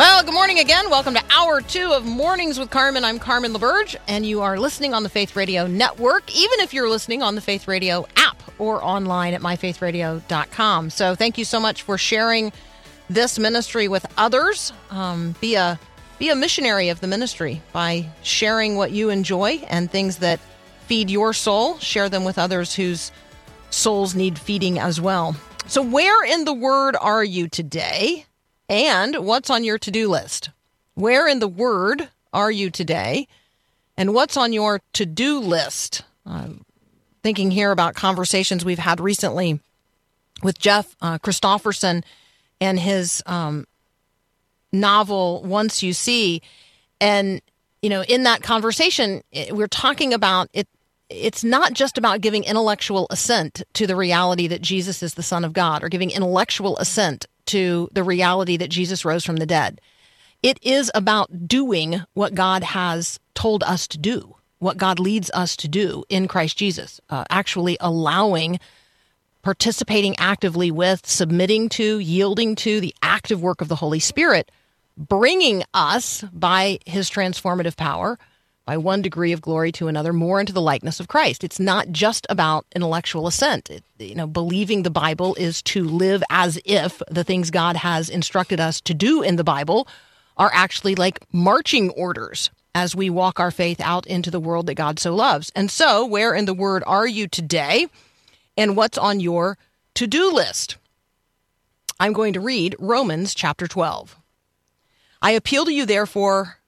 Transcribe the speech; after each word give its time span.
Well, 0.00 0.24
good 0.24 0.32
morning 0.32 0.60
again. 0.60 0.88
Welcome 0.88 1.12
to 1.12 1.22
hour 1.30 1.60
two 1.60 1.92
of 1.92 2.06
Mornings 2.06 2.58
with 2.58 2.70
Carmen. 2.70 3.04
I'm 3.04 3.18
Carmen 3.18 3.52
LaBerge, 3.52 3.96
and 4.08 4.24
you 4.24 4.40
are 4.40 4.58
listening 4.58 4.94
on 4.94 5.02
the 5.02 5.10
Faith 5.10 5.36
Radio 5.36 5.66
Network, 5.66 6.34
even 6.34 6.60
if 6.60 6.72
you're 6.72 6.88
listening 6.88 7.22
on 7.22 7.34
the 7.34 7.42
Faith 7.42 7.68
Radio 7.68 8.06
app 8.16 8.42
or 8.58 8.82
online 8.82 9.34
at 9.34 9.42
myfaithradio.com. 9.42 10.88
So 10.88 11.14
thank 11.14 11.36
you 11.36 11.44
so 11.44 11.60
much 11.60 11.82
for 11.82 11.98
sharing 11.98 12.50
this 13.10 13.38
ministry 13.38 13.88
with 13.88 14.06
others. 14.16 14.72
Um, 14.88 15.34
be 15.38 15.56
a 15.56 15.78
be 16.18 16.30
a 16.30 16.34
missionary 16.34 16.88
of 16.88 17.00
the 17.00 17.06
ministry 17.06 17.60
by 17.74 18.08
sharing 18.22 18.76
what 18.76 18.92
you 18.92 19.10
enjoy 19.10 19.62
and 19.68 19.90
things 19.90 20.16
that 20.20 20.40
feed 20.86 21.10
your 21.10 21.34
soul. 21.34 21.76
Share 21.76 22.08
them 22.08 22.24
with 22.24 22.38
others 22.38 22.74
whose 22.74 23.12
souls 23.68 24.14
need 24.14 24.38
feeding 24.38 24.78
as 24.78 24.98
well. 24.98 25.36
So, 25.66 25.82
where 25.82 26.24
in 26.24 26.46
the 26.46 26.54
Word 26.54 26.96
are 26.98 27.22
you 27.22 27.48
today? 27.48 28.24
And 28.70 29.26
what's 29.26 29.50
on 29.50 29.64
your 29.64 29.78
to 29.78 29.90
do 29.90 30.08
list? 30.08 30.50
Where 30.94 31.26
in 31.26 31.40
the 31.40 31.48
Word 31.48 32.08
are 32.32 32.52
you 32.52 32.70
today? 32.70 33.26
And 33.96 34.14
what's 34.14 34.36
on 34.36 34.52
your 34.52 34.80
to 34.92 35.04
do 35.04 35.40
list? 35.40 36.04
I'm 36.24 36.64
thinking 37.24 37.50
here 37.50 37.72
about 37.72 37.96
conversations 37.96 38.64
we've 38.64 38.78
had 38.78 39.00
recently 39.00 39.58
with 40.44 40.60
Jeff 40.60 40.94
uh, 41.02 41.18
Christopherson 41.18 42.04
and 42.60 42.78
his 42.78 43.24
um, 43.26 43.66
novel 44.72 45.42
Once 45.42 45.82
You 45.82 45.92
See. 45.92 46.40
And, 47.00 47.42
you 47.82 47.90
know, 47.90 48.04
in 48.04 48.22
that 48.22 48.42
conversation, 48.42 49.24
we're 49.50 49.66
talking 49.66 50.14
about 50.14 50.48
it. 50.52 50.68
It's 51.08 51.42
not 51.42 51.72
just 51.72 51.98
about 51.98 52.20
giving 52.20 52.44
intellectual 52.44 53.08
assent 53.10 53.64
to 53.72 53.88
the 53.88 53.96
reality 53.96 54.46
that 54.46 54.62
Jesus 54.62 55.02
is 55.02 55.14
the 55.14 55.24
Son 55.24 55.44
of 55.44 55.52
God 55.52 55.82
or 55.82 55.88
giving 55.88 56.12
intellectual 56.12 56.78
assent 56.78 57.26
to 57.50 57.88
the 57.92 58.02
reality 58.02 58.56
that 58.56 58.70
Jesus 58.70 59.04
rose 59.04 59.24
from 59.24 59.36
the 59.36 59.46
dead. 59.46 59.80
It 60.42 60.58
is 60.62 60.90
about 60.94 61.46
doing 61.46 62.02
what 62.14 62.34
God 62.34 62.62
has 62.62 63.20
told 63.34 63.62
us 63.62 63.86
to 63.88 63.98
do, 63.98 64.36
what 64.58 64.76
God 64.76 64.98
leads 64.98 65.30
us 65.32 65.56
to 65.56 65.68
do 65.68 66.04
in 66.08 66.28
Christ 66.28 66.56
Jesus, 66.56 67.00
uh, 67.10 67.24
actually 67.30 67.76
allowing 67.80 68.58
participating 69.42 70.14
actively 70.18 70.70
with, 70.70 71.06
submitting 71.06 71.68
to, 71.70 71.98
yielding 71.98 72.54
to 72.54 72.80
the 72.80 72.94
active 73.02 73.42
work 73.42 73.60
of 73.60 73.68
the 73.68 73.76
Holy 73.76 74.00
Spirit, 74.00 74.50
bringing 74.96 75.62
us 75.72 76.22
by 76.32 76.78
his 76.84 77.10
transformative 77.10 77.76
power, 77.76 78.18
by 78.66 78.76
one 78.76 79.02
degree 79.02 79.32
of 79.32 79.40
glory 79.40 79.72
to 79.72 79.88
another, 79.88 80.12
more 80.12 80.38
into 80.38 80.52
the 80.52 80.60
likeness 80.60 81.00
of 81.00 81.08
Christ. 81.08 81.42
It's 81.42 81.58
not 81.58 81.90
just 81.90 82.26
about 82.28 82.66
intellectual 82.74 83.26
assent. 83.26 83.70
It, 83.70 83.82
you 83.98 84.14
know, 84.14 84.26
believing 84.26 84.82
the 84.82 84.90
Bible 84.90 85.34
is 85.36 85.62
to 85.62 85.84
live 85.84 86.22
as 86.30 86.58
if 86.64 87.02
the 87.10 87.24
things 87.24 87.50
God 87.50 87.76
has 87.76 88.08
instructed 88.08 88.60
us 88.60 88.80
to 88.82 88.94
do 88.94 89.22
in 89.22 89.36
the 89.36 89.44
Bible 89.44 89.88
are 90.36 90.50
actually 90.52 90.94
like 90.94 91.20
marching 91.32 91.90
orders 91.90 92.50
as 92.74 92.94
we 92.94 93.10
walk 93.10 93.40
our 93.40 93.50
faith 93.50 93.80
out 93.80 94.06
into 94.06 94.30
the 94.30 94.40
world 94.40 94.66
that 94.66 94.74
God 94.74 94.98
so 94.98 95.14
loves. 95.14 95.50
And 95.56 95.70
so, 95.70 96.06
where 96.06 96.34
in 96.34 96.44
the 96.44 96.54
Word 96.54 96.84
are 96.86 97.06
you 97.06 97.26
today? 97.26 97.88
and 98.60 98.76
what's 98.76 98.98
on 98.98 99.20
your 99.20 99.56
to 99.94 100.06
do 100.06 100.30
list. 100.30 100.76
I'm 101.98 102.12
going 102.12 102.34
to 102.34 102.40
read 102.40 102.76
Romans 102.78 103.34
chapter 103.34 103.66
12. 103.66 104.16
I 105.22 105.32
appeal 105.32 105.64
to 105.64 105.72
you, 105.72 105.84
therefore, 105.84 106.58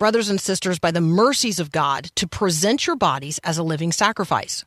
brothers 0.00 0.28
and 0.28 0.40
sisters, 0.40 0.80
by 0.80 0.90
the 0.90 1.00
mercies 1.00 1.60
of 1.60 1.70
God, 1.70 2.10
to 2.16 2.26
present 2.26 2.88
your 2.88 2.96
bodies 2.96 3.38
as 3.44 3.58
a 3.58 3.62
living 3.62 3.92
sacrifice. 3.92 4.64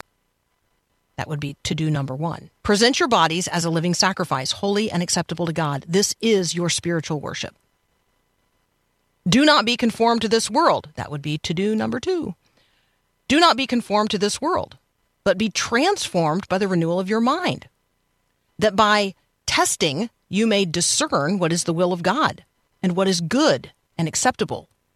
That 1.17 1.27
would 1.27 1.41
be 1.41 1.57
to 1.63 1.75
do 1.75 1.91
number 1.91 2.15
one. 2.15 2.49
Present 2.63 3.01
your 3.01 3.09
bodies 3.09 3.49
as 3.49 3.65
a 3.65 3.69
living 3.69 3.93
sacrifice, 3.93 4.53
holy 4.53 4.89
and 4.89 5.03
acceptable 5.03 5.45
to 5.47 5.53
God. 5.53 5.83
This 5.85 6.15
is 6.21 6.55
your 6.55 6.69
spiritual 6.69 7.19
worship. 7.19 7.53
Do 9.27 9.43
not 9.43 9.65
be 9.65 9.75
conformed 9.75 10.21
to 10.21 10.29
this 10.29 10.49
world. 10.49 10.87
That 10.95 11.11
would 11.11 11.21
be 11.21 11.37
to 11.39 11.53
do 11.53 11.75
number 11.75 11.99
two. 11.99 12.35
Do 13.27 13.41
not 13.41 13.57
be 13.57 13.67
conformed 13.67 14.11
to 14.11 14.17
this 14.17 14.39
world 14.39 14.77
but 15.23 15.37
be 15.37 15.49
transformed 15.49 16.47
by 16.47 16.57
the 16.57 16.67
renewal 16.67 16.99
of 16.99 17.09
your 17.09 17.21
mind, 17.21 17.67
that 18.59 18.75
by 18.75 19.15
testing 19.45 20.09
you 20.29 20.47
may 20.47 20.65
discern 20.65 21.39
what 21.39 21.53
is 21.53 21.63
the 21.63 21.73
will 21.73 21.93
of 21.93 22.03
God 22.03 22.43
and 22.81 22.95
what 22.95 23.07
is 23.07 23.21
good 23.21 23.71
and 23.97 24.07
acceptable 24.07 24.67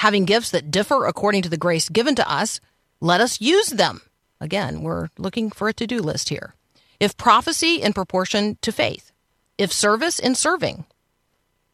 Having 0.00 0.26
gifts 0.26 0.50
that 0.50 0.70
differ 0.70 1.06
according 1.06 1.42
to 1.42 1.48
the 1.48 1.56
grace 1.56 1.88
given 1.88 2.14
to 2.16 2.30
us, 2.30 2.60
let 3.00 3.20
us 3.20 3.40
use 3.40 3.68
them. 3.68 4.02
Again, 4.40 4.82
we're 4.82 5.08
looking 5.16 5.50
for 5.50 5.68
a 5.68 5.72
to 5.74 5.86
do 5.86 6.00
list 6.00 6.28
here. 6.28 6.54
If 7.00 7.16
prophecy 7.16 7.76
in 7.82 7.92
proportion 7.92 8.58
to 8.62 8.72
faith, 8.72 9.12
if 9.58 9.72
service 9.72 10.18
in 10.18 10.34
serving, 10.34 10.84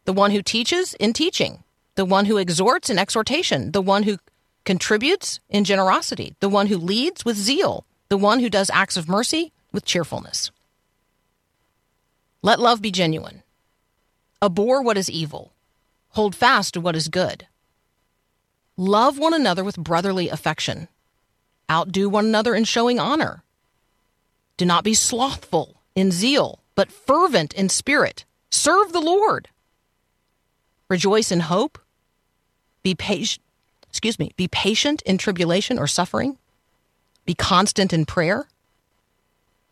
the 0.05 0.12
one 0.12 0.31
who 0.31 0.43
teaches 0.43 0.94
in 0.94 1.12
teaching, 1.12 1.65
the 1.94 2.05
one 2.05 2.27
who 2.27 2.38
exhorts 2.38 2.91
in 2.91 2.99
exhortation, 2.99 3.72
the 3.72 3.83
one 3.83 4.05
who 4.05 4.19
contributes 4.65 5.41
in 5.49 5.65
generosity, 5.65 6.34
the 6.41 6.49
one 6.49 6.69
who 6.69 6.77
leads 6.77 7.25
with 7.25 7.37
zeal, 7.37 7.84
the 8.09 8.16
one 8.16 8.41
who 8.41 8.49
does 8.49 8.71
acts 8.71 8.97
of 8.97 9.09
mercy 9.09 9.53
with 9.72 9.84
cheerfulness. 9.84 10.50
Let 12.43 12.60
love 12.60 12.83
be 12.83 12.91
genuine. 12.91 13.43
Abhor 14.41 14.83
what 14.83 14.99
is 14.99 15.10
evil. 15.10 15.53
Hold 16.10 16.34
fast 16.34 16.75
to 16.75 16.81
what 16.81 16.97
is 16.97 17.09
good. 17.09 17.47
Love 18.77 19.19
one 19.19 19.34
another 19.34 19.62
with 19.62 19.77
brotherly 19.77 20.28
affection. 20.28 20.88
Outdo 21.71 22.09
one 22.09 22.27
another 22.27 22.55
in 22.55 22.65
showing 22.65 22.99
honor. 22.99 23.43
Do 24.56 24.65
not 24.65 24.84
be 24.84 24.94
slothful 24.94 25.81
in 25.94 26.10
zeal, 26.10 26.60
but 26.75 26.93
fervent 26.93 27.53
in 27.53 27.69
spirit. 27.69 28.25
Serve 28.50 28.93
the 28.93 29.00
Lord. 29.00 29.49
Rejoice 30.88 31.33
in 31.33 31.41
hope. 31.41 31.78
Be 32.83 32.94
patient. 32.94 33.44
Excuse 33.88 34.19
me. 34.19 34.33
Be 34.37 34.49
patient 34.49 35.03
in 35.03 35.19
tribulation 35.19 35.78
or 35.78 35.86
suffering. 35.86 36.39
Be 37.24 37.34
constant 37.34 37.92
in 37.92 38.07
prayer. 38.07 38.48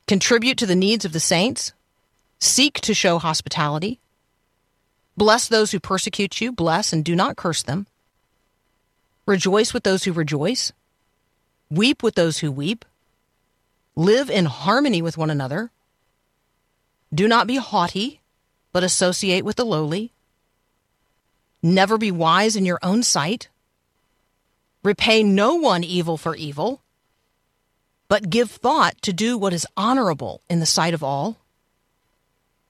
Contribute 0.06 0.58
to 0.58 0.66
the 0.66 0.76
needs 0.76 1.04
of 1.04 1.12
the 1.12 1.20
saints. 1.20 1.72
Seek 2.38 2.80
to 2.80 2.94
show 2.94 3.18
hospitality. 3.18 4.00
Bless 5.16 5.48
those 5.48 5.72
who 5.72 5.80
persecute 5.80 6.40
you. 6.40 6.52
Bless 6.52 6.92
and 6.92 7.04
do 7.04 7.14
not 7.14 7.36
curse 7.36 7.62
them. 7.62 7.86
Rejoice 9.26 9.72
with 9.74 9.84
those 9.84 10.04
who 10.04 10.12
rejoice. 10.12 10.72
Weep 11.70 12.02
with 12.02 12.14
those 12.14 12.38
who 12.38 12.50
weep. 12.50 12.84
Live 13.94 14.30
in 14.30 14.46
harmony 14.46 15.02
with 15.02 15.18
one 15.18 15.30
another. 15.30 15.70
Do 17.12 17.28
not 17.28 17.46
be 17.46 17.56
haughty, 17.56 18.20
but 18.72 18.84
associate 18.84 19.44
with 19.44 19.56
the 19.56 19.64
lowly. 19.64 20.12
Never 21.62 21.98
be 21.98 22.10
wise 22.10 22.56
in 22.56 22.64
your 22.64 22.78
own 22.82 23.02
sight. 23.02 23.48
Repay 24.82 25.22
no 25.22 25.56
one 25.56 25.84
evil 25.84 26.16
for 26.16 26.34
evil, 26.34 26.82
but 28.08 28.30
give 28.30 28.50
thought 28.50 29.00
to 29.02 29.12
do 29.12 29.36
what 29.36 29.52
is 29.52 29.66
honorable 29.76 30.40
in 30.48 30.60
the 30.60 30.66
sight 30.66 30.94
of 30.94 31.02
all. 31.02 31.36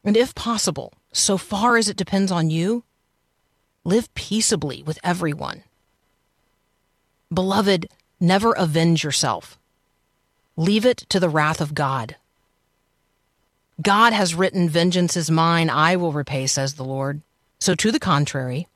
And 0.02 0.16
if 0.16 0.34
possible, 0.34 0.92
so 1.12 1.38
far 1.38 1.76
as 1.76 1.88
it 1.88 1.96
depends 1.96 2.32
on 2.32 2.50
you, 2.50 2.82
live 3.84 4.12
peaceably 4.14 4.82
with 4.82 4.98
everyone. 5.04 5.62
Beloved, 7.32 7.88
never 8.18 8.52
avenge 8.52 9.04
yourself. 9.04 9.56
Leave 10.56 10.84
it 10.84 10.98
to 11.08 11.20
the 11.20 11.28
wrath 11.28 11.60
of 11.60 11.74
God. 11.74 12.16
God 13.80 14.12
has 14.12 14.34
written, 14.34 14.68
Vengeance 14.68 15.16
is 15.16 15.30
mine, 15.30 15.70
I 15.70 15.96
will 15.96 16.12
repay, 16.12 16.46
says 16.46 16.74
the 16.74 16.84
Lord. 16.84 17.22
So, 17.60 17.74
to 17.76 17.92
the 17.92 18.00
contrary, 18.00 18.66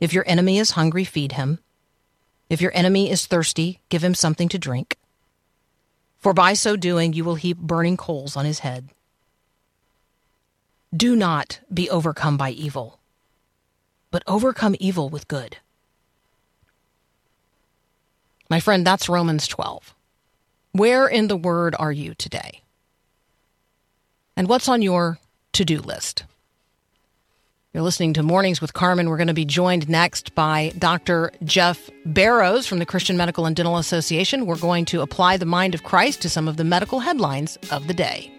if 0.00 0.12
your 0.12 0.24
enemy 0.26 0.58
is 0.58 0.72
hungry, 0.72 1.04
feed 1.04 1.32
him. 1.32 1.60
If 2.48 2.60
your 2.60 2.72
enemy 2.74 3.10
is 3.10 3.26
thirsty, 3.26 3.80
give 3.90 4.02
him 4.02 4.14
something 4.14 4.48
to 4.48 4.58
drink. 4.58 4.96
For 6.18 6.34
by 6.34 6.54
so 6.54 6.76
doing, 6.76 7.12
you 7.12 7.24
will 7.24 7.36
heap 7.36 7.58
burning 7.58 7.96
coals 7.96 8.36
on 8.36 8.44
his 8.44 8.58
head. 8.58 8.88
Do 10.94 11.14
not 11.14 11.60
be 11.72 11.88
overcome 11.88 12.36
by 12.36 12.50
evil, 12.50 12.98
but 14.10 14.24
overcome 14.26 14.74
evil 14.80 15.08
with 15.08 15.28
good. 15.28 15.58
My 18.50 18.58
friend, 18.58 18.84
that's 18.84 19.08
Romans 19.08 19.46
12. 19.46 19.94
Where 20.72 21.06
in 21.06 21.28
the 21.28 21.36
Word 21.36 21.76
are 21.78 21.92
you 21.92 22.14
today? 22.14 22.62
And 24.36 24.48
what's 24.48 24.68
on 24.68 24.82
your 24.82 25.20
to 25.52 25.64
do 25.64 25.78
list? 25.78 26.24
You're 27.72 27.84
listening 27.84 28.14
to 28.14 28.24
Mornings 28.24 28.60
with 28.60 28.72
Carmen. 28.72 29.08
We're 29.08 29.16
going 29.16 29.28
to 29.28 29.34
be 29.34 29.44
joined 29.44 29.88
next 29.88 30.34
by 30.34 30.72
Dr. 30.76 31.30
Jeff 31.44 31.88
Barrows 32.04 32.66
from 32.66 32.80
the 32.80 32.86
Christian 32.86 33.16
Medical 33.16 33.46
and 33.46 33.54
Dental 33.54 33.76
Association. 33.76 34.46
We're 34.46 34.56
going 34.56 34.84
to 34.86 35.02
apply 35.02 35.36
the 35.36 35.46
mind 35.46 35.76
of 35.76 35.84
Christ 35.84 36.20
to 36.22 36.28
some 36.28 36.48
of 36.48 36.56
the 36.56 36.64
medical 36.64 36.98
headlines 36.98 37.56
of 37.70 37.86
the 37.86 37.94
day. 37.94 38.32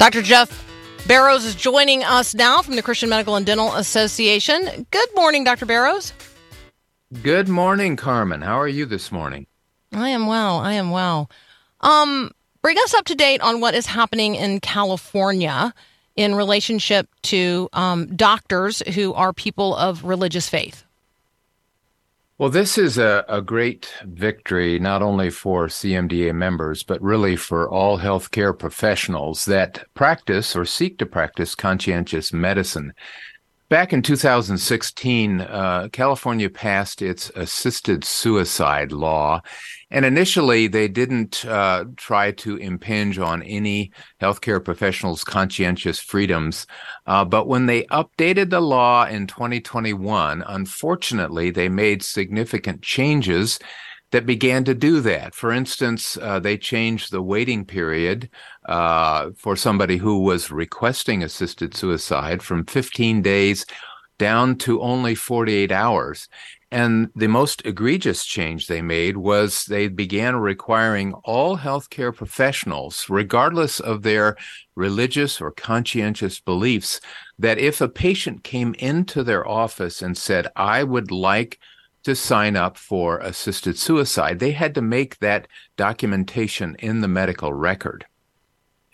Dr. 0.00 0.22
Jeff 0.22 0.66
Barrows 1.06 1.44
is 1.44 1.54
joining 1.54 2.02
us 2.04 2.34
now 2.34 2.62
from 2.62 2.74
the 2.74 2.80
Christian 2.80 3.10
Medical 3.10 3.36
and 3.36 3.44
Dental 3.44 3.74
Association. 3.74 4.86
Good 4.90 5.08
morning, 5.14 5.44
Dr. 5.44 5.66
Barrows. 5.66 6.14
Good 7.22 7.50
morning, 7.50 7.96
Carmen. 7.96 8.40
How 8.40 8.58
are 8.58 8.66
you 8.66 8.86
this 8.86 9.12
morning? 9.12 9.46
I 9.92 10.08
am 10.08 10.26
well. 10.26 10.56
I 10.56 10.72
am 10.72 10.90
well. 10.90 11.30
Um, 11.82 12.30
bring 12.62 12.78
us 12.78 12.94
up 12.94 13.04
to 13.04 13.14
date 13.14 13.42
on 13.42 13.60
what 13.60 13.74
is 13.74 13.84
happening 13.84 14.36
in 14.36 14.60
California 14.60 15.74
in 16.16 16.34
relationship 16.34 17.06
to 17.24 17.68
um, 17.74 18.16
doctors 18.16 18.82
who 18.94 19.12
are 19.12 19.34
people 19.34 19.76
of 19.76 20.02
religious 20.02 20.48
faith. 20.48 20.82
Well, 22.40 22.48
this 22.48 22.78
is 22.78 22.96
a, 22.96 23.22
a 23.28 23.42
great 23.42 23.92
victory, 24.06 24.78
not 24.78 25.02
only 25.02 25.28
for 25.28 25.66
CMDA 25.66 26.34
members, 26.34 26.82
but 26.82 27.02
really 27.02 27.36
for 27.36 27.68
all 27.68 27.98
healthcare 27.98 28.58
professionals 28.58 29.44
that 29.44 29.84
practice 29.92 30.56
or 30.56 30.64
seek 30.64 30.96
to 31.00 31.04
practice 31.04 31.54
conscientious 31.54 32.32
medicine. 32.32 32.94
Back 33.70 33.92
in 33.92 34.02
2016, 34.02 35.42
uh, 35.42 35.88
California 35.92 36.50
passed 36.50 37.02
its 37.02 37.30
assisted 37.36 38.02
suicide 38.02 38.90
law. 38.90 39.42
And 39.92 40.04
initially, 40.04 40.66
they 40.66 40.88
didn't 40.88 41.44
uh, 41.44 41.84
try 41.96 42.32
to 42.32 42.56
impinge 42.56 43.20
on 43.20 43.44
any 43.44 43.92
healthcare 44.20 44.62
professionals' 44.62 45.22
conscientious 45.22 46.00
freedoms. 46.00 46.66
Uh, 47.06 47.24
but 47.24 47.46
when 47.46 47.66
they 47.66 47.84
updated 47.84 48.50
the 48.50 48.60
law 48.60 49.06
in 49.06 49.28
2021, 49.28 50.42
unfortunately, 50.48 51.52
they 51.52 51.68
made 51.68 52.02
significant 52.02 52.82
changes 52.82 53.60
that 54.12 54.26
began 54.26 54.64
to 54.64 54.74
do 54.74 55.00
that. 55.00 55.34
For 55.34 55.52
instance, 55.52 56.16
uh, 56.20 56.40
they 56.40 56.56
changed 56.56 57.10
the 57.10 57.22
waiting 57.22 57.64
period 57.64 58.28
uh, 58.68 59.30
for 59.36 59.56
somebody 59.56 59.96
who 59.96 60.20
was 60.20 60.50
requesting 60.50 61.22
assisted 61.22 61.76
suicide 61.76 62.42
from 62.42 62.64
15 62.66 63.22
days 63.22 63.66
down 64.18 64.54
to 64.54 64.82
only 64.82 65.14
48 65.14 65.72
hours. 65.72 66.28
And 66.72 67.08
the 67.16 67.26
most 67.26 67.62
egregious 67.64 68.24
change 68.24 68.66
they 68.66 68.82
made 68.82 69.16
was 69.16 69.64
they 69.64 69.88
began 69.88 70.36
requiring 70.36 71.14
all 71.24 71.56
healthcare 71.58 72.14
professionals, 72.14 73.06
regardless 73.08 73.80
of 73.80 74.02
their 74.02 74.36
religious 74.76 75.40
or 75.40 75.50
conscientious 75.50 76.38
beliefs, 76.38 77.00
that 77.38 77.58
if 77.58 77.80
a 77.80 77.88
patient 77.88 78.44
came 78.44 78.74
into 78.74 79.24
their 79.24 79.48
office 79.48 80.00
and 80.00 80.16
said, 80.16 80.46
I 80.54 80.84
would 80.84 81.10
like 81.10 81.58
to 82.04 82.14
sign 82.14 82.56
up 82.56 82.76
for 82.76 83.18
assisted 83.18 83.78
suicide, 83.78 84.38
they 84.38 84.52
had 84.52 84.74
to 84.74 84.82
make 84.82 85.18
that 85.18 85.48
documentation 85.76 86.76
in 86.78 87.00
the 87.00 87.08
medical 87.08 87.52
record. 87.52 88.06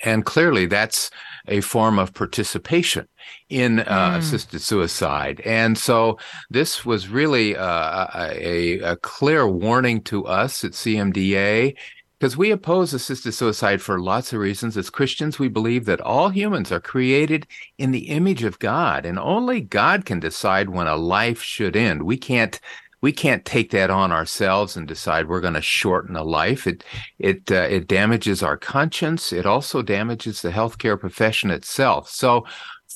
And 0.05 0.25
clearly, 0.26 0.67
that's 0.67 1.11
a 1.49 1.61
form 1.62 1.99
of 1.99 2.12
participation 2.12 3.08
in 3.49 3.81
uh, 3.81 3.85
mm. 3.85 4.19
assisted 4.19 4.61
suicide. 4.61 5.41
And 5.44 5.79
so 5.79 6.19
this 6.50 6.85
was 6.85 7.08
really 7.08 7.56
uh, 7.56 8.06
a, 8.14 8.81
a, 8.81 8.97
clear 8.97 9.49
warning 9.49 10.02
to 10.02 10.26
us 10.26 10.64
at 10.64 10.73
CMDA 10.73 11.76
because 12.19 12.37
we 12.37 12.50
oppose 12.50 12.93
assisted 12.93 13.32
suicide 13.32 13.81
for 13.81 14.00
lots 14.00 14.32
of 14.32 14.41
reasons. 14.41 14.76
As 14.76 14.91
Christians, 14.91 15.38
we 15.38 15.49
believe 15.49 15.85
that 15.85 16.00
all 16.00 16.31
humans 16.31 16.73
are 16.73 16.81
created 16.81 17.47
in 17.79 17.91
the 17.91 18.09
image 18.09 18.43
of 18.43 18.59
God, 18.59 19.05
and 19.05 19.19
only 19.19 19.61
God 19.61 20.06
can 20.06 20.19
decide 20.19 20.70
when 20.70 20.87
a 20.87 20.97
life 20.97 21.43
should 21.43 21.76
end. 21.76 22.02
We 22.02 22.17
can't 22.17 22.59
we 23.06 23.12
can't 23.12 23.44
take 23.44 23.70
that 23.70 23.88
on 23.88 24.11
ourselves 24.11 24.76
and 24.76 24.88
decide 24.88 25.29
we're 25.29 25.41
going 25.41 25.55
to 25.55 25.62
shorten 25.62 26.17
a 26.17 26.25
life. 26.25 26.67
It 26.67 26.82
it 27.20 27.53
uh, 27.53 27.69
it 27.70 27.87
damages 27.87 28.43
our 28.43 28.56
conscience. 28.56 29.32
It 29.32 29.47
also 29.47 29.81
damages 29.81 30.43
the 30.43 30.50
healthcare 30.50 30.99
profession 30.99 31.53
itself. 31.53 32.11
So, 32.11 32.44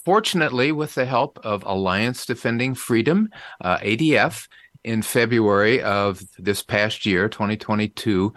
fortunately, 0.05 0.73
with 0.73 0.97
the 0.97 1.05
help 1.05 1.39
of 1.45 1.63
Alliance 1.65 2.27
Defending 2.27 2.75
Freedom, 2.75 3.29
uh, 3.61 3.79
ADF, 3.79 4.49
in 4.83 5.03
February 5.03 5.83
of 5.83 6.23
this 6.39 6.63
past 6.63 7.05
year, 7.05 7.29
2022, 7.29 8.33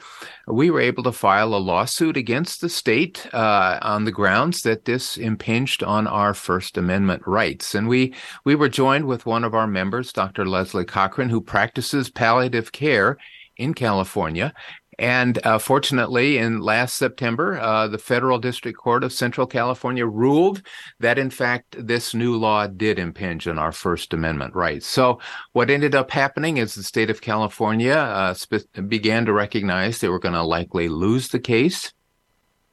we 0.48 0.70
were 0.70 0.82
able 0.82 1.04
to 1.04 1.12
file 1.12 1.54
a 1.54 1.58
lawsuit 1.58 2.18
against 2.18 2.60
the 2.60 2.70
state 2.70 3.28
uh, 3.34 3.80
on 3.82 4.04
the 4.04 4.12
grounds 4.12 4.62
that 4.62 4.86
this 4.86 5.18
impinged 5.18 5.84
on 5.84 6.06
our 6.08 6.34
First 6.34 6.78
Amendment 6.78 7.24
rights. 7.26 7.76
And 7.76 7.88
we 7.88 8.14
we 8.44 8.56
were 8.56 8.70
joined 8.70 9.06
with 9.06 9.26
one 9.26 9.44
of 9.44 9.54
our 9.54 9.68
members, 9.68 10.12
Dr. 10.12 10.46
Leslie 10.46 10.86
Cochran, 10.86 11.30
who 11.30 11.42
practices 11.42 12.10
palliative 12.10 12.72
care 12.72 13.18
in 13.58 13.74
California. 13.74 14.54
And 15.00 15.40
uh, 15.46 15.60
fortunately, 15.60 16.38
in 16.38 16.60
last 16.60 16.96
September, 16.96 17.60
uh, 17.60 17.88
the 17.88 17.98
Federal 17.98 18.40
District 18.40 18.78
Court 18.78 19.04
of 19.04 19.14
Central 19.14 19.48
California 19.48 20.06
ruled 20.06 20.62
that, 21.00 21.18
in 21.18 21.30
fact, 21.30 21.76
this 21.80 22.14
new 22.14 22.36
law 22.36 22.68
did 22.68 23.00
impinge 23.00 23.48
on 23.48 23.58
our 23.58 23.72
First 23.72 24.14
Amendment 24.14 24.56
rights. 24.56 24.86
So, 24.86 25.20
what 25.54 25.70
ended 25.70 25.96
up 25.96 26.12
happening 26.12 26.58
is 26.58 26.76
the 26.76 26.84
state 26.84 27.10
of 27.10 27.22
California 27.22 27.96
uh, 27.96 28.34
sp- 28.36 28.68
began 28.88 29.26
to 29.26 29.34
recognize 29.34 30.00
they 30.00 30.10
were 30.10 30.20
going 30.20 30.34
to 30.34 30.44
likely 30.44 30.88
lose 30.88 31.30
the 31.30 31.40
case. 31.40 31.94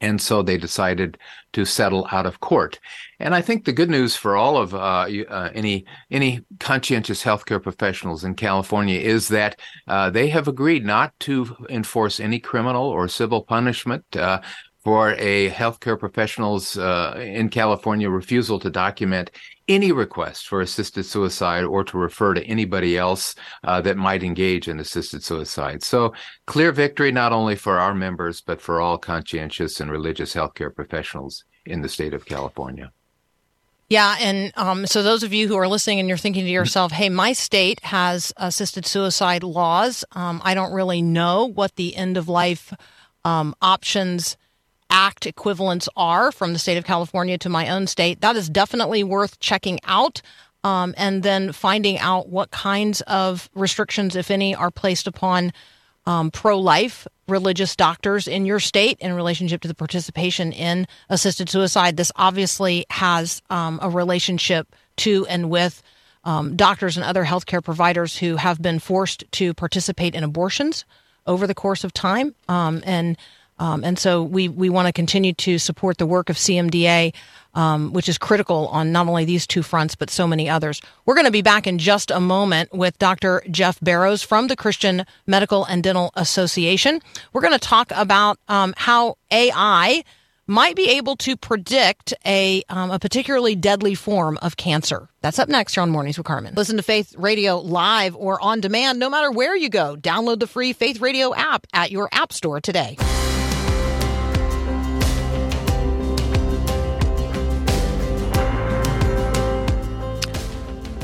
And 0.01 0.21
so 0.21 0.41
they 0.41 0.57
decided 0.57 1.17
to 1.53 1.63
settle 1.63 2.07
out 2.11 2.25
of 2.25 2.39
court. 2.39 2.79
And 3.19 3.35
I 3.35 3.41
think 3.41 3.65
the 3.65 3.71
good 3.73 3.89
news 3.89 4.15
for 4.15 4.35
all 4.35 4.57
of 4.57 4.73
uh, 4.73 5.07
uh, 5.29 5.49
any 5.53 5.85
any 6.09 6.41
conscientious 6.59 7.23
healthcare 7.23 7.61
professionals 7.61 8.23
in 8.23 8.35
California 8.35 8.99
is 8.99 9.27
that 9.29 9.59
uh, 9.87 10.09
they 10.09 10.27
have 10.29 10.47
agreed 10.47 10.85
not 10.85 11.17
to 11.21 11.55
enforce 11.69 12.19
any 12.19 12.39
criminal 12.39 12.85
or 12.85 13.07
civil 13.07 13.41
punishment 13.41 14.03
uh, 14.15 14.41
for 14.83 15.13
a 15.13 15.49
healthcare 15.51 15.97
professional's 15.97 16.77
uh, 16.77 17.13
in 17.17 17.49
California 17.49 18.09
refusal 18.09 18.59
to 18.59 18.69
document 18.69 19.31
any 19.67 19.91
request 19.91 20.47
for 20.47 20.61
assisted 20.61 21.03
suicide 21.03 21.63
or 21.63 21.83
to 21.83 21.97
refer 21.97 22.33
to 22.33 22.43
anybody 22.45 22.97
else 22.97 23.35
uh, 23.63 23.79
that 23.81 23.95
might 23.95 24.23
engage 24.23 24.67
in 24.67 24.79
assisted 24.79 25.23
suicide. 25.23 25.83
So 25.83 26.13
clear 26.47 26.71
victory 26.71 27.11
not 27.11 27.31
only 27.31 27.55
for 27.55 27.79
our 27.79 27.93
members 27.93 28.41
but 28.41 28.59
for 28.59 28.81
all 28.81 28.97
conscientious 28.97 29.79
and 29.79 29.91
religious 29.91 30.33
healthcare 30.33 30.73
professionals 30.73 31.43
in 31.65 31.81
the 31.81 31.89
state 31.89 32.13
of 32.13 32.25
California. 32.25 32.91
Yeah, 33.87 34.15
and 34.21 34.53
um, 34.55 34.87
so 34.87 35.03
those 35.03 35.21
of 35.21 35.33
you 35.33 35.49
who 35.49 35.57
are 35.57 35.67
listening 35.67 35.99
and 35.99 36.07
you're 36.07 36.17
thinking 36.17 36.45
to 36.45 36.49
yourself, 36.49 36.93
"Hey, 36.93 37.09
my 37.09 37.33
state 37.33 37.81
has 37.83 38.31
assisted 38.37 38.85
suicide 38.85 39.43
laws. 39.43 40.05
Um, 40.13 40.41
I 40.45 40.53
don't 40.53 40.71
really 40.71 41.01
know 41.01 41.45
what 41.45 41.75
the 41.75 41.97
end 41.97 42.15
of 42.15 42.29
life 42.29 42.73
um, 43.25 43.53
options." 43.61 44.37
Act 44.91 45.25
equivalents 45.25 45.89
are 45.95 46.31
from 46.31 46.53
the 46.53 46.59
state 46.59 46.77
of 46.77 46.85
California 46.85 47.37
to 47.39 47.49
my 47.49 47.69
own 47.69 47.87
state, 47.87 48.21
that 48.21 48.35
is 48.35 48.49
definitely 48.49 49.03
worth 49.03 49.39
checking 49.39 49.79
out. 49.85 50.21
Um, 50.63 50.93
and 50.95 51.23
then 51.23 51.53
finding 51.53 51.97
out 51.97 52.29
what 52.29 52.51
kinds 52.51 53.01
of 53.01 53.49
restrictions, 53.55 54.15
if 54.15 54.29
any, 54.29 54.53
are 54.53 54.69
placed 54.69 55.07
upon 55.07 55.53
um, 56.05 56.29
pro 56.29 56.59
life 56.59 57.07
religious 57.27 57.75
doctors 57.75 58.27
in 58.27 58.45
your 58.45 58.59
state 58.59 58.97
in 58.99 59.13
relationship 59.13 59.61
to 59.61 59.67
the 59.67 59.73
participation 59.73 60.51
in 60.51 60.85
assisted 61.09 61.49
suicide. 61.49 61.97
This 61.97 62.11
obviously 62.15 62.85
has 62.89 63.41
um, 63.49 63.79
a 63.81 63.89
relationship 63.89 64.75
to 64.97 65.25
and 65.27 65.49
with 65.49 65.81
um, 66.23 66.55
doctors 66.55 66.97
and 66.97 67.05
other 67.05 67.25
healthcare 67.25 67.63
providers 67.63 68.17
who 68.17 68.35
have 68.35 68.61
been 68.61 68.79
forced 68.79 69.23
to 69.31 69.53
participate 69.53 70.13
in 70.13 70.23
abortions 70.23 70.85
over 71.25 71.47
the 71.47 71.55
course 71.55 71.83
of 71.83 71.93
time. 71.93 72.35
Um, 72.47 72.83
and 72.85 73.17
um, 73.61 73.83
and 73.83 73.99
so 73.99 74.23
we, 74.23 74.49
we 74.49 74.71
want 74.71 74.87
to 74.87 74.91
continue 74.91 75.33
to 75.33 75.59
support 75.59 75.99
the 75.99 76.07
work 76.07 76.31
of 76.31 76.35
CMDA, 76.35 77.13
um, 77.53 77.93
which 77.93 78.09
is 78.09 78.17
critical 78.17 78.67
on 78.69 78.91
not 78.91 79.07
only 79.07 79.23
these 79.23 79.45
two 79.45 79.61
fronts, 79.61 79.93
but 79.93 80.09
so 80.09 80.25
many 80.25 80.49
others. 80.49 80.81
We're 81.05 81.13
going 81.13 81.27
to 81.27 81.31
be 81.31 81.43
back 81.43 81.67
in 81.67 81.77
just 81.77 82.09
a 82.09 82.19
moment 82.19 82.73
with 82.73 82.97
Dr. 82.97 83.43
Jeff 83.51 83.79
Barrows 83.79 84.23
from 84.23 84.47
the 84.47 84.55
Christian 84.55 85.05
Medical 85.27 85.63
and 85.65 85.83
Dental 85.83 86.11
Association. 86.15 87.01
We're 87.33 87.41
going 87.41 87.53
to 87.53 87.59
talk 87.59 87.91
about 87.91 88.39
um, 88.47 88.73
how 88.77 89.19
AI 89.29 90.03
might 90.47 90.75
be 90.75 90.89
able 90.97 91.15
to 91.17 91.37
predict 91.37 92.15
a, 92.25 92.63
um, 92.67 92.89
a 92.89 92.97
particularly 92.97 93.55
deadly 93.55 93.93
form 93.93 94.39
of 94.41 94.57
cancer. 94.57 95.07
That's 95.21 95.37
up 95.37 95.49
next 95.49 95.75
here 95.75 95.83
on 95.83 95.91
Mornings 95.91 96.17
with 96.17 96.25
Carmen. 96.25 96.55
Listen 96.55 96.77
to 96.77 96.83
Faith 96.83 97.13
Radio 97.15 97.59
live 97.59 98.15
or 98.15 98.41
on 98.41 98.59
demand 98.59 98.97
no 98.97 99.07
matter 99.07 99.31
where 99.31 99.55
you 99.55 99.69
go. 99.69 99.95
Download 99.95 100.39
the 100.39 100.47
free 100.47 100.73
Faith 100.73 100.99
Radio 100.99 101.31
app 101.35 101.67
at 101.73 101.91
your 101.91 102.09
app 102.11 102.33
store 102.33 102.59
today. 102.59 102.97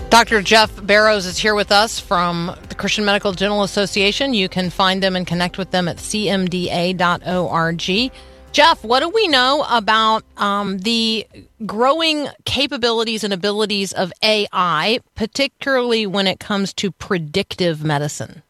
Dr. 0.09 0.41
Jeff 0.41 0.85
Barrows 0.85 1.25
is 1.25 1.37
here 1.37 1.53
with 1.53 1.69
us 1.69 1.99
from 1.99 2.55
the 2.69 2.75
Christian 2.75 3.03
Medical 3.03 3.33
Dental 3.33 3.63
Association. 3.63 4.33
You 4.33 4.47
can 4.47 4.69
find 4.69 5.03
them 5.03 5.17
and 5.17 5.27
connect 5.27 5.57
with 5.57 5.71
them 5.71 5.89
at 5.89 5.97
cmda.org. 5.97 7.01
Jeff, 8.53 8.83
what 8.85 9.01
do 9.01 9.09
we 9.09 9.27
know 9.27 9.65
about 9.69 10.23
um, 10.37 10.77
the 10.79 11.27
growing 11.65 12.29
capabilities 12.45 13.25
and 13.25 13.33
abilities 13.33 13.91
of 13.91 14.13
AI, 14.23 14.99
particularly 15.13 16.07
when 16.07 16.25
it 16.25 16.39
comes 16.39 16.73
to 16.75 16.89
predictive 16.91 17.83
medicine? 17.83 18.43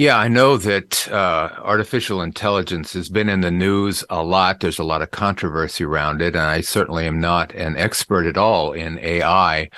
Yeah, 0.00 0.16
I 0.16 0.28
know 0.28 0.56
that 0.56 1.06
uh, 1.12 1.50
artificial 1.58 2.22
intelligence 2.22 2.94
has 2.94 3.10
been 3.10 3.28
in 3.28 3.42
the 3.42 3.50
news 3.50 4.02
a 4.08 4.22
lot. 4.22 4.60
There's 4.60 4.78
a 4.78 4.82
lot 4.82 5.02
of 5.02 5.10
controversy 5.10 5.84
around 5.84 6.22
it, 6.22 6.34
and 6.34 6.42
I 6.46 6.62
certainly 6.62 7.06
am 7.06 7.20
not 7.20 7.54
an 7.54 7.76
expert 7.76 8.24
at 8.24 8.38
all 8.38 8.72
in 8.72 8.98
AI. 9.00 9.68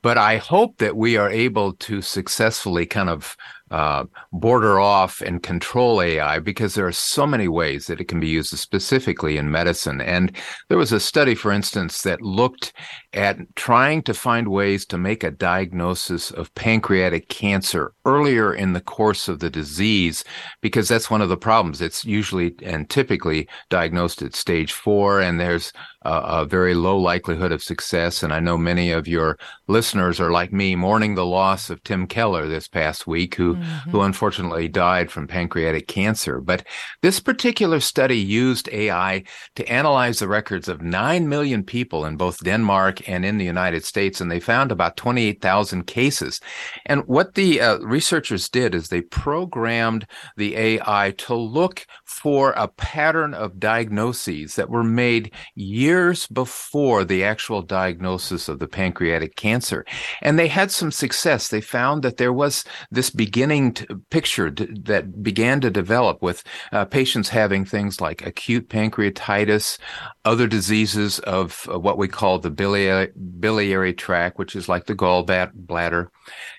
But 0.00 0.16
I 0.16 0.36
hope 0.36 0.78
that 0.78 0.96
we 0.96 1.16
are 1.16 1.28
able 1.28 1.72
to 1.72 2.02
successfully 2.02 2.86
kind 2.86 3.08
of 3.10 3.36
uh, 3.70 4.04
border 4.32 4.78
off 4.78 5.20
and 5.22 5.42
control 5.42 6.02
AI 6.02 6.38
because 6.38 6.74
there 6.74 6.86
are 6.86 6.92
so 6.92 7.26
many 7.26 7.48
ways 7.48 7.86
that 7.86 8.00
it 8.00 8.08
can 8.08 8.20
be 8.20 8.28
used 8.28 8.56
specifically 8.58 9.36
in 9.36 9.50
medicine. 9.50 10.00
And 10.00 10.36
there 10.68 10.78
was 10.78 10.92
a 10.92 11.00
study, 11.00 11.34
for 11.34 11.50
instance, 11.50 12.02
that 12.02 12.20
looked 12.20 12.72
at 13.14 13.38
trying 13.56 14.02
to 14.02 14.14
find 14.14 14.48
ways 14.48 14.84
to 14.86 14.98
make 14.98 15.24
a 15.24 15.30
diagnosis 15.30 16.30
of 16.30 16.54
pancreatic 16.54 17.28
cancer 17.28 17.92
earlier 18.04 18.54
in 18.54 18.74
the 18.74 18.80
course 18.80 19.28
of 19.28 19.38
the 19.38 19.50
disease 19.50 20.24
because 20.60 20.88
that's 20.88 21.10
one 21.10 21.22
of 21.22 21.28
the 21.28 21.36
problems. 21.36 21.80
It's 21.80 22.04
usually 22.04 22.54
and 22.62 22.88
typically 22.90 23.48
diagnosed 23.70 24.20
at 24.22 24.34
stage 24.34 24.72
four, 24.72 25.20
and 25.20 25.40
there's 25.40 25.72
a 26.04 26.44
very 26.44 26.74
low 26.74 26.98
likelihood 26.98 27.52
of 27.52 27.62
success. 27.62 28.22
And 28.22 28.32
I 28.32 28.40
know 28.40 28.58
many 28.58 28.90
of 28.90 29.08
your 29.08 29.38
listeners 29.68 30.20
are 30.20 30.30
like 30.30 30.52
me, 30.52 30.76
mourning 30.76 31.14
the 31.14 31.26
loss 31.26 31.70
of 31.70 31.82
Tim 31.82 32.06
Keller 32.06 32.46
this 32.46 32.68
past 32.68 33.06
week, 33.06 33.34
who 33.34 33.54
mm-hmm. 33.54 33.90
who 33.90 34.02
unfortunately 34.02 34.68
died 34.68 35.10
from 35.10 35.26
pancreatic 35.26 35.88
cancer. 35.88 36.40
But 36.40 36.66
this 37.02 37.20
particular 37.20 37.80
study 37.80 38.18
used 38.18 38.68
AI 38.70 39.24
to 39.56 39.66
analyze 39.68 40.18
the 40.18 40.28
records 40.28 40.68
of 40.68 40.82
nine 40.82 41.28
million 41.28 41.62
people 41.62 42.04
in 42.04 42.16
both 42.16 42.44
Denmark 42.44 43.08
and 43.08 43.24
in 43.24 43.38
the 43.38 43.44
United 43.44 43.84
States, 43.84 44.20
and 44.20 44.30
they 44.30 44.40
found 44.40 44.72
about 44.72 44.96
twenty 44.96 45.26
eight 45.26 45.40
thousand 45.40 45.86
cases. 45.86 46.40
And 46.86 47.06
what 47.06 47.34
the 47.34 47.60
uh, 47.60 47.78
researchers 47.78 48.48
did 48.48 48.74
is 48.74 48.88
they 48.88 49.02
programmed 49.02 50.06
the 50.36 50.56
AI 50.56 51.14
to 51.18 51.34
look 51.34 51.86
for 52.22 52.52
a 52.52 52.68
pattern 52.68 53.34
of 53.34 53.58
diagnoses 53.58 54.54
that 54.54 54.70
were 54.70 54.84
made 54.84 55.32
years 55.54 56.26
before 56.28 57.04
the 57.04 57.24
actual 57.24 57.60
diagnosis 57.60 58.48
of 58.48 58.60
the 58.60 58.68
pancreatic 58.68 59.36
cancer. 59.36 59.84
And 60.22 60.38
they 60.38 60.48
had 60.48 60.70
some 60.70 60.92
success. 60.92 61.48
They 61.48 61.60
found 61.60 62.02
that 62.02 62.16
there 62.16 62.32
was 62.32 62.64
this 62.90 63.10
beginning 63.10 63.74
picture 64.10 64.50
that 64.50 65.22
began 65.22 65.60
to 65.60 65.70
develop 65.70 66.22
with 66.22 66.44
uh, 66.72 66.84
patients 66.84 67.28
having 67.28 67.64
things 67.64 68.00
like 68.00 68.24
acute 68.24 68.68
pancreatitis, 68.68 69.78
other 70.24 70.46
diseases 70.46 71.18
of 71.20 71.68
uh, 71.70 71.78
what 71.78 71.98
we 71.98 72.08
call 72.08 72.38
the 72.38 72.50
biliary, 72.50 73.10
biliary 73.40 73.92
tract, 73.92 74.38
which 74.38 74.54
is 74.54 74.68
like 74.68 74.86
the 74.86 74.94
gallbladder 74.94 76.08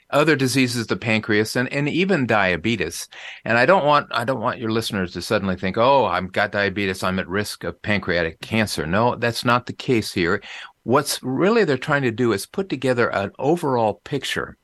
other 0.10 0.36
diseases 0.36 0.88
the 0.88 0.96
pancreas 0.96 1.56
and, 1.56 1.72
and 1.72 1.90
even 1.90 2.26
diabetes. 2.26 3.08
And 3.44 3.58
i 3.58 3.66
don't 3.66 3.86
want 3.86 4.08
i 4.12 4.24
don't 4.24 4.42
want 4.42 4.60
your 4.60 4.72
listeners 4.72 5.14
to 5.14 5.22
suddenly 5.22 5.56
think 5.56 5.78
oh 5.78 6.06
i've 6.06 6.32
got 6.32 6.52
diabetes 6.52 7.04
i'm 7.04 7.20
at 7.20 7.28
risk 7.28 7.64
of 7.64 7.82
pancreatic 7.82 8.40
cancer. 8.42 8.86
No 8.86 9.16
that's 9.16 9.46
not 9.46 9.66
the 9.66 9.74
case 9.74 10.14
here. 10.14 10.42
What's 10.84 11.22
really 11.24 11.64
they're 11.64 11.78
trying 11.78 12.04
to 12.04 12.12
do 12.12 12.32
is 12.34 12.46
put 12.46 12.70
together 12.70 13.10
an 13.10 13.32
overall 13.40 14.02
picture 14.04 14.58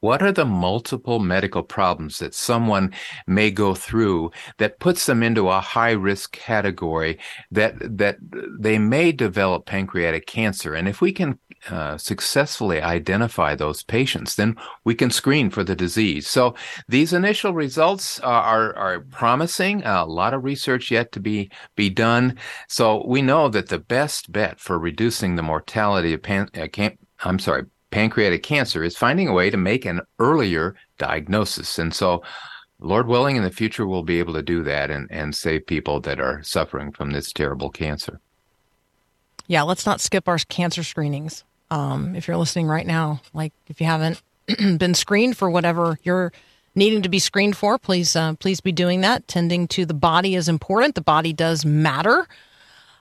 what 0.00 0.22
are 0.22 0.32
the 0.32 0.44
multiple 0.44 1.18
medical 1.18 1.62
problems 1.62 2.18
that 2.18 2.34
someone 2.34 2.92
may 3.26 3.50
go 3.50 3.74
through 3.74 4.30
that 4.58 4.78
puts 4.78 5.06
them 5.06 5.22
into 5.22 5.48
a 5.48 5.60
high 5.60 5.90
risk 5.90 6.32
category 6.32 7.18
that 7.50 7.74
that 7.98 8.18
they 8.58 8.78
may 8.78 9.12
develop 9.12 9.66
pancreatic 9.66 10.26
cancer? 10.26 10.74
And 10.74 10.88
if 10.88 11.00
we 11.00 11.12
can 11.12 11.38
uh, 11.70 11.98
successfully 11.98 12.80
identify 12.80 13.54
those 13.54 13.82
patients, 13.82 14.36
then 14.36 14.56
we 14.84 14.94
can 14.94 15.10
screen 15.10 15.50
for 15.50 15.64
the 15.64 15.74
disease. 15.74 16.28
So 16.28 16.54
these 16.88 17.12
initial 17.12 17.52
results 17.52 18.20
are 18.20 18.42
are, 18.42 18.76
are 18.76 19.00
promising. 19.00 19.82
A 19.84 20.06
lot 20.06 20.34
of 20.34 20.44
research 20.44 20.90
yet 20.90 21.10
to 21.12 21.20
be 21.20 21.50
be 21.74 21.90
done. 21.90 22.38
So 22.68 23.04
we 23.06 23.22
know 23.22 23.48
that 23.48 23.68
the 23.68 23.78
best 23.78 24.30
bet 24.30 24.60
for 24.60 24.78
reducing 24.78 25.34
the 25.34 25.42
mortality 25.42 26.14
of 26.14 26.22
pan, 26.22 26.48
uh, 26.56 26.90
I'm 27.24 27.40
sorry 27.40 27.64
pancreatic 27.90 28.42
cancer 28.42 28.84
is 28.84 28.96
finding 28.96 29.28
a 29.28 29.32
way 29.32 29.50
to 29.50 29.56
make 29.56 29.84
an 29.84 30.00
earlier 30.18 30.74
diagnosis. 30.98 31.78
And 31.78 31.94
so, 31.94 32.22
Lord 32.80 33.08
willing, 33.08 33.36
in 33.36 33.42
the 33.42 33.50
future, 33.50 33.86
we'll 33.86 34.02
be 34.02 34.18
able 34.18 34.34
to 34.34 34.42
do 34.42 34.62
that 34.62 34.90
and, 34.90 35.08
and 35.10 35.34
save 35.34 35.66
people 35.66 36.00
that 36.00 36.20
are 36.20 36.42
suffering 36.42 36.92
from 36.92 37.10
this 37.10 37.32
terrible 37.32 37.70
cancer. 37.70 38.20
Yeah, 39.48 39.62
let's 39.62 39.86
not 39.86 40.00
skip 40.00 40.28
our 40.28 40.38
cancer 40.38 40.84
screenings. 40.84 41.42
Um, 41.70 42.14
if 42.14 42.28
you're 42.28 42.36
listening 42.36 42.66
right 42.66 42.86
now, 42.86 43.20
like 43.34 43.52
if 43.66 43.80
you 43.80 43.86
haven't 43.86 44.22
been 44.78 44.94
screened 44.94 45.36
for 45.36 45.50
whatever 45.50 45.98
you're 46.02 46.32
needing 46.74 47.02
to 47.02 47.08
be 47.08 47.18
screened 47.18 47.56
for, 47.56 47.78
please 47.78 48.14
uh, 48.14 48.34
please 48.34 48.60
be 48.60 48.72
doing 48.72 49.00
that. 49.00 49.26
Tending 49.26 49.66
to 49.68 49.84
the 49.84 49.94
body 49.94 50.34
is 50.34 50.48
important. 50.48 50.94
The 50.94 51.00
body 51.00 51.32
does 51.32 51.64
matter. 51.64 52.28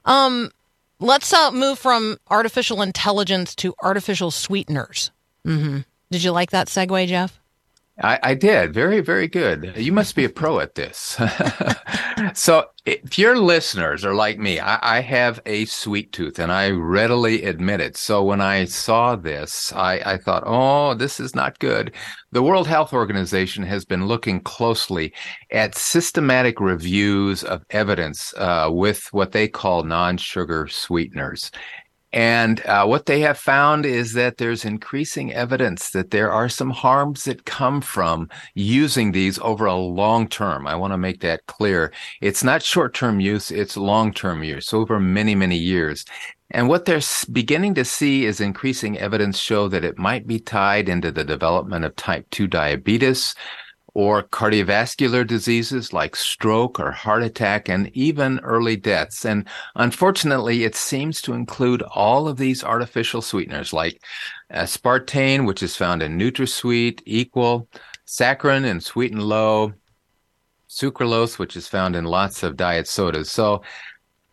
Um, 0.06 0.52
Let's 1.00 1.32
uh, 1.32 1.52
move 1.52 1.78
from 1.78 2.18
artificial 2.30 2.82
intelligence 2.82 3.54
to 3.56 3.76
artificial 3.84 4.32
sweeteners. 4.32 5.12
Mm-hmm. 5.46 5.80
Did 6.10 6.24
you 6.24 6.32
like 6.32 6.52
that 6.52 6.68
segue, 6.68 7.08
Jeff? 7.08 7.40
I, 8.04 8.20
I, 8.22 8.34
did. 8.36 8.74
Very, 8.74 9.02
very 9.02 9.28
good. 9.28 9.74
You 9.76 9.92
must 9.92 10.16
be 10.16 10.24
a 10.24 10.30
pro 10.30 10.60
at 10.60 10.76
this. 10.76 11.18
so, 12.34 12.66
if 12.86 13.18
your 13.18 13.38
listeners 13.38 14.06
are 14.06 14.14
like 14.14 14.38
me, 14.38 14.60
I, 14.60 14.98
I, 14.98 15.02
have 15.02 15.42
a 15.48 15.66
sweet 15.66 16.12
tooth 16.12 16.38
and 16.38 16.52
I 16.52 16.70
readily 16.70 17.44
admit 17.44 17.82
it. 17.82 17.98
So, 17.98 18.24
when 18.24 18.40
I 18.40 18.66
saw 18.66 19.16
this, 19.16 19.74
I, 19.74 19.96
I 20.06 20.18
thought, 20.18 20.44
oh, 20.46 20.94
this 20.94 21.20
is 21.20 21.34
not 21.34 21.58
good. 21.58 21.92
The 22.32 22.44
World 22.44 22.68
Health 22.68 22.94
Organization 22.94 23.64
has 23.64 23.84
been 23.84 24.06
looking 24.06 24.42
closely 24.42 25.12
at 25.52 25.76
systematic 25.76 26.60
reviews 26.60 27.44
of 27.44 27.66
evidence 27.72 28.32
uh, 28.38 28.70
with 28.72 29.12
what 29.12 29.32
they 29.32 29.48
call 29.48 29.84
non 29.84 30.18
sugar 30.18 30.68
sweeteners. 30.68 31.52
And 32.18 32.66
uh, 32.66 32.84
what 32.88 33.06
they 33.06 33.20
have 33.20 33.38
found 33.38 33.86
is 33.86 34.14
that 34.14 34.38
there's 34.38 34.66
increasing 34.66 35.32
evidence 35.32 35.92
that 35.92 36.10
there 36.10 36.32
are 36.32 36.50
some 36.50 36.72
harms 36.72 37.26
that 37.26 37.46
come 37.46 37.80
from 37.80 38.28
using 38.56 39.12
these 39.12 39.38
over 39.38 39.68
a 39.68 39.76
long 39.76 40.28
term. 40.28 40.66
I 40.66 40.74
want 40.74 40.94
to 40.94 40.98
make 40.98 41.22
that 41.22 41.46
clear. 41.46 41.94
It's 42.20 42.44
not 42.44 42.64
short 42.64 42.96
term 42.96 43.20
use, 43.20 43.52
it's 43.52 43.78
long 43.78 44.12
term 44.12 44.44
use 44.44 44.74
over 44.74 45.00
many, 45.00 45.36
many 45.36 45.58
years. 45.58 46.06
And 46.50 46.68
what 46.68 46.86
they're 46.86 47.02
beginning 47.32 47.76
to 47.76 47.86
see 47.86 48.26
is 48.26 48.42
increasing 48.42 48.98
evidence 48.98 49.38
show 49.38 49.68
that 49.68 49.86
it 49.86 50.00
might 50.00 50.26
be 50.26 50.40
tied 50.40 50.90
into 50.90 51.12
the 51.12 51.24
development 51.24 51.86
of 51.86 51.96
type 51.98 52.26
2 52.32 52.48
diabetes, 52.48 53.36
or 53.98 54.22
cardiovascular 54.22 55.26
diseases 55.26 55.92
like 55.92 56.16
stroke 56.16 56.80
or 56.80 56.92
heart 56.92 57.24
attack 57.24 57.68
and 57.68 57.90
even 57.98 58.40
early 58.42 58.76
deaths. 58.76 59.26
And 59.26 59.44
unfortunately, 59.76 60.66
it 60.66 60.76
seems 60.76 61.20
to 61.24 61.34
include 61.34 61.82
all 61.82 62.28
of 62.28 62.38
these 62.38 62.64
artificial 62.64 63.24
sweeteners 63.24 63.74
like 63.74 64.00
aspartame, 64.54 65.48
which 65.48 65.64
is 65.64 65.76
found 65.76 66.04
in 66.04 66.16
NutraSweet, 66.16 67.02
Equal, 67.06 67.68
saccharin 68.06 68.70
and 68.70 68.84
Sweet 68.84 69.14
and 69.14 69.24
Low, 69.24 69.74
sucralose, 70.70 71.40
which 71.40 71.58
is 71.58 71.68
found 71.68 71.96
in 71.96 72.06
lots 72.06 72.44
of 72.44 72.56
diet 72.56 72.88
sodas. 72.88 73.32
So 73.32 73.64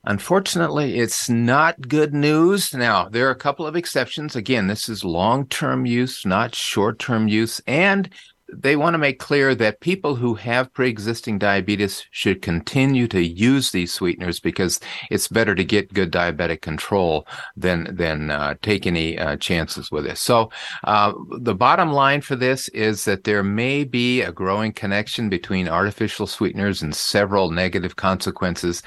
Unfortunately, 0.07 0.99
it's 0.99 1.31
not 1.31 1.89
good 1.89 2.13
news. 2.13 2.75
Now, 2.75 3.09
there 3.09 3.27
are 3.27 3.31
a 3.31 3.35
couple 3.35 3.67
of 3.67 3.75
exceptions. 3.75 4.37
Again, 4.37 4.67
this 4.67 4.87
is 4.87 5.03
long 5.03 5.47
term 5.47 5.87
use, 5.87 6.27
not 6.27 6.55
short 6.55 6.99
term 6.99 7.27
use. 7.27 7.59
And 7.67 8.11
they 8.53 8.77
want 8.77 8.95
to 8.95 8.99
make 8.99 9.19
clear 9.19 9.55
that 9.55 9.81
people 9.81 10.17
who 10.17 10.35
have 10.35 10.73
pre-existing 10.73 11.39
diabetes 11.39 12.07
should 12.11 12.43
continue 12.43 13.09
to 13.09 13.23
use 13.23 13.71
these 13.71 13.93
sweeteners 13.93 14.41
because 14.41 14.81
it's 15.11 15.29
better 15.29 15.55
to 15.55 15.65
get 15.65 15.93
good 15.95 16.13
diabetic 16.13 16.61
control 16.61 17.27
than 17.57 17.95
than 17.95 18.31
uh, 18.31 18.55
take 18.63 18.87
any 18.87 19.19
uh, 19.19 19.37
chances 19.37 19.91
with 19.91 20.05
this. 20.05 20.21
So 20.21 20.51
uh, 20.85 21.13
the 21.39 21.55
bottom 21.55 21.93
line 21.93 22.21
for 22.21 22.37
this 22.37 22.69
is 22.69 23.05
that 23.05 23.25
there 23.25 23.43
may 23.43 23.85
be 23.85 24.23
a 24.23 24.33
growing 24.33 24.73
connection 24.73 25.29
between 25.29 25.69
artificial 25.69 26.27
sweeteners 26.27 26.83
and 26.83 26.95
several 26.95 27.51
negative 27.51 27.97
consequences 27.97 28.83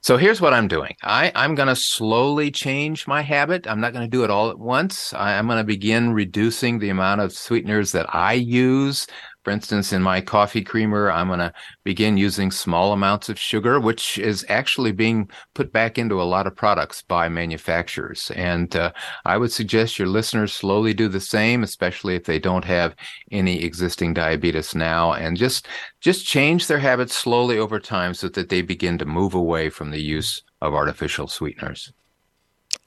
so 0.00 0.16
here's 0.16 0.40
what 0.40 0.54
I'm 0.54 0.68
doing. 0.68 0.94
I, 1.02 1.32
I'm 1.34 1.54
going 1.54 1.68
to 1.68 1.76
slowly 1.76 2.50
change 2.50 3.06
my 3.06 3.20
habit. 3.20 3.66
I'm 3.66 3.80
not 3.80 3.92
going 3.92 4.04
to 4.04 4.10
do 4.10 4.24
it 4.24 4.30
all 4.30 4.50
at 4.50 4.58
once. 4.58 5.12
I, 5.12 5.36
I'm 5.36 5.46
going 5.46 5.58
to 5.58 5.64
begin 5.64 6.12
reducing 6.12 6.78
the 6.78 6.90
amount 6.90 7.20
of 7.20 7.32
sweeteners 7.32 7.92
that 7.92 8.14
I 8.14 8.34
use. 8.34 9.06
For 9.44 9.50
instance, 9.50 9.92
in 9.92 10.02
my 10.02 10.20
coffee 10.20 10.62
creamer, 10.62 11.10
I'm 11.10 11.28
going 11.28 11.38
to 11.38 11.52
begin 11.84 12.18
using 12.18 12.50
small 12.50 12.92
amounts 12.92 13.28
of 13.28 13.38
sugar, 13.38 13.80
which 13.80 14.18
is 14.18 14.44
actually 14.48 14.92
being 14.92 15.30
put 15.54 15.72
back 15.72 15.96
into 15.96 16.20
a 16.20 16.24
lot 16.24 16.46
of 16.46 16.54
products 16.54 17.02
by 17.02 17.28
manufacturers. 17.28 18.30
And 18.34 18.74
uh, 18.76 18.92
I 19.24 19.38
would 19.38 19.52
suggest 19.52 19.98
your 19.98 20.08
listeners 20.08 20.52
slowly 20.52 20.92
do 20.92 21.08
the 21.08 21.20
same, 21.20 21.62
especially 21.62 22.14
if 22.14 22.24
they 22.24 22.38
don't 22.38 22.64
have 22.64 22.94
any 23.30 23.62
existing 23.62 24.12
diabetes 24.14 24.74
now, 24.74 25.12
and 25.12 25.36
just 25.36 25.68
just 26.00 26.26
change 26.26 26.66
their 26.66 26.80
habits 26.80 27.14
slowly 27.14 27.58
over 27.58 27.80
time 27.80 28.14
so 28.14 28.28
that 28.28 28.50
they 28.50 28.60
begin 28.60 28.98
to 28.98 29.06
move 29.06 29.34
away 29.34 29.70
from 29.70 29.90
the 29.90 30.02
use 30.02 30.42
of 30.60 30.74
artificial 30.74 31.26
sweeteners. 31.26 31.92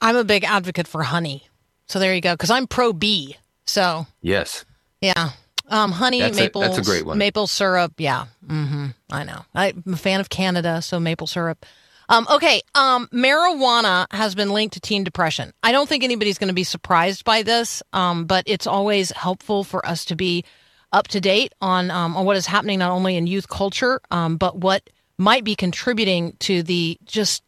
I'm 0.00 0.16
a 0.16 0.24
big 0.24 0.44
advocate 0.44 0.86
for 0.86 1.02
honey. 1.02 1.48
So 1.86 1.98
there 1.98 2.14
you 2.14 2.20
go, 2.20 2.34
because 2.34 2.50
I'm 2.50 2.66
pro 2.66 2.92
bee. 2.92 3.36
So 3.66 4.06
yes, 4.20 4.64
yeah, 5.00 5.30
um, 5.72 5.90
honey, 5.92 6.20
That's 6.20 6.38
a- 6.38 6.42
maple, 6.42 6.60
that's 6.60 6.78
a 6.78 6.82
great 6.82 7.04
one. 7.06 7.18
Maple 7.18 7.46
syrup. 7.48 7.94
Yeah. 7.98 8.26
hmm 8.46 8.88
I 9.10 9.24
know. 9.24 9.44
I'm 9.54 9.82
a 9.92 9.96
fan 9.96 10.20
of 10.20 10.28
Canada, 10.28 10.80
so 10.82 11.00
maple 11.00 11.26
syrup. 11.26 11.64
Um, 12.08 12.26
okay. 12.30 12.60
Um, 12.74 13.08
marijuana 13.12 14.06
has 14.10 14.34
been 14.34 14.50
linked 14.50 14.74
to 14.74 14.80
teen 14.80 15.02
depression. 15.04 15.52
I 15.62 15.72
don't 15.72 15.88
think 15.88 16.04
anybody's 16.04 16.38
going 16.38 16.48
to 16.48 16.54
be 16.54 16.64
surprised 16.64 17.24
by 17.24 17.42
this, 17.42 17.82
um, 17.92 18.26
but 18.26 18.44
it's 18.46 18.66
always 18.66 19.10
helpful 19.12 19.64
for 19.64 19.84
us 19.86 20.04
to 20.06 20.16
be 20.16 20.44
up 20.92 21.08
to 21.08 21.20
date 21.20 21.54
on 21.62 21.90
um, 21.90 22.16
on 22.16 22.26
what 22.26 22.36
is 22.36 22.44
happening 22.46 22.78
not 22.80 22.90
only 22.90 23.16
in 23.16 23.26
youth 23.26 23.48
culture, 23.48 24.00
um, 24.10 24.36
but 24.36 24.58
what 24.58 24.90
might 25.16 25.42
be 25.44 25.54
contributing 25.54 26.36
to 26.40 26.62
the 26.62 26.98
just 27.04 27.42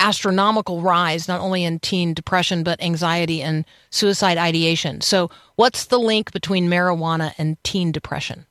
astronomical 0.00 0.80
rise, 0.80 1.28
not 1.28 1.40
only 1.40 1.62
in 1.62 1.78
teen 1.78 2.14
depression, 2.14 2.64
but 2.64 2.82
anxiety 2.82 3.42
and 3.42 3.64
suicide 3.90 4.38
ideation. 4.38 5.00
So, 5.00 5.30
what's 5.54 5.84
the 5.84 5.98
link 6.00 6.32
between 6.32 6.68
marijuana 6.68 7.34
and 7.38 7.62
teen 7.62 7.92
depression? 7.92 8.46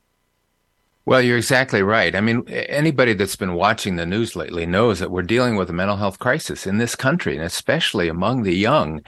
Well, 1.04 1.20
you're 1.20 1.38
exactly 1.38 1.82
right. 1.82 2.14
I 2.14 2.20
mean, 2.20 2.48
anybody 2.48 3.14
that's 3.14 3.36
been 3.36 3.54
watching 3.54 3.96
the 3.96 4.06
news 4.06 4.36
lately 4.36 4.64
knows 4.64 5.00
that 5.00 5.10
we're 5.10 5.22
dealing 5.22 5.56
with 5.56 5.68
a 5.68 5.72
mental 5.72 5.96
health 5.96 6.18
crisis 6.18 6.66
in 6.66 6.78
this 6.78 6.94
country, 6.94 7.36
and 7.36 7.44
especially 7.44 8.08
among 8.08 8.44
the 8.44 8.54
young. 8.54 9.02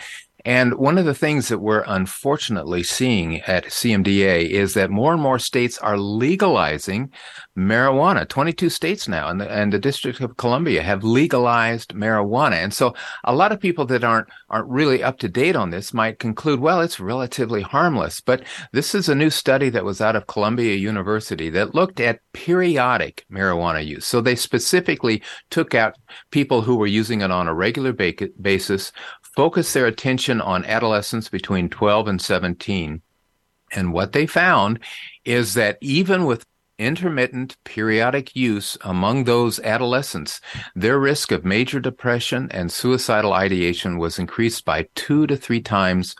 And 0.44 0.74
one 0.74 0.98
of 0.98 1.04
the 1.04 1.14
things 1.14 1.48
that 1.48 1.58
we're 1.58 1.84
unfortunately 1.86 2.82
seeing 2.82 3.40
at 3.42 3.66
CMDA 3.66 4.48
is 4.48 4.74
that 4.74 4.90
more 4.90 5.12
and 5.12 5.22
more 5.22 5.38
states 5.38 5.78
are 5.78 5.96
legalizing 5.96 7.10
marijuana. 7.56 8.28
22 8.28 8.70
states 8.70 9.06
now 9.06 9.28
and 9.28 9.40
the, 9.40 9.50
and 9.50 9.72
the 9.72 9.78
District 9.78 10.20
of 10.20 10.36
Columbia 10.36 10.82
have 10.82 11.04
legalized 11.04 11.94
marijuana. 11.94 12.54
And 12.54 12.72
so 12.72 12.94
a 13.24 13.34
lot 13.34 13.52
of 13.52 13.60
people 13.60 13.84
that 13.86 14.04
aren't, 14.04 14.28
aren't 14.48 14.68
really 14.68 15.02
up 15.02 15.18
to 15.18 15.28
date 15.28 15.56
on 15.56 15.70
this 15.70 15.94
might 15.94 16.18
conclude, 16.18 16.60
well, 16.60 16.80
it's 16.80 16.98
relatively 16.98 17.62
harmless. 17.62 18.20
But 18.20 18.42
this 18.72 18.94
is 18.94 19.08
a 19.08 19.14
new 19.14 19.30
study 19.30 19.70
that 19.70 19.84
was 19.84 20.00
out 20.00 20.16
of 20.16 20.26
Columbia 20.26 20.74
University 20.74 21.50
that 21.50 21.74
looked 21.74 22.00
at 22.00 22.20
periodic 22.32 23.24
marijuana 23.30 23.84
use. 23.84 24.06
So 24.06 24.20
they 24.20 24.34
specifically 24.34 25.22
took 25.50 25.74
out 25.74 25.96
people 26.30 26.62
who 26.62 26.76
were 26.76 26.86
using 26.86 27.20
it 27.20 27.30
on 27.30 27.48
a 27.48 27.54
regular 27.54 27.92
ba- 27.92 28.12
basis, 28.40 28.92
focused 29.36 29.74
their 29.74 29.86
attention 29.86 30.40
on 30.40 30.64
adolescents 30.64 31.28
between 31.28 31.68
12 31.68 32.08
and 32.08 32.20
17. 32.20 33.02
And 33.72 33.92
what 33.92 34.12
they 34.12 34.26
found 34.26 34.78
is 35.24 35.54
that 35.54 35.78
even 35.80 36.26
with 36.26 36.44
intermittent 36.78 37.56
periodic 37.64 38.34
use 38.34 38.76
among 38.82 39.24
those 39.24 39.60
adolescents, 39.60 40.40
their 40.74 40.98
risk 40.98 41.32
of 41.32 41.44
major 41.44 41.80
depression 41.80 42.48
and 42.50 42.70
suicidal 42.70 43.32
ideation 43.32 43.98
was 43.98 44.18
increased 44.18 44.64
by 44.64 44.88
two 44.94 45.26
to 45.26 45.36
three 45.36 45.60
times 45.60 46.16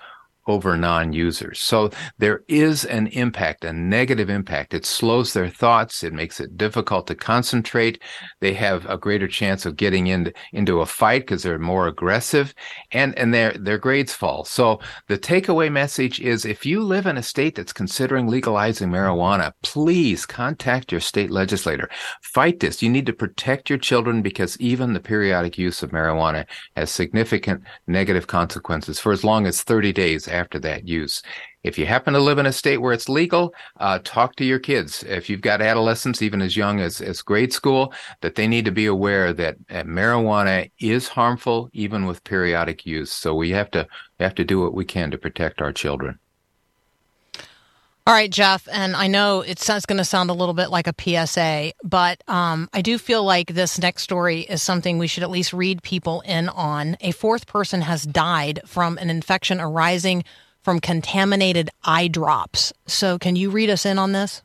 over 0.47 0.77
non-users. 0.77 1.61
So 1.61 1.91
there 2.19 2.43
is 2.49 2.85
an 2.85 3.07
impact, 3.09 3.65
a 3.65 3.73
negative 3.73 4.29
impact. 4.29 4.75
It 4.75 4.85
slows 4.85 5.33
their 5.33 5.49
thoughts. 5.49 6.03
It 6.03 6.13
makes 6.13 6.41
it 6.41 6.57
difficult 6.57 7.07
to 7.07 7.15
concentrate. 7.15 8.03
They 8.41 8.55
have 8.55 8.87
a 8.87 8.99
greater 8.99 9.29
chance 9.29 9.65
of 9.67 9.77
getting 9.77 10.09
into, 10.09 10.33
into 10.53 10.81
a 10.81 10.87
fight 10.87 11.23
because 11.23 11.43
they're 11.43 11.59
more 11.59 11.87
aggressive 11.87 12.55
and, 12.91 13.17
and 13.19 13.33
their, 13.33 13.53
their 13.53 13.79
grades 13.79 14.13
fall. 14.13 14.45
So 14.45 14.81
the 15.09 15.19
takeaway 15.19 15.71
message 15.71 16.21
is 16.21 16.45
if 16.45 16.67
you 16.67 16.83
live 16.83 17.07
in 17.07 17.17
a 17.17 17.23
state 17.23 17.55
that's 17.55 17.73
considering 17.73 18.27
legalizing 18.27 18.91
marijuana, 18.91 19.53
please 19.63 20.27
contact 20.27 20.91
your 20.91 21.01
state 21.01 21.31
legislator. 21.31 21.89
Fight 22.23 22.61
this. 22.61 22.83
You 22.83 22.91
need 22.91 23.07
to 23.07 23.13
protect 23.13 23.71
your 23.71 23.79
children 23.79 24.23
because 24.23 24.59
even 24.61 24.93
the 24.93 25.01
periodic 25.01 25.57
use 25.59 25.83
of 25.83 25.91
marijuana 25.91 26.47
has 26.77 26.91
significant 26.91 27.63
negative 27.87 28.27
consequences 28.27 28.99
for 28.99 29.13
as 29.13 29.25
long 29.25 29.47
as 29.47 29.63
30 29.63 29.93
days 29.93 30.29
after 30.33 30.59
that 30.61 30.89
use. 30.89 31.23
If 31.63 31.79
you 31.79 31.87
happen 31.87 32.15
to 32.15 32.21
live 32.21 32.39
in 32.39 32.47
a 32.47 32.53
state 32.53 32.79
where 32.79 32.93
it's 32.93 33.09
legal, 33.09 33.55
uh, 33.79 34.01
talk 34.03 34.35
to 34.37 34.45
your 34.45 34.59
kids. 34.59 35.05
If 35.05 35.31
you've 35.31 35.41
got 35.41 35.63
adolescents, 35.63 36.23
even 36.23 36.43
as 36.43 36.57
young 36.57 36.81
as, 36.81 37.01
as 37.01 37.23
grade 37.23 37.53
school, 37.53 37.93
that 38.21 38.35
they 38.35 38.49
need 38.49 38.65
to 38.65 38.73
be 38.73 38.87
aware 38.87 39.33
that 39.33 39.57
uh, 39.71 39.83
marijuana 39.85 40.71
is 40.81 41.07
harmful, 41.07 41.69
even 41.73 42.07
with 42.07 42.25
periodic 42.25 42.85
use. 42.85 43.13
So 43.13 43.35
we 43.35 43.51
have 43.51 43.71
to 43.73 43.87
we 44.19 44.25
have 44.25 44.35
to 44.37 44.45
do 44.45 44.61
what 44.61 44.75
we 44.75 44.85
can 44.85 45.11
to 45.13 45.19
protect 45.19 45.63
our 45.63 45.73
children. 45.73 46.19
All 48.05 48.15
right, 48.15 48.31
Jeff, 48.31 48.67
and 48.73 48.97
I 48.97 49.07
know 49.07 49.43
it's, 49.43 49.71
it's 49.71 49.87
going 49.87 49.99
to 49.99 50.05
sound 50.05 50.29
a 50.29 50.33
little 50.35 50.55
bit 50.55 50.71
like 50.71 50.89
a 50.89 51.27
PSA, 51.27 51.73
but 51.85 52.21
um, 52.27 52.69
I 52.73 52.83
do 52.83 52.99
feel 52.99 53.23
like 53.23 53.55
this 53.55 53.79
next 53.79 54.03
story 54.03 54.41
is 54.41 54.61
something 54.61 54.99
we 54.99 55.07
should 55.07 55.23
at 55.23 55.31
least 55.31 55.53
read 55.53 55.85
people 55.85 56.21
in 56.23 56.49
on. 56.49 56.97
A 57.01 57.13
fourth 57.13 57.47
person 57.47 57.81
has 57.83 58.03
died 58.03 58.59
from 58.67 58.99
an 58.99 59.09
infection 59.09 59.61
arising 59.61 60.25
from 60.63 60.81
contaminated 60.81 61.71
eye 61.85 62.09
drops. 62.09 62.73
So, 62.87 63.21
can 63.21 63.37
you 63.37 63.51
read 63.51 63.71
us 63.71 63.87
in 63.87 64.01
on 64.01 64.11
this? 64.11 64.43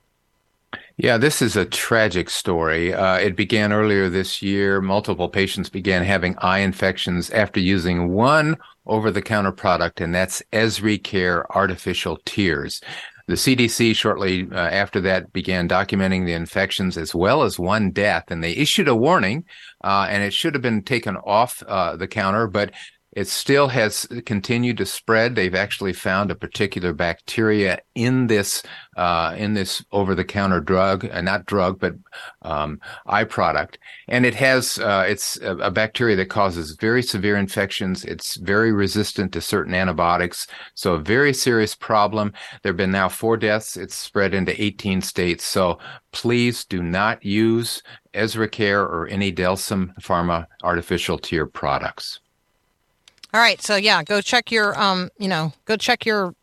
Yeah, 0.97 1.17
this 1.17 1.41
is 1.41 1.55
a 1.55 1.65
tragic 1.65 2.29
story. 2.29 2.93
Uh, 2.93 3.17
it 3.17 3.35
began 3.35 3.73
earlier 3.73 4.07
this 4.07 4.39
year. 4.39 4.81
Multiple 4.81 5.29
patients 5.29 5.69
began 5.69 6.03
having 6.03 6.35
eye 6.39 6.59
infections 6.59 7.31
after 7.31 7.59
using 7.59 8.13
one 8.13 8.57
over 8.85 9.09
the 9.09 9.21
counter 9.21 9.51
product, 9.51 9.99
and 9.99 10.13
that's 10.13 10.43
EzriCare 10.53 11.45
artificial 11.49 12.19
tears. 12.23 12.81
The 13.27 13.33
CDC 13.33 13.93
shortly 13.93 14.47
uh, 14.49 14.55
after 14.55 15.01
that 15.01 15.33
began 15.33 15.67
documenting 15.67 16.25
the 16.25 16.33
infections 16.33 16.97
as 16.97 17.13
well 17.13 17.43
as 17.43 17.59
one 17.59 17.91
death, 17.91 18.25
and 18.29 18.41
they 18.41 18.53
issued 18.53 18.87
a 18.87 18.95
warning, 18.95 19.43
uh, 19.83 20.07
and 20.09 20.23
it 20.23 20.33
should 20.33 20.53
have 20.55 20.61
been 20.61 20.81
taken 20.81 21.17
off 21.17 21.61
uh, 21.67 21.97
the 21.97 22.07
counter, 22.07 22.47
but 22.47 22.71
it 23.11 23.27
still 23.27 23.67
has 23.69 24.07
continued 24.25 24.77
to 24.77 24.85
spread. 24.85 25.35
They've 25.35 25.55
actually 25.55 25.93
found 25.93 26.31
a 26.31 26.35
particular 26.35 26.93
bacteria 26.93 27.79
in 27.95 28.27
this 28.27 28.63
uh, 28.97 29.35
in 29.37 29.53
this 29.53 29.83
over-the-counter 29.91 30.59
drug, 30.59 31.09
uh, 31.11 31.21
not 31.21 31.45
drug, 31.45 31.79
but 31.79 31.95
um, 32.41 32.81
eye 33.05 33.23
product, 33.23 33.77
and 34.07 34.25
it 34.25 34.35
has 34.35 34.79
uh, 34.79 35.05
it's 35.07 35.37
a, 35.41 35.55
a 35.57 35.71
bacteria 35.71 36.15
that 36.15 36.29
causes 36.29 36.75
very 36.79 37.03
severe 37.03 37.37
infections. 37.37 38.03
It's 38.03 38.35
very 38.37 38.71
resistant 38.71 39.31
to 39.33 39.41
certain 39.41 39.73
antibiotics, 39.73 40.47
so 40.73 40.95
a 40.95 40.99
very 40.99 41.33
serious 41.33 41.75
problem. 41.75 42.33
There 42.63 42.71
have 42.71 42.77
been 42.77 42.91
now 42.91 43.07
four 43.07 43.37
deaths. 43.37 43.77
It's 43.77 43.95
spread 43.95 44.33
into 44.33 44.59
18 44.61 45.01
states. 45.01 45.45
So 45.45 45.77
please 46.11 46.65
do 46.65 46.81
not 46.81 47.23
use 47.23 47.83
EzriCare 48.13 48.81
or 48.81 49.07
any 49.07 49.31
Delsam 49.31 49.93
Pharma 50.01 50.47
artificial 50.63 51.17
tear 51.17 51.45
products. 51.45 52.19
All 53.33 53.41
right, 53.41 53.61
so 53.61 53.75
yeah, 53.75 54.03
go 54.03 54.21
check 54.21 54.51
your 54.51 54.79
um, 54.79 55.09
you 55.19 55.27
know, 55.27 55.53
go 55.65 55.75
check 55.77 56.05
your 56.05 56.33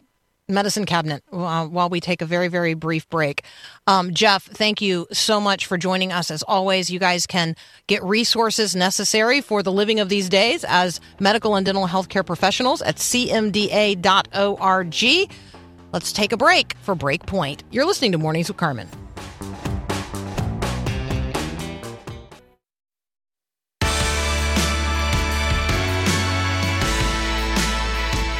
medicine 0.48 0.84
cabinet 0.84 1.22
uh, 1.32 1.66
while 1.66 1.88
we 1.88 2.00
take 2.00 2.20
a 2.22 2.26
very 2.26 2.48
very 2.48 2.74
brief 2.74 3.08
break. 3.08 3.42
Um, 3.86 4.12
Jeff, 4.12 4.44
thank 4.44 4.80
you 4.82 5.06
so 5.12 5.40
much 5.40 5.66
for 5.66 5.78
joining 5.78 6.12
us 6.12 6.30
as 6.30 6.42
always. 6.42 6.90
You 6.90 6.98
guys 6.98 7.26
can 7.26 7.56
get 7.86 8.02
resources 8.02 8.76
necessary 8.76 9.40
for 9.40 9.62
the 9.62 9.72
living 9.72 10.00
of 10.00 10.08
these 10.08 10.28
days 10.28 10.64
as 10.64 11.00
medical 11.20 11.56
and 11.56 11.64
dental 11.64 11.86
healthcare 11.86 12.26
professionals 12.26 12.82
at 12.82 12.96
cmda.org. 12.96 14.04
Let's 15.92 16.12
take 16.12 16.32
a 16.32 16.36
break 16.36 16.76
for 16.82 16.96
Breakpoint. 16.96 17.60
You're 17.70 17.86
listening 17.86 18.12
to 18.12 18.18
Mornings 18.18 18.48
with 18.48 18.56
Carmen. 18.56 18.88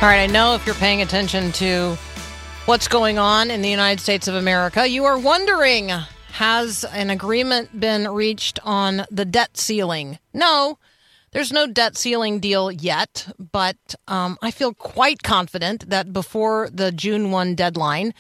All 0.05 0.11
right, 0.11 0.21
I 0.21 0.27
know 0.27 0.55
if 0.55 0.67
you're 0.67 0.75
paying 0.75 1.01
attention 1.01 1.51
to 1.53 1.97
what's 2.67 2.89
going 2.89 3.19
on 3.19 3.51
in 3.51 3.63
the 3.63 3.71
United 3.71 4.03
States 4.03 4.29
of 4.29 4.35
America, 4.35 4.87
you 4.87 5.07
are 5.07 5.17
wondering 5.19 5.89
has 6.33 6.85
an 6.93 7.09
agreement 7.09 7.81
been 7.81 8.09
reached 8.09 8.61
on 8.65 9.07
the 9.11 9.25
debt 9.25 9.57
ceiling? 9.57 10.19
No, 10.35 10.79
there's 11.31 11.55
no 11.55 11.67
debt 11.67 11.97
ceiling 11.97 12.39
deal 12.39 12.71
yet, 12.71 13.33
but 13.39 13.79
um, 14.07 14.37
I 14.43 14.51
feel 14.51 14.75
quite 14.75 15.23
confident 15.23 15.89
that 15.89 16.13
before 16.13 16.69
the 16.71 16.93
June 16.93 17.31
1 17.31 17.55
deadline, 17.55 18.13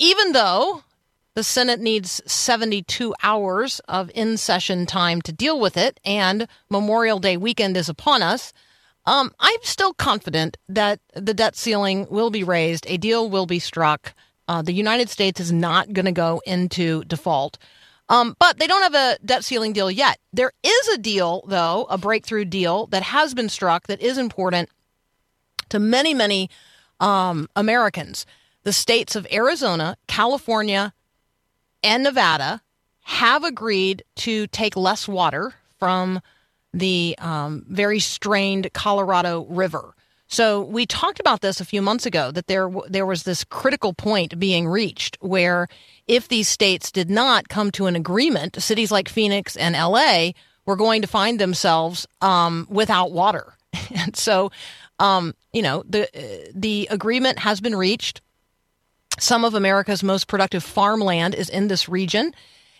even 0.00 0.32
though 0.32 0.82
the 1.34 1.44
Senate 1.44 1.78
needs 1.78 2.20
72 2.26 3.14
hours 3.22 3.78
of 3.86 4.10
in 4.16 4.36
session 4.36 4.84
time 4.84 5.22
to 5.22 5.32
deal 5.32 5.60
with 5.60 5.76
it, 5.76 6.00
and 6.04 6.48
Memorial 6.68 7.20
Day 7.20 7.36
weekend 7.36 7.76
is 7.76 7.88
upon 7.88 8.20
us. 8.20 8.52
Um, 9.06 9.32
I'm 9.40 9.58
still 9.62 9.94
confident 9.94 10.56
that 10.68 11.00
the 11.14 11.34
debt 11.34 11.56
ceiling 11.56 12.06
will 12.10 12.30
be 12.30 12.44
raised, 12.44 12.86
a 12.88 12.96
deal 12.96 13.28
will 13.28 13.46
be 13.46 13.58
struck. 13.58 14.14
Uh, 14.46 14.62
the 14.62 14.72
United 14.72 15.08
States 15.08 15.40
is 15.40 15.52
not 15.52 15.92
going 15.92 16.06
to 16.06 16.12
go 16.12 16.42
into 16.44 17.04
default. 17.04 17.56
Um, 18.08 18.34
but 18.40 18.58
they 18.58 18.66
don't 18.66 18.82
have 18.82 18.94
a 18.94 19.18
debt 19.24 19.44
ceiling 19.44 19.72
deal 19.72 19.90
yet. 19.90 20.18
There 20.32 20.52
is 20.64 20.88
a 20.88 20.98
deal, 20.98 21.44
though, 21.46 21.86
a 21.88 21.96
breakthrough 21.96 22.44
deal 22.44 22.86
that 22.88 23.04
has 23.04 23.34
been 23.34 23.48
struck 23.48 23.86
that 23.86 24.00
is 24.00 24.18
important 24.18 24.68
to 25.68 25.78
many, 25.78 26.12
many 26.12 26.50
um, 26.98 27.48
Americans. 27.54 28.26
The 28.64 28.72
states 28.72 29.14
of 29.14 29.28
Arizona, 29.32 29.96
California, 30.08 30.92
and 31.84 32.02
Nevada 32.02 32.62
have 33.02 33.44
agreed 33.44 34.02
to 34.16 34.48
take 34.48 34.76
less 34.76 35.06
water 35.06 35.54
from 35.78 36.20
the 36.72 37.14
um, 37.18 37.64
very 37.68 38.00
strained 38.00 38.72
Colorado 38.72 39.44
River. 39.48 39.94
So 40.28 40.62
we 40.62 40.86
talked 40.86 41.18
about 41.18 41.40
this 41.40 41.60
a 41.60 41.64
few 41.64 41.82
months 41.82 42.06
ago 42.06 42.30
that 42.30 42.46
there 42.46 42.70
there 42.88 43.04
was 43.04 43.24
this 43.24 43.42
critical 43.42 43.92
point 43.92 44.38
being 44.38 44.68
reached 44.68 45.18
where 45.20 45.66
if 46.06 46.28
these 46.28 46.48
states 46.48 46.92
did 46.92 47.10
not 47.10 47.48
come 47.48 47.72
to 47.72 47.86
an 47.86 47.96
agreement, 47.96 48.62
cities 48.62 48.92
like 48.92 49.08
Phoenix 49.08 49.56
and 49.56 49.74
LA 49.74 50.30
were 50.66 50.76
going 50.76 51.02
to 51.02 51.08
find 51.08 51.40
themselves 51.40 52.06
um, 52.20 52.68
without 52.70 53.10
water. 53.10 53.54
and 53.94 54.14
so, 54.14 54.52
um, 55.00 55.34
you 55.52 55.62
know, 55.62 55.82
the 55.88 56.08
the 56.54 56.86
agreement 56.92 57.40
has 57.40 57.60
been 57.60 57.74
reached. 57.74 58.20
Some 59.18 59.44
of 59.44 59.54
America's 59.54 60.04
most 60.04 60.28
productive 60.28 60.62
farmland 60.62 61.34
is 61.34 61.48
in 61.48 61.66
this 61.66 61.88
region, 61.88 62.32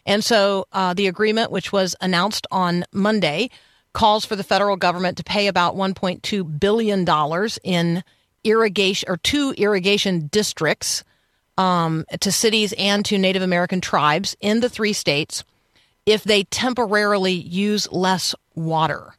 and 0.07 0.25
so 0.25 0.67
uh, 0.73 0.95
the 0.95 1.09
agreement, 1.09 1.51
which 1.51 1.73
was 1.73 1.97
announced 2.01 2.47
on 2.53 2.85
Monday, 2.93 3.51
calls 3.93 4.25
for 4.25 4.37
the 4.37 4.45
federal 4.45 4.77
government 4.77 5.17
to 5.17 5.25
pay 5.25 5.47
about 5.47 5.77
1.2 5.77 6.61
billion 6.61 7.05
dollars 7.05 7.59
in 7.65 8.03
irrigation 8.45 9.09
or 9.11 9.17
two 9.19 9.53
irrigation 9.59 10.29
districts 10.29 11.05
um, 11.59 12.05
to 12.21 12.33
cities 12.33 12.73
and 12.79 13.05
to 13.05 13.19
Native 13.19 13.43
American 13.43 13.81
tribes 13.81 14.37
in 14.41 14.61
the 14.61 14.69
three 14.69 14.93
states 14.93 15.45
if 16.07 16.25
they 16.25 16.45
temporarily 16.45 17.35
use 17.35 17.91
less 17.93 18.35
water. 18.55 19.15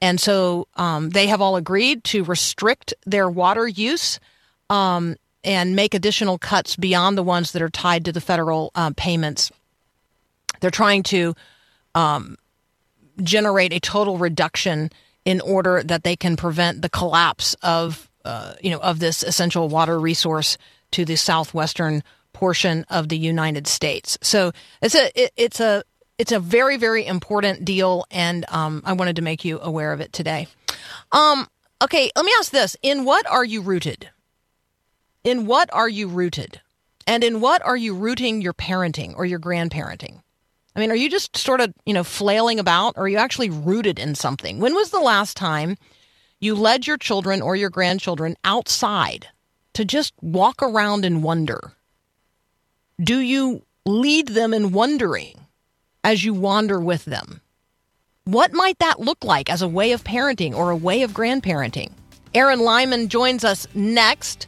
And 0.00 0.20
so 0.20 0.68
um, 0.76 1.10
they 1.10 1.26
have 1.26 1.40
all 1.40 1.56
agreed 1.56 2.04
to 2.04 2.24
restrict 2.24 2.94
their 3.04 3.28
water 3.28 3.66
use 3.66 4.20
um, 4.70 5.16
and 5.44 5.74
make 5.74 5.94
additional 5.94 6.38
cuts 6.38 6.76
beyond 6.76 7.18
the 7.18 7.22
ones 7.22 7.52
that 7.52 7.62
are 7.62 7.70
tied 7.70 8.04
to 8.04 8.12
the 8.12 8.20
federal 8.20 8.70
uh, 8.74 8.92
payments. 8.96 9.50
They're 10.60 10.70
trying 10.70 11.02
to 11.04 11.34
um, 11.94 12.36
generate 13.20 13.72
a 13.72 13.80
total 13.80 14.18
reduction 14.18 14.90
in 15.24 15.40
order 15.40 15.82
that 15.82 16.04
they 16.04 16.16
can 16.16 16.36
prevent 16.36 16.82
the 16.82 16.88
collapse 16.88 17.54
of 17.62 18.08
uh, 18.24 18.54
you 18.60 18.70
know 18.70 18.78
of 18.78 18.98
this 18.98 19.22
essential 19.22 19.68
water 19.68 19.98
resource 19.98 20.58
to 20.90 21.04
the 21.04 21.16
southwestern 21.16 22.02
portion 22.32 22.84
of 22.90 23.08
the 23.08 23.18
United 23.18 23.66
States. 23.66 24.18
So 24.22 24.52
it's 24.82 24.94
a 24.94 25.10
it, 25.20 25.32
it's 25.36 25.60
a 25.60 25.82
it's 26.18 26.32
a 26.32 26.40
very 26.40 26.76
very 26.76 27.06
important 27.06 27.64
deal, 27.64 28.04
and 28.10 28.44
um, 28.48 28.82
I 28.84 28.92
wanted 28.92 29.16
to 29.16 29.22
make 29.22 29.44
you 29.44 29.58
aware 29.60 29.92
of 29.92 30.00
it 30.00 30.12
today. 30.12 30.48
Um, 31.12 31.48
okay, 31.82 32.10
let 32.14 32.24
me 32.24 32.32
ask 32.38 32.50
this: 32.50 32.76
In 32.82 33.04
what 33.04 33.26
are 33.26 33.44
you 33.44 33.62
rooted? 33.62 34.10
In 35.24 35.46
what 35.46 35.72
are 35.72 35.88
you 35.88 36.08
rooted? 36.08 36.60
And 37.06 37.24
in 37.24 37.40
what 37.40 37.60
are 37.62 37.76
you 37.76 37.94
rooting 37.94 38.40
your 38.40 38.54
parenting 38.54 39.16
or 39.16 39.24
your 39.24 39.40
grandparenting? 39.40 40.20
I 40.74 40.80
mean, 40.80 40.90
are 40.90 40.96
you 40.96 41.10
just 41.10 41.36
sort 41.36 41.60
of, 41.60 41.72
you 41.84 41.94
know, 41.94 42.04
flailing 42.04 42.58
about 42.58 42.94
or 42.96 43.04
are 43.04 43.08
you 43.08 43.16
actually 43.16 43.50
rooted 43.50 43.98
in 43.98 44.14
something? 44.14 44.60
When 44.60 44.74
was 44.74 44.90
the 44.90 45.00
last 45.00 45.36
time 45.36 45.76
you 46.38 46.54
led 46.54 46.86
your 46.86 46.96
children 46.96 47.42
or 47.42 47.56
your 47.56 47.70
grandchildren 47.70 48.36
outside 48.44 49.26
to 49.74 49.84
just 49.84 50.14
walk 50.20 50.62
around 50.62 51.04
and 51.04 51.22
wonder? 51.22 51.72
Do 53.02 53.18
you 53.18 53.62
lead 53.84 54.28
them 54.28 54.54
in 54.54 54.72
wondering 54.72 55.46
as 56.04 56.24
you 56.24 56.34
wander 56.34 56.78
with 56.78 57.04
them? 57.04 57.40
What 58.24 58.52
might 58.52 58.78
that 58.78 59.00
look 59.00 59.24
like 59.24 59.50
as 59.50 59.62
a 59.62 59.68
way 59.68 59.92
of 59.92 60.04
parenting 60.04 60.54
or 60.54 60.70
a 60.70 60.76
way 60.76 61.02
of 61.02 61.12
grandparenting? 61.12 61.90
Eryn 62.34 62.60
Lynum 62.60 63.08
joins 63.08 63.44
us 63.44 63.66
next. 63.74 64.46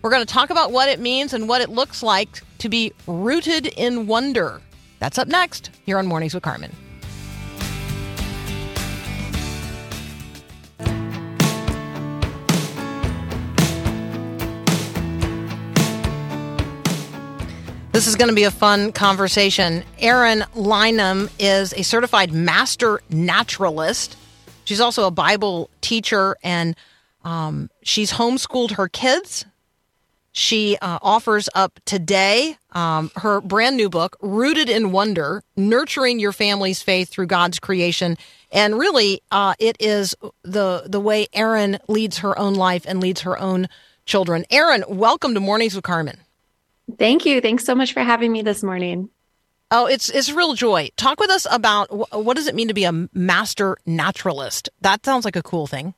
We're 0.00 0.10
going 0.10 0.24
to 0.24 0.32
talk 0.32 0.50
about 0.50 0.70
what 0.70 0.88
it 0.88 1.00
means 1.00 1.32
and 1.32 1.48
what 1.48 1.60
it 1.60 1.70
looks 1.70 2.02
like 2.02 2.40
to 2.58 2.68
be 2.68 2.92
rooted 3.08 3.66
in 3.66 4.06
wonder. 4.06 4.60
That's 4.98 5.18
up 5.18 5.28
next 5.28 5.70
here 5.84 5.98
on 5.98 6.06
Mornings 6.06 6.34
with 6.34 6.42
Carmen. 6.42 6.72
This 17.96 18.06
is 18.06 18.14
going 18.14 18.28
to 18.28 18.34
be 18.34 18.44
a 18.44 18.50
fun 18.50 18.92
conversation. 18.92 19.82
Eryn 20.00 20.42
Lynum 20.54 21.30
is 21.38 21.72
a 21.72 21.82
certified 21.82 22.30
master 22.30 23.00
naturalist. 23.08 24.18
She's 24.66 24.82
also 24.82 25.06
a 25.06 25.10
Bible 25.10 25.70
teacher 25.80 26.36
and 26.42 26.76
um, 27.24 27.70
she's 27.82 28.12
homeschooled 28.12 28.72
her 28.72 28.88
kids. 28.88 29.46
She 30.38 30.76
uh, 30.82 30.98
offers 31.00 31.48
up 31.54 31.80
today 31.86 32.58
um, 32.72 33.10
her 33.16 33.40
brand 33.40 33.74
new 33.78 33.88
book, 33.88 34.18
Rooted 34.20 34.68
in 34.68 34.92
Wonder 34.92 35.42
Nurturing 35.56 36.18
Your 36.18 36.32
Family's 36.32 36.82
Faith 36.82 37.08
Through 37.08 37.28
God's 37.28 37.58
Creation. 37.58 38.18
And 38.52 38.78
really, 38.78 39.22
uh, 39.30 39.54
it 39.58 39.78
is 39.80 40.14
the, 40.42 40.82
the 40.84 41.00
way 41.00 41.26
Eryn 41.28 41.78
leads 41.88 42.18
her 42.18 42.38
own 42.38 42.52
life 42.52 42.84
and 42.86 43.00
leads 43.00 43.22
her 43.22 43.38
own 43.38 43.70
children. 44.04 44.44
Eryn, 44.52 44.86
welcome 44.90 45.32
to 45.32 45.40
Mornings 45.40 45.74
with 45.74 45.84
Carmen. 45.84 46.18
Thank 46.98 47.24
you. 47.24 47.40
Thanks 47.40 47.64
so 47.64 47.74
much 47.74 47.94
for 47.94 48.00
having 48.00 48.30
me 48.30 48.42
this 48.42 48.62
morning. 48.62 49.08
Oh, 49.70 49.86
it's 49.86 50.10
it's 50.10 50.30
real 50.30 50.52
joy. 50.52 50.90
Talk 50.98 51.18
with 51.18 51.30
us 51.30 51.46
about 51.50 51.88
wh- 51.88 52.12
what 52.12 52.36
does 52.36 52.46
it 52.46 52.54
mean 52.54 52.68
to 52.68 52.74
be 52.74 52.84
a 52.84 53.08
master 53.14 53.78
naturalist? 53.86 54.68
That 54.82 55.02
sounds 55.02 55.24
like 55.24 55.34
a 55.34 55.42
cool 55.42 55.66
thing. 55.66 55.94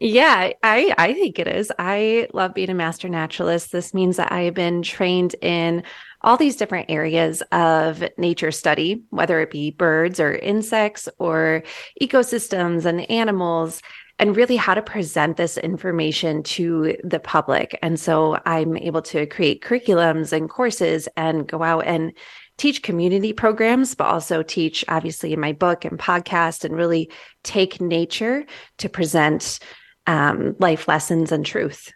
Yeah, 0.00 0.52
I 0.62 0.94
I 0.96 1.12
think 1.12 1.40
it 1.40 1.48
is. 1.48 1.72
I 1.78 2.28
love 2.32 2.54
being 2.54 2.70
a 2.70 2.74
master 2.74 3.08
naturalist. 3.08 3.72
This 3.72 3.92
means 3.92 4.16
that 4.16 4.30
I 4.30 4.42
have 4.42 4.54
been 4.54 4.82
trained 4.82 5.34
in 5.42 5.82
all 6.22 6.36
these 6.36 6.56
different 6.56 6.88
areas 6.88 7.42
of 7.50 8.04
nature 8.16 8.52
study, 8.52 9.02
whether 9.10 9.40
it 9.40 9.50
be 9.50 9.72
birds 9.72 10.20
or 10.20 10.34
insects 10.34 11.08
or 11.18 11.64
ecosystems 12.00 12.84
and 12.84 13.10
animals 13.10 13.82
and 14.20 14.36
really 14.36 14.56
how 14.56 14.74
to 14.74 14.82
present 14.82 15.36
this 15.36 15.56
information 15.58 16.42
to 16.42 16.96
the 17.04 17.20
public. 17.20 17.78
And 17.82 17.98
so 17.98 18.38
I'm 18.46 18.76
able 18.76 19.02
to 19.02 19.26
create 19.26 19.62
curriculums 19.62 20.32
and 20.32 20.48
courses 20.50 21.08
and 21.16 21.46
go 21.46 21.62
out 21.62 21.86
and 21.86 22.12
teach 22.56 22.82
community 22.82 23.32
programs, 23.32 23.94
but 23.94 24.08
also 24.08 24.42
teach, 24.42 24.84
obviously, 24.88 25.32
in 25.32 25.40
my 25.40 25.52
book 25.52 25.84
and 25.84 25.98
podcast, 25.98 26.64
and 26.64 26.74
really 26.76 27.10
take 27.44 27.80
nature 27.80 28.44
to 28.78 28.88
present 28.88 29.60
um, 30.08 30.56
life 30.58 30.88
lessons 30.88 31.30
and 31.30 31.46
truth. 31.46 31.92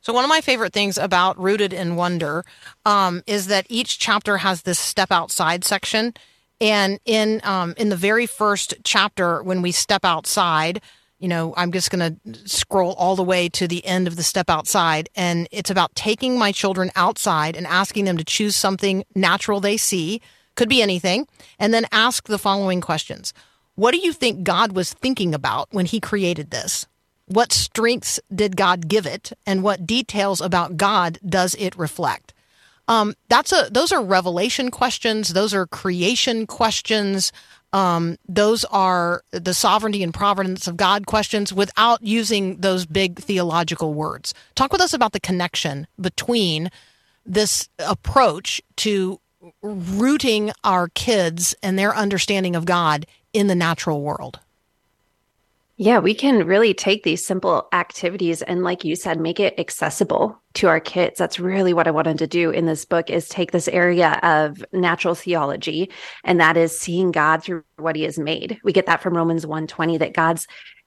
So 0.00 0.12
one 0.12 0.22
of 0.22 0.30
my 0.30 0.40
favorite 0.40 0.72
things 0.72 0.96
about 0.96 1.36
Rooted 1.36 1.72
in 1.72 1.96
Wonder 1.96 2.44
um, 2.86 3.22
is 3.26 3.48
that 3.48 3.66
each 3.68 3.98
chapter 3.98 4.36
has 4.38 4.62
this 4.62 4.78
step 4.78 5.10
outside 5.10 5.64
section, 5.64 6.14
and 6.60 7.00
in 7.04 7.40
um, 7.42 7.74
in 7.76 7.88
the 7.88 7.96
very 7.96 8.24
first 8.24 8.74
chapter, 8.84 9.42
when 9.42 9.60
we 9.60 9.72
step 9.72 10.04
outside, 10.04 10.80
you 11.18 11.26
know, 11.26 11.52
I'm 11.56 11.72
just 11.72 11.90
going 11.90 12.20
to 12.22 12.48
scroll 12.48 12.92
all 12.92 13.16
the 13.16 13.24
way 13.24 13.48
to 13.48 13.66
the 13.66 13.84
end 13.84 14.06
of 14.06 14.14
the 14.14 14.22
step 14.22 14.48
outside, 14.48 15.08
and 15.16 15.48
it's 15.50 15.70
about 15.70 15.96
taking 15.96 16.38
my 16.38 16.52
children 16.52 16.92
outside 16.94 17.56
and 17.56 17.66
asking 17.66 18.04
them 18.04 18.16
to 18.18 18.24
choose 18.24 18.54
something 18.54 19.04
natural 19.16 19.58
they 19.58 19.76
see, 19.76 20.22
could 20.54 20.68
be 20.68 20.80
anything, 20.80 21.26
and 21.58 21.74
then 21.74 21.86
ask 21.90 22.28
the 22.28 22.38
following 22.38 22.80
questions: 22.80 23.34
What 23.74 23.90
do 23.90 23.98
you 23.98 24.12
think 24.12 24.44
God 24.44 24.70
was 24.70 24.92
thinking 24.92 25.34
about 25.34 25.66
when 25.72 25.86
He 25.86 25.98
created 25.98 26.52
this? 26.52 26.86
What 27.26 27.52
strengths 27.52 28.20
did 28.32 28.56
God 28.56 28.88
give 28.88 29.06
it, 29.06 29.32
and 29.44 29.62
what 29.62 29.86
details 29.86 30.40
about 30.40 30.76
God 30.76 31.18
does 31.26 31.54
it 31.56 31.76
reflect? 31.76 32.32
Um, 32.88 33.14
that's 33.28 33.52
a 33.52 33.68
those 33.70 33.90
are 33.90 34.02
revelation 34.02 34.70
questions. 34.70 35.30
Those 35.30 35.52
are 35.52 35.66
creation 35.66 36.46
questions. 36.46 37.32
Um, 37.72 38.16
those 38.28 38.64
are 38.66 39.22
the 39.32 39.54
sovereignty 39.54 40.02
and 40.02 40.14
providence 40.14 40.66
of 40.66 40.76
God 40.76 41.06
questions 41.06 41.52
without 41.52 42.02
using 42.02 42.58
those 42.58 42.86
big 42.86 43.18
theological 43.18 43.92
words. 43.92 44.32
Talk 44.54 44.72
with 44.72 44.80
us 44.80 44.94
about 44.94 45.12
the 45.12 45.20
connection 45.20 45.86
between 46.00 46.70
this 47.24 47.68
approach 47.78 48.62
to 48.76 49.20
rooting 49.62 50.52
our 50.64 50.88
kids 50.88 51.54
and 51.62 51.78
their 51.78 51.94
understanding 51.94 52.54
of 52.54 52.64
God 52.64 53.04
in 53.32 53.48
the 53.48 53.54
natural 53.54 54.00
world. 54.00 54.38
Yeah, 55.78 55.98
we 55.98 56.14
can 56.14 56.46
really 56.46 56.72
take 56.72 57.02
these 57.02 57.26
simple 57.26 57.68
activities 57.70 58.40
and 58.40 58.64
like 58.64 58.82
you 58.82 58.96
said 58.96 59.20
make 59.20 59.38
it 59.38 59.58
accessible 59.58 60.40
to 60.54 60.68
our 60.68 60.80
kids. 60.80 61.18
That's 61.18 61.38
really 61.38 61.74
what 61.74 61.86
I 61.86 61.90
wanted 61.90 62.18
to 62.18 62.26
do 62.26 62.50
in 62.50 62.64
this 62.64 62.86
book 62.86 63.10
is 63.10 63.28
take 63.28 63.52
this 63.52 63.68
area 63.68 64.18
of 64.22 64.64
natural 64.72 65.14
theology 65.14 65.90
and 66.24 66.40
that 66.40 66.56
is 66.56 66.78
seeing 66.78 67.12
God 67.12 67.42
through 67.42 67.62
what 67.76 67.94
he 67.94 68.04
has 68.04 68.18
made. 68.18 68.58
We 68.64 68.72
get 68.72 68.86
that 68.86 69.02
from 69.02 69.14
Romans 69.14 69.44
1:20 69.44 69.98
that 69.98 70.14
God's 70.14 70.46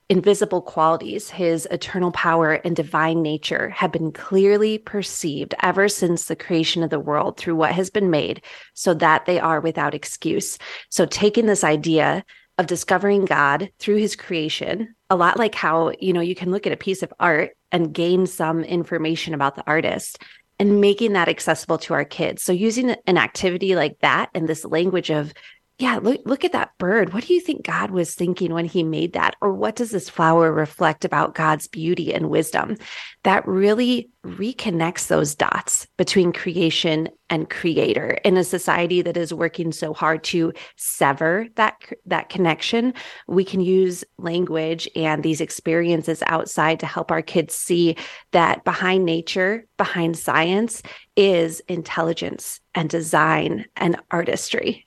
invisible 0.09 0.63
qualities, 0.63 1.29
his 1.29 1.67
eternal 1.69 2.11
power 2.11 2.53
and 2.53 2.75
divine 2.75 3.21
nature 3.21 3.69
have 3.69 3.91
been 3.91 4.11
clearly 4.11 4.79
perceived 4.79 5.53
ever 5.61 5.87
since 5.87 6.25
the 6.25 6.35
creation 6.35 6.81
of 6.81 6.89
the 6.89 6.99
world 6.99 7.37
through 7.37 7.55
what 7.55 7.73
has 7.73 7.91
been 7.91 8.09
made 8.09 8.41
so 8.73 8.95
that 8.95 9.27
they 9.27 9.39
are 9.39 9.61
without 9.61 9.93
excuse. 9.93 10.57
So 10.89 11.05
taking 11.05 11.45
this 11.45 11.63
idea 11.63 12.25
of 12.59 12.67
discovering 12.67 13.23
God 13.23 13.71
through 13.79 13.95
his 13.95 14.17
creation, 14.17 14.93
a 15.09 15.15
lot 15.15 15.39
like 15.39 15.55
how, 15.55 15.93
you 15.99 16.11
know, 16.11 16.19
you 16.19 16.35
can 16.35 16.51
look 16.51 16.67
at 16.67 16.73
a 16.73 16.77
piece 16.77 17.01
of 17.01 17.13
art 17.17 17.51
and 17.71 17.93
gain 17.93 18.27
some 18.27 18.65
information 18.65 19.33
about 19.33 19.55
the 19.55 19.63
artist 19.65 20.21
and 20.59 20.81
making 20.81 21.13
that 21.13 21.29
accessible 21.29 21.77
to 21.77 21.93
our 21.93 22.03
kids. 22.03 22.43
So 22.43 22.51
using 22.51 22.97
an 23.07 23.17
activity 23.17 23.77
like 23.77 23.97
that 24.01 24.29
and 24.35 24.45
this 24.45 24.65
language 24.65 25.09
of 25.09 25.33
yeah, 25.79 25.97
look 25.97 26.19
look 26.25 26.43
at 26.43 26.51
that 26.51 26.77
bird. 26.77 27.13
What 27.13 27.25
do 27.25 27.33
you 27.33 27.39
think 27.39 27.65
God 27.65 27.89
was 27.89 28.13
thinking 28.13 28.53
when 28.53 28.65
he 28.65 28.83
made 28.83 29.13
that? 29.13 29.37
Or 29.39 29.53
what 29.53 29.77
does 29.77 29.91
this 29.91 30.09
flower 30.09 30.51
reflect 30.51 31.05
about 31.05 31.35
God's 31.35 31.69
beauty 31.69 32.13
and 32.13 32.29
wisdom? 32.29 32.75
That 33.23 33.47
really 33.47 34.09
reconnects 34.25 35.07
those 35.07 35.35
dots 35.35 35.87
between 35.97 36.33
creation 36.33 37.07
and 37.29 37.49
creator 37.49 38.19
in 38.25 38.35
a 38.35 38.43
society 38.43 39.01
that 39.03 39.15
is 39.15 39.33
working 39.33 39.71
so 39.71 39.93
hard 39.93 40.21
to 40.25 40.51
sever 40.75 41.47
that 41.55 41.77
that 42.05 42.27
connection. 42.27 42.93
We 43.29 43.45
can 43.45 43.61
use 43.61 44.03
language 44.17 44.89
and 44.97 45.23
these 45.23 45.39
experiences 45.39 46.21
outside 46.25 46.81
to 46.81 46.87
help 46.87 47.09
our 47.09 47.21
kids 47.21 47.55
see 47.55 47.95
that 48.33 48.65
behind 48.65 49.05
nature, 49.05 49.65
behind 49.77 50.17
science 50.17 50.81
is 51.15 51.61
intelligence 51.69 52.59
and 52.75 52.89
design 52.89 53.65
and 53.77 53.95
artistry. 54.11 54.83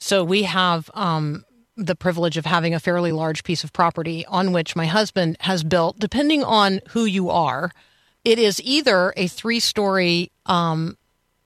So 0.00 0.24
we 0.24 0.42
have 0.44 0.90
um, 0.94 1.44
the 1.76 1.94
privilege 1.94 2.36
of 2.36 2.46
having 2.46 2.74
a 2.74 2.80
fairly 2.80 3.12
large 3.12 3.44
piece 3.44 3.62
of 3.62 3.72
property 3.72 4.24
on 4.26 4.52
which 4.52 4.74
my 4.74 4.86
husband 4.86 5.36
has 5.40 5.62
built, 5.62 5.98
depending 5.98 6.42
on 6.42 6.80
who 6.88 7.04
you 7.04 7.30
are, 7.30 7.70
it 8.24 8.38
is 8.38 8.60
either 8.62 9.12
a 9.16 9.28
three 9.28 9.60
story 9.60 10.32
um, 10.46 10.96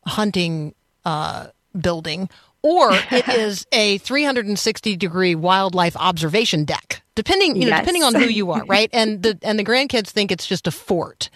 hunting 0.07 0.75
uh, 1.05 1.49
building 1.79 2.29
or 2.63 2.93
it 2.93 3.29
is 3.37 3.67
a 3.73 3.99
360 3.99 4.97
degree 4.97 5.35
wildlife 5.35 5.97
observation 5.97 6.65
deck 6.65 7.03
depending 7.15 7.61
you 7.61 7.69
know 7.69 7.77
depending 7.77 8.03
on 8.03 8.15
who 8.15 8.25
you 8.25 8.51
are 8.51 8.65
right? 8.67 8.91
And 8.93 9.23
the 9.23 9.39
and 9.43 9.59
the 9.59 9.65
grandkids 9.65 10.09
think 10.09 10.33
it's 10.33 10.47
just 10.47 10.67
a 10.67 10.71
fort. 10.71 11.31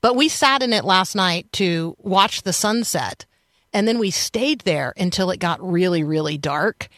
But 0.00 0.16
we 0.16 0.28
sat 0.28 0.62
in 0.62 0.72
it 0.72 0.84
last 0.84 1.14
night 1.14 1.50
to 1.52 1.96
watch 1.98 2.42
the 2.42 2.52
sunset 2.52 3.24
and 3.74 3.86
then 3.86 3.98
we 3.98 4.10
stayed 4.10 4.60
there 4.60 4.94
until 4.96 5.30
it 5.30 5.40
got 5.40 5.60
really 5.62 6.02
really 6.02 6.38
dark. 6.38 6.88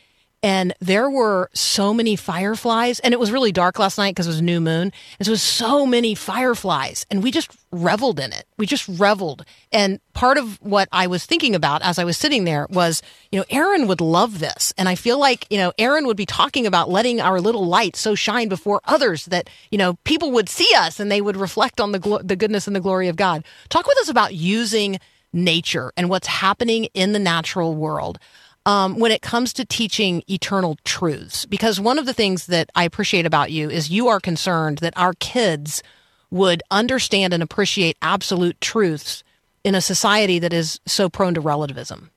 And 0.43 0.75
there 0.81 1.11
were 1.11 1.51
so 1.55 1.93
many 1.93 2.15
fireflies. 2.15 3.01
And 3.01 3.13
it 3.13 3.19
was 3.19 3.33
really 3.33 3.51
dark 3.51 3.79
last 3.81 3.99
night 3.99 4.15
because 4.15 4.27
it 4.27 4.31
was 4.31 4.43
new 4.43 4.61
moon. 4.61 4.93
And 5.19 5.27
so 5.27 5.31
it 5.31 5.33
was 5.33 5.43
so 5.43 5.87
many 5.87 6.15
fireflies. 6.15 7.05
And 7.11 7.21
we 7.21 7.33
just 7.33 7.51
reveled 7.73 8.21
in 8.21 8.33
it. 8.33 8.45
We 8.57 8.67
just 8.67 8.87
reveled. 8.87 9.45
And 9.73 9.99
part 10.13 10.39
of 10.39 10.59
what 10.63 10.89
i 10.93 11.07
was 11.07 11.27
thinking 11.27 11.55
about 11.55 11.83
as 11.83 11.99
i 11.99 12.05
was 12.05 12.17
sitting 12.17 12.45
there 12.45 12.67
was 12.71 13.03
you 13.31 13.39
know 13.39 13.45
Eryn 13.51 13.87
would 13.89 14.01
love 14.01 14.39
this. 14.39 14.73
And 14.79 14.89
i 14.89 14.95
feel 14.95 15.19
like 15.19 15.47
you 15.51 15.59
know 15.59 15.73
Eryn 15.79 16.07
would 16.07 16.17
be 16.17 16.27
talking 16.27 16.67
about 16.67 16.89
letting 16.89 17.21
our 17.21 17.41
little 17.41 17.67
light 17.67 17.97
so 17.97 18.15
shine 18.15 18.49
before 18.49 18.81
others 18.85 19.25
that 19.27 19.51
you 19.71 19.79
know 19.79 19.95
people 20.05 20.31
would 20.33 20.49
see 20.49 20.69
us 20.77 21.01
and 21.01 21.11
they 21.11 21.21
would 21.21 21.37
reflect 21.37 21.81
on 21.81 21.93
the 21.93 21.99
glo- 21.99 22.23
the 22.23 22.37
goodness 22.37 22.67
and 22.67 22.77
the 22.77 22.81
glory 22.81 23.09
of 23.09 23.17
god. 23.17 23.45
Talk 23.69 23.87
with 23.87 23.99
us 23.99 24.09
about 24.09 24.33
using 24.35 24.99
nature 25.37 25.93
and 25.97 26.09
what's 26.09 26.27
happening 26.27 26.87
in 26.95 27.13
the 27.13 27.19
natural 27.19 27.75
world 27.75 28.19
um, 28.65 28.99
when 28.99 29.13
it 29.13 29.23
comes 29.23 29.53
to 29.53 29.65
teaching 29.65 30.23
eternal 30.29 30.77
truths. 30.85 31.47
Because 31.47 31.79
one 31.79 31.99
of 31.99 32.07
the 32.07 32.13
things 32.13 32.47
that 32.47 32.71
I 32.75 32.85
appreciate 32.85 33.27
about 33.27 33.53
you 33.53 33.71
is 33.71 33.91
you 33.91 34.09
are 34.09 34.19
concerned 34.19 34.79
that 34.79 34.97
our 34.97 35.15
kids 35.15 35.83
would 36.31 36.63
understand 36.71 37.33
and 37.33 37.43
appreciate 37.43 37.97
absolute 38.03 38.61
truths 38.61 39.23
in 39.63 39.75
a 39.75 39.81
society 39.81 40.39
that 40.41 40.53
is 40.53 40.81
so 40.87 41.09
prone 41.09 41.35
to 41.35 41.41
relativism. 41.41 42.11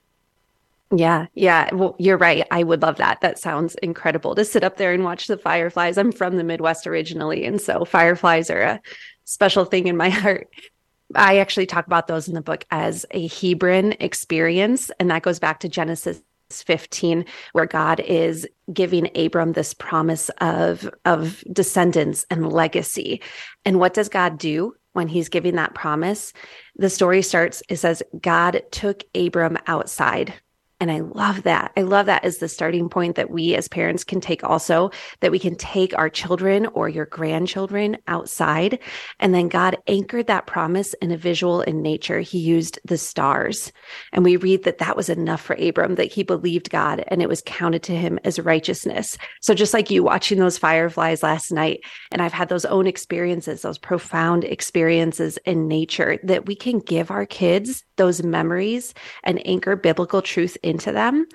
Yeah, 0.96 1.28
yeah. 1.36 1.74
Well, 1.74 1.96
you're 2.00 2.18
right. 2.18 2.48
I 2.50 2.64
would 2.64 2.82
love 2.82 2.98
that. 2.98 3.22
That 3.22 3.38
sounds 3.38 3.76
incredible 3.76 4.34
to 4.34 4.44
sit 4.44 4.64
up 4.64 4.78
there 4.78 4.92
and 4.92 5.04
watch 5.04 5.28
the 5.28 5.38
fireflies. 5.38 6.00
I'm 6.00 6.12
from 6.12 6.38
the 6.38 6.44
Midwest 6.44 6.88
originally, 6.88 7.46
and 7.46 7.62
so 7.62 7.86
fireflies 7.86 8.50
are 8.50 8.62
a 8.62 8.82
special 9.26 9.66
thing 9.66 9.86
in 9.86 9.98
my 9.98 10.10
heart. 10.10 10.50
I 11.16 11.40
actually 11.40 11.66
talk 11.66 11.88
about 11.88 12.08
those 12.08 12.28
in 12.28 12.34
the 12.34 12.42
book 12.42 12.66
as 12.72 13.06
a 13.12 13.28
Hebron 13.28 13.94
experience, 14.00 14.92
and 15.00 15.10
that 15.10 15.24
goes 15.24 15.40
back 15.40 15.60
to 15.62 15.70
Genesis 15.70 16.22
15 16.52 17.26
where 17.52 17.66
God 17.66 18.00
is 18.00 18.48
giving 18.74 19.10
Abram 19.16 19.54
this 19.54 19.74
promise 19.74 20.30
of 20.42 20.90
of 21.06 21.44
descendants 21.52 22.26
and 22.30 22.52
legacy. 22.52 23.22
And 23.66 23.80
what 23.80 23.94
does 23.94 24.10
God 24.10 24.38
do 24.38 24.76
when 24.94 25.08
he's 25.08 25.30
giving 25.30 25.56
that 25.56 25.76
promise? 25.76 26.34
The 26.76 26.90
story 26.90 27.22
starts 27.22 27.62
it 27.70 27.78
says 27.78 28.02
God 28.20 28.64
took 28.72 29.04
Abram 29.14 29.58
outside 29.68 30.34
and 30.80 30.92
I 30.92 31.00
love 31.00 31.44
that. 31.44 31.72
I 31.76 31.82
love 31.82 32.06
that 32.06 32.24
as 32.24 32.38
the 32.38 32.48
starting 32.48 32.90
point 32.90 33.16
that 33.16 33.30
we 33.30 33.56
as 33.56 33.68
parents 33.68 34.04
can 34.04 34.22
take 34.22 34.44
also, 34.44 34.92
that 35.20 35.32
we 35.32 35.40
can 35.40 35.56
take 35.56 35.98
our 35.98 36.10
children 36.10 36.68
or 36.68 36.88
your 36.88 37.06
grandchildren 37.06 37.98
outside. 38.08 38.80
And 39.20 39.34
then 39.34 39.50
God 39.50 39.78
anchored 39.88 40.28
that 40.28 40.48
promise 40.48 40.94
in 40.96 41.12
a 41.12 41.18
visual 41.18 41.62
in 41.62 41.82
nature. 41.82 42.22
He 42.22 42.40
used 42.40 42.80
the 42.86 42.98
stars. 42.98 43.74
And 44.14 44.24
we 44.24 44.38
read 44.38 44.64
that 44.64 44.78
that 44.78 44.96
was 44.96 45.10
enough 45.10 45.42
for 45.42 45.56
Abram, 45.56 45.96
that 45.96 46.12
he 46.12 46.24
believed 46.24 46.70
God 46.70 47.04
and 47.08 47.22
it 47.22 47.30
was 47.30 47.44
counted 47.46 47.84
to 47.84 47.96
him 47.96 48.18
as 48.24 48.40
righteousness. 48.40 49.18
So 49.42 49.54
just 49.54 49.74
like 49.74 49.90
you 49.90 50.04
watching 50.04 50.40
those 50.40 50.58
fireflies 50.58 51.24
last 51.24 51.52
night, 51.52 51.82
and 52.12 52.22
I've 52.22 52.34
had 52.34 52.50
those 52.50 52.66
own 52.66 52.88
experiences, 52.88 53.62
those 53.62 53.78
profound 53.78 54.46
experiences 54.46 55.38
in 55.46 55.68
nature, 55.68 56.20
that 56.24 56.46
we 56.46 56.56
can 56.56 56.80
give 56.80 57.12
our 57.12 57.26
kids 57.26 57.84
those 58.00 58.24
memories 58.24 58.96
and 59.24 59.46
anchor 59.46 59.76
biblical 59.76 60.24
truth 60.24 60.58
into 60.64 60.92
them. 60.92 61.28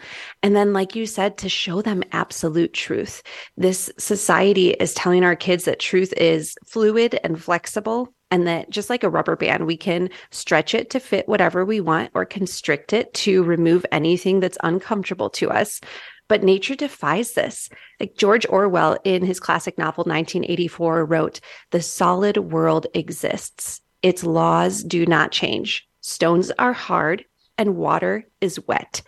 And 0.43 0.57
then, 0.57 0.73
like 0.73 0.97
you 0.97 1.07
said, 1.07 1.39
to 1.39 1.49
show 1.49 1.83
them 1.83 2.03
absolute 2.11 2.73
truth. 2.73 3.23
This 3.57 3.93
society 3.99 4.71
is 4.71 4.95
telling 4.95 5.23
our 5.23 5.37
kids 5.37 5.67
that 5.67 5.79
truth 5.79 6.13
is 6.17 6.57
fluid 6.67 7.21
and 7.23 7.41
flexible. 7.41 8.13
And 8.33 8.49
that 8.49 8.71
just 8.71 8.91
like 8.91 9.05
a 9.05 9.11
rubber 9.11 9.37
band, 9.37 9.67
we 9.67 9.77
can 9.77 10.11
stretch 10.33 10.75
it 10.75 10.91
to 10.91 10.99
fit 10.99 11.29
whatever 11.29 11.65
we 11.65 11.81
want 11.81 12.11
or 12.15 12.25
constrict 12.25 12.93
it 12.93 13.15
to 13.15 13.45
remove 13.45 13.87
anything 13.93 14.41
that's 14.41 14.59
uncomfortable 14.65 15.31
to 15.31 15.51
us. 15.51 15.81
But 16.29 16.43
nature 16.43 16.75
defies 16.75 17.35
this. 17.35 17.69
Like 18.01 18.17
George 18.17 18.47
Orwell 18.49 18.97
in 19.05 19.25
his 19.25 19.39
classic 19.39 19.77
novel 19.77 20.05
1984 20.05 21.05
wrote, 21.05 21.41
The 21.71 21.83
solid 21.83 22.39
world 22.39 22.87
exists. 22.95 23.81
Its 24.03 24.25
laws 24.25 24.83
do 24.83 25.07
not 25.07 25.31
change. 25.31 25.87
Stones 26.07 26.53
are 26.59 26.75
hard 26.75 27.25
and 27.57 27.77
water 27.77 28.27
is 28.43 28.61
wet. 28.67 29.01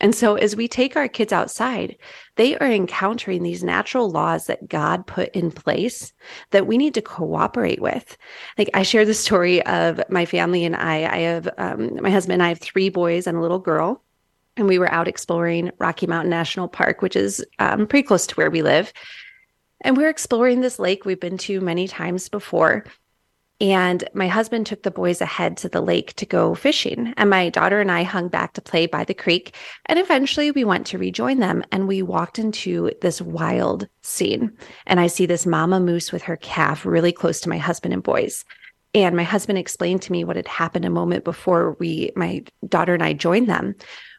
And 0.00 0.14
so, 0.14 0.36
as 0.36 0.56
we 0.56 0.66
take 0.66 0.96
our 0.96 1.06
kids 1.06 1.30
outside, 1.30 1.98
they 2.36 2.56
are 2.56 2.70
encountering 2.70 3.42
these 3.42 3.62
natural 3.62 4.10
laws 4.10 4.46
that 4.46 4.66
God 4.66 5.06
put 5.06 5.28
in 5.34 5.50
place 5.50 6.14
that 6.52 6.66
we 6.66 6.78
need 6.78 6.94
to 6.94 7.02
cooperate 7.02 7.82
with. 7.82 8.16
Like 8.56 8.70
I 8.72 8.82
share 8.82 9.04
the 9.04 9.12
story 9.12 9.62
of 9.66 10.00
my 10.08 10.24
family 10.24 10.64
and 10.64 10.74
I. 10.74 11.04
I 11.04 11.18
have 11.18 11.50
um, 11.58 12.00
my 12.00 12.08
husband 12.10 12.34
and 12.34 12.42
I 12.42 12.48
have 12.48 12.60
three 12.60 12.88
boys 12.88 13.26
and 13.26 13.36
a 13.36 13.42
little 13.42 13.58
girl, 13.58 14.02
and 14.56 14.66
we 14.66 14.78
were 14.78 14.90
out 14.90 15.06
exploring 15.06 15.70
Rocky 15.78 16.06
Mountain 16.06 16.30
National 16.30 16.66
Park, 16.66 17.02
which 17.02 17.14
is 17.14 17.44
um, 17.58 17.86
pretty 17.86 18.06
close 18.06 18.26
to 18.26 18.34
where 18.36 18.50
we 18.50 18.62
live. 18.62 18.90
And 19.82 19.98
we're 19.98 20.08
exploring 20.08 20.62
this 20.62 20.78
lake 20.78 21.04
we've 21.04 21.20
been 21.20 21.36
to 21.38 21.60
many 21.60 21.88
times 21.88 22.30
before. 22.30 22.86
And 23.60 24.08
my 24.14 24.28
husband 24.28 24.66
took 24.66 24.84
the 24.84 24.90
boys 24.90 25.20
ahead 25.20 25.56
to 25.58 25.68
the 25.68 25.80
lake 25.80 26.14
to 26.14 26.26
go 26.26 26.54
fishing. 26.54 27.12
And 27.16 27.28
my 27.28 27.48
daughter 27.48 27.80
and 27.80 27.90
I 27.90 28.04
hung 28.04 28.28
back 28.28 28.52
to 28.52 28.62
play 28.62 28.86
by 28.86 29.02
the 29.02 29.14
creek. 29.14 29.56
And 29.86 29.98
eventually 29.98 30.52
we 30.52 30.64
went 30.64 30.86
to 30.88 30.98
rejoin 30.98 31.40
them 31.40 31.64
and 31.72 31.88
we 31.88 32.00
walked 32.02 32.38
into 32.38 32.92
this 33.00 33.20
wild 33.20 33.88
scene. 34.02 34.56
And 34.86 35.00
I 35.00 35.08
see 35.08 35.26
this 35.26 35.44
mama 35.44 35.80
moose 35.80 36.12
with 36.12 36.22
her 36.22 36.36
calf 36.36 36.86
really 36.86 37.10
close 37.10 37.40
to 37.40 37.48
my 37.48 37.58
husband 37.58 37.92
and 37.94 38.02
boys. 38.02 38.44
And 38.94 39.16
my 39.16 39.24
husband 39.24 39.58
explained 39.58 40.02
to 40.02 40.12
me 40.12 40.22
what 40.22 40.36
had 40.36 40.48
happened 40.48 40.84
a 40.84 40.90
moment 40.90 41.24
before 41.24 41.76
we, 41.80 42.12
my 42.14 42.44
daughter 42.68 42.94
and 42.94 43.02
I 43.02 43.12
joined 43.12 43.48
them, 43.48 43.74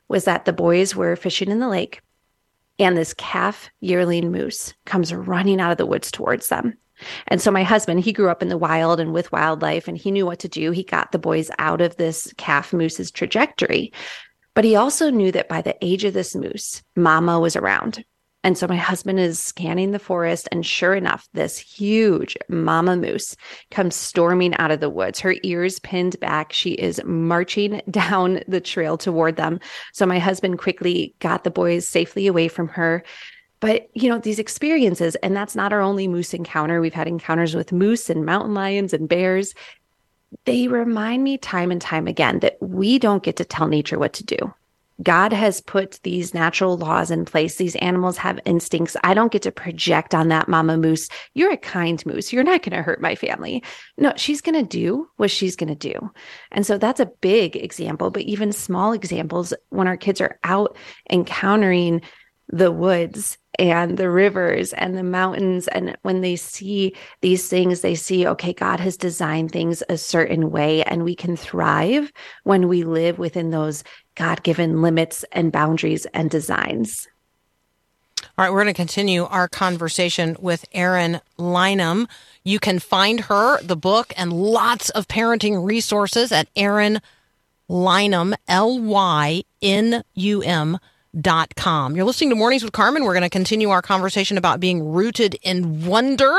was 0.10 0.26
that 0.26 0.44
the 0.44 0.54
boys 0.54 0.96
were 0.96 1.16
fishing 1.16 1.50
in 1.50 1.60
the 1.60 1.70
lake 1.70 2.02
and 2.80 2.98
this 2.98 3.14
calf 3.14 3.70
yearling 3.82 4.32
moose 4.32 4.74
comes 4.86 5.14
running 5.14 5.60
out 5.60 5.72
of 5.72 5.78
the 5.78 5.86
woods 5.86 6.12
towards 6.12 6.48
them. 6.48 6.76
And 7.28 7.42
so 7.42 7.52
my 7.52 7.64
husband, 7.64 8.02
he 8.02 8.14
grew 8.14 8.30
up 8.30 8.42
in 8.42 8.50
the 8.50 8.58
wild 8.58 9.00
and 9.00 9.14
with 9.14 9.32
wildlife, 9.32 9.88
and 9.88 9.98
he 9.98 10.12
knew 10.12 10.26
what 10.26 10.40
to 10.40 10.48
do. 10.48 10.72
He 10.72 10.84
got 10.84 11.12
the 11.12 11.20
boys 11.20 11.50
out 11.60 11.82
of 11.82 11.96
this 11.98 12.34
calf 12.38 12.74
moose's 12.74 13.12
trajectory. 13.12 13.92
But 14.56 14.66
he 14.66 14.76
also 14.76 15.10
knew 15.10 15.32
that 15.32 15.48
by 15.48 15.62
the 15.62 15.78
age 15.82 16.04
of 16.04 16.14
this 16.14 16.36
moose, 16.36 16.84
mama 16.96 17.40
was 17.40 17.56
around. 17.56 18.04
And 18.44 18.58
so 18.58 18.68
my 18.68 18.78
husband 18.78 19.20
is 19.20 19.38
scanning 19.38 19.92
the 19.92 20.00
forest, 20.00 20.48
and 20.52 20.66
sure 20.66 20.96
enough, 20.96 21.28
this 21.34 21.58
huge 21.58 22.38
mama 22.48 22.96
moose 22.96 23.36
comes 23.70 23.96
storming 23.96 24.56
out 24.56 24.72
of 24.72 24.80
the 24.80 24.90
woods, 24.90 25.20
her 25.20 25.36
ears 25.44 25.80
pinned 25.80 26.18
back. 26.22 26.54
She 26.54 26.72
is 26.72 27.02
marching 27.04 27.82
down 27.92 28.42
the 28.48 28.62
trail 28.62 28.98
toward 28.98 29.36
them. 29.36 29.60
So 29.94 30.06
my 30.06 30.20
husband 30.20 30.58
quickly 30.58 31.16
got 31.20 31.44
the 31.44 31.52
boys 31.52 31.86
safely 31.86 32.28
away 32.28 32.48
from 32.48 32.70
her. 32.70 33.04
But, 33.60 33.90
you 33.94 34.10
know, 34.10 34.18
these 34.18 34.40
experiences, 34.40 35.16
and 35.16 35.36
that's 35.36 35.56
not 35.56 35.74
our 35.74 35.82
only 35.82 36.08
moose 36.08 36.34
encounter. 36.34 36.80
We've 36.80 36.94
had 36.94 37.08
encounters 37.08 37.56
with 37.56 37.72
moose 37.72 38.10
and 38.10 38.26
mountain 38.26 38.54
lions 38.54 38.94
and 38.94 39.10
bears. 39.10 39.54
They 40.46 40.68
remind 40.68 41.24
me 41.24 41.38
time 41.38 41.72
and 41.72 41.82
time 41.82 42.08
again 42.08 42.40
that 42.40 42.58
we 42.62 43.00
don't 43.00 43.24
get 43.24 43.36
to 43.38 43.46
tell 43.46 43.68
nature 43.68 44.00
what 44.00 44.14
to 44.14 44.24
do. 44.24 44.54
God 45.02 45.32
has 45.32 45.62
put 45.62 46.00
these 46.04 46.34
natural 46.34 46.78
laws 46.78 47.10
in 47.10 47.24
place. 47.24 47.56
These 47.56 47.78
animals 47.78 48.18
have 48.18 48.40
instincts. 48.46 48.98
I 49.04 49.14
don't 49.14 49.32
get 49.32 49.42
to 49.44 49.52
project 49.52 50.14
on 50.14 50.28
that 50.28 50.50
mama 50.50 50.78
moose. 50.78 51.08
You're 51.34 51.54
a 51.54 51.58
kind 51.58 52.06
moose. 52.06 52.34
You're 52.34 52.44
not 52.44 52.64
going 52.64 52.76
to 52.76 52.84
hurt 52.84 53.02
my 53.02 53.16
family. 53.16 53.64
No, 53.98 54.12
she's 54.18 54.42
going 54.42 54.60
to 54.60 54.68
do 54.68 55.10
what 55.16 55.32
she's 55.32 55.56
going 55.56 55.70
to 55.70 55.76
do. 55.76 56.12
And 56.52 56.66
so 56.66 56.78
that's 56.78 57.00
a 57.00 57.12
big 57.22 57.56
example, 57.56 58.12
but 58.12 58.24
even 58.24 58.52
small 58.52 58.92
examples 58.92 59.54
when 59.70 59.88
our 59.88 59.98
kids 59.98 60.20
are 60.20 60.38
out 60.44 60.76
encountering 61.10 62.02
the 62.50 62.72
woods 62.72 63.38
and 63.60 63.98
the 63.98 64.10
rivers 64.10 64.72
and 64.74 64.98
the 64.98 65.04
mountains. 65.04 65.68
And 65.68 65.96
when 66.02 66.22
they 66.22 66.38
see 66.38 66.96
these 67.22 67.48
things, 67.48 67.82
they 67.82 67.94
see, 67.94 68.26
okay, 68.26 68.54
God 68.54 68.80
has 68.80 68.96
designed 68.96 69.52
things 69.52 69.84
a 69.90 69.98
certain 69.98 70.50
way, 70.50 70.84
and 70.84 71.04
we 71.04 71.14
can 71.14 71.36
thrive 71.36 72.12
when 72.44 72.68
we 72.70 72.84
live 72.84 73.20
within 73.20 73.52
those 73.52 73.84
God 74.16 74.42
given 74.44 74.82
limits 74.82 75.26
and 75.34 75.52
boundaries 75.52 76.08
and 76.14 76.30
designs. 76.30 77.08
All 78.38 78.46
right, 78.46 78.52
we're 78.52 78.64
going 78.64 78.74
to 78.74 78.78
continue 78.78 79.26
our 79.26 79.48
conversation 79.50 80.38
with 80.40 80.66
Eryn 80.74 81.22
Lynum. 81.38 82.08
You 82.44 82.60
can 82.60 82.80
find 82.80 83.22
her, 83.22 83.62
the 83.62 83.76
book, 83.76 84.14
and 84.16 84.32
lots 84.32 84.90
of 84.90 85.08
parenting 85.08 85.66
resources 85.66 86.32
at 86.32 86.54
Eryn 86.54 87.02
Lynum, 87.70 88.34
L 88.48 88.80
Y 88.80 89.44
N 89.62 90.04
U 90.16 90.42
M 90.42 90.80
com. 91.56 91.96
You're 91.96 92.06
listening 92.06 92.30
to 92.30 92.36
Mornings 92.36 92.64
with 92.64 92.74
Carmen. 92.74 93.04
We're 93.04 93.14
going 93.14 93.24
to 93.24 93.30
continue 93.30 93.70
our 93.70 93.82
conversation 93.82 94.38
about 94.38 94.60
being 94.60 94.88
rooted 94.92 95.36
in 95.42 95.86
wonder. 95.86 96.36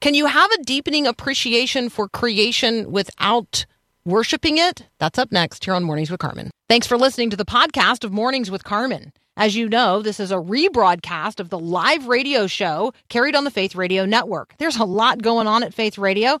Can 0.00 0.14
you 0.14 0.26
have 0.26 0.50
a 0.52 0.62
deepening 0.62 1.06
appreciation 1.06 1.88
for 1.88 2.08
creation 2.08 2.90
without 2.90 3.66
worshiping 4.04 4.58
it? 4.58 4.86
That's 4.98 5.18
up 5.18 5.32
next 5.32 5.64
here 5.64 5.74
on 5.74 5.84
Mornings 5.84 6.10
with 6.10 6.20
Carmen. 6.20 6.50
Thanks 6.68 6.86
for 6.86 6.96
listening 6.96 7.30
to 7.30 7.36
the 7.36 7.44
podcast 7.44 8.04
of 8.04 8.12
Mornings 8.12 8.50
with 8.50 8.64
Carmen. 8.64 9.12
As 9.36 9.54
you 9.54 9.68
know, 9.68 10.02
this 10.02 10.18
is 10.18 10.32
a 10.32 10.36
rebroadcast 10.36 11.38
of 11.38 11.48
the 11.48 11.58
live 11.60 12.08
radio 12.08 12.48
show 12.48 12.92
carried 13.08 13.36
on 13.36 13.44
the 13.44 13.52
Faith 13.52 13.76
Radio 13.76 14.04
Network. 14.04 14.54
There's 14.58 14.76
a 14.76 14.84
lot 14.84 15.22
going 15.22 15.46
on 15.46 15.62
at 15.62 15.72
Faith 15.72 15.96
Radio, 15.96 16.40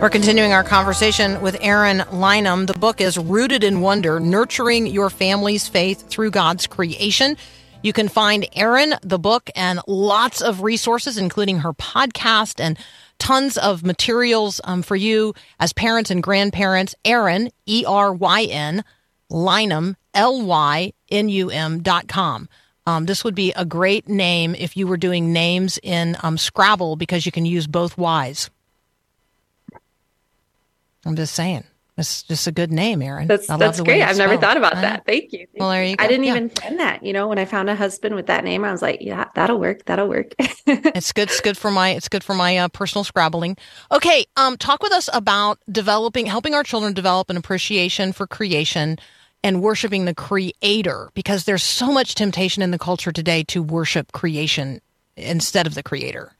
We're 0.00 0.08
continuing 0.08 0.54
our 0.54 0.64
conversation 0.64 1.42
with 1.42 1.60
Eryn 1.60 2.06
Lynum. 2.06 2.66
The 2.66 2.72
book 2.72 3.02
is 3.02 3.18
Rooted 3.18 3.62
in 3.62 3.82
Wonder 3.82 4.18
Nurturing 4.18 4.86
Your 4.86 5.10
Family's 5.10 5.68
Faith 5.68 6.08
Through 6.08 6.30
God's 6.30 6.66
Creation. 6.66 7.36
You 7.82 7.92
can 7.92 8.08
find 8.08 8.44
Eryn, 8.56 8.98
the 9.02 9.18
book, 9.18 9.50
and 9.54 9.78
lots 9.86 10.40
of 10.40 10.62
resources, 10.62 11.18
including 11.18 11.58
her 11.58 11.74
podcast 11.74 12.60
and 12.60 12.78
tons 13.18 13.58
of 13.58 13.84
materials 13.84 14.58
um, 14.64 14.80
for 14.80 14.96
you 14.96 15.34
as 15.58 15.74
parents 15.74 16.10
and 16.10 16.22
grandparents. 16.22 16.94
Eryn, 17.04 17.50
E 17.66 17.84
R 17.86 18.14
Y 18.14 18.44
N, 18.44 18.82
Lynum, 19.30 19.96
L 20.14 20.40
Y 20.40 20.94
N 21.10 21.28
U 21.28 21.50
M 21.50 21.82
dot 21.82 22.08
com. 22.08 22.48
Um, 22.86 23.04
this 23.04 23.22
would 23.22 23.34
be 23.34 23.52
a 23.52 23.66
great 23.66 24.08
name 24.08 24.54
if 24.54 24.78
you 24.78 24.86
were 24.86 24.96
doing 24.96 25.34
names 25.34 25.78
in 25.82 26.16
um, 26.22 26.38
Scrabble 26.38 26.96
because 26.96 27.26
you 27.26 27.32
can 27.32 27.44
use 27.44 27.66
both 27.66 27.98
Y's. 27.98 28.48
I'm 31.04 31.16
just 31.16 31.34
saying. 31.34 31.64
It's 31.98 32.22
just 32.22 32.46
a 32.46 32.52
good 32.52 32.72
name, 32.72 33.00
Eryn. 33.00 33.26
That's 33.28 33.46
that's 33.46 33.80
great. 33.82 34.02
I've 34.02 34.16
never 34.16 34.38
thought 34.38 34.56
about 34.56 34.72
that. 34.74 35.04
Thank 35.04 35.34
you. 35.34 35.46
Well, 35.56 35.68
there 35.70 35.84
you 35.84 35.96
go. 35.96 36.02
I 36.04 36.08
didn't 36.08 36.24
Yeah. 36.24 36.30
even 36.30 36.48
plan 36.48 36.78
that. 36.78 37.04
You 37.04 37.12
know, 37.12 37.28
when 37.28 37.38
I 37.38 37.44
found 37.44 37.68
a 37.68 37.74
husband 37.74 38.14
with 38.14 38.26
that 38.26 38.42
name, 38.42 38.64
I 38.64 38.72
was 38.72 38.80
like, 38.80 39.02
yeah, 39.02 39.26
that'll 39.34 39.60
work. 39.60 39.84
That'll 39.84 40.08
work. 40.08 40.32
it's 40.38 41.12
good. 41.12 41.28
It's 41.28 41.40
good 41.42 41.58
for 41.58 41.70
my. 41.70 41.90
It's 41.90 42.08
good 42.08 42.24
for 42.24 42.34
my 42.34 42.56
uh, 42.56 42.68
personal 42.68 43.04
scrabbling. 43.04 43.58
Okay, 43.92 44.24
um, 44.36 44.56
talk 44.56 44.82
with 44.82 44.92
us 44.92 45.10
about 45.12 45.58
developing, 45.70 46.24
helping 46.24 46.54
our 46.54 46.62
children 46.62 46.94
develop 46.94 47.28
an 47.28 47.36
appreciation 47.36 48.12
for 48.14 48.26
creation 48.26 48.98
and 49.44 49.62
worshiping 49.62 50.06
the 50.06 50.14
Creator, 50.14 51.10
because 51.12 51.44
there's 51.44 51.62
so 51.62 51.92
much 51.92 52.14
temptation 52.14 52.62
in 52.62 52.70
the 52.70 52.78
culture 52.78 53.12
today 53.12 53.42
to 53.44 53.62
worship 53.62 54.12
creation 54.12 54.80
instead 55.16 55.66
of 55.66 55.74
the 55.74 55.82
Creator. 55.82 56.32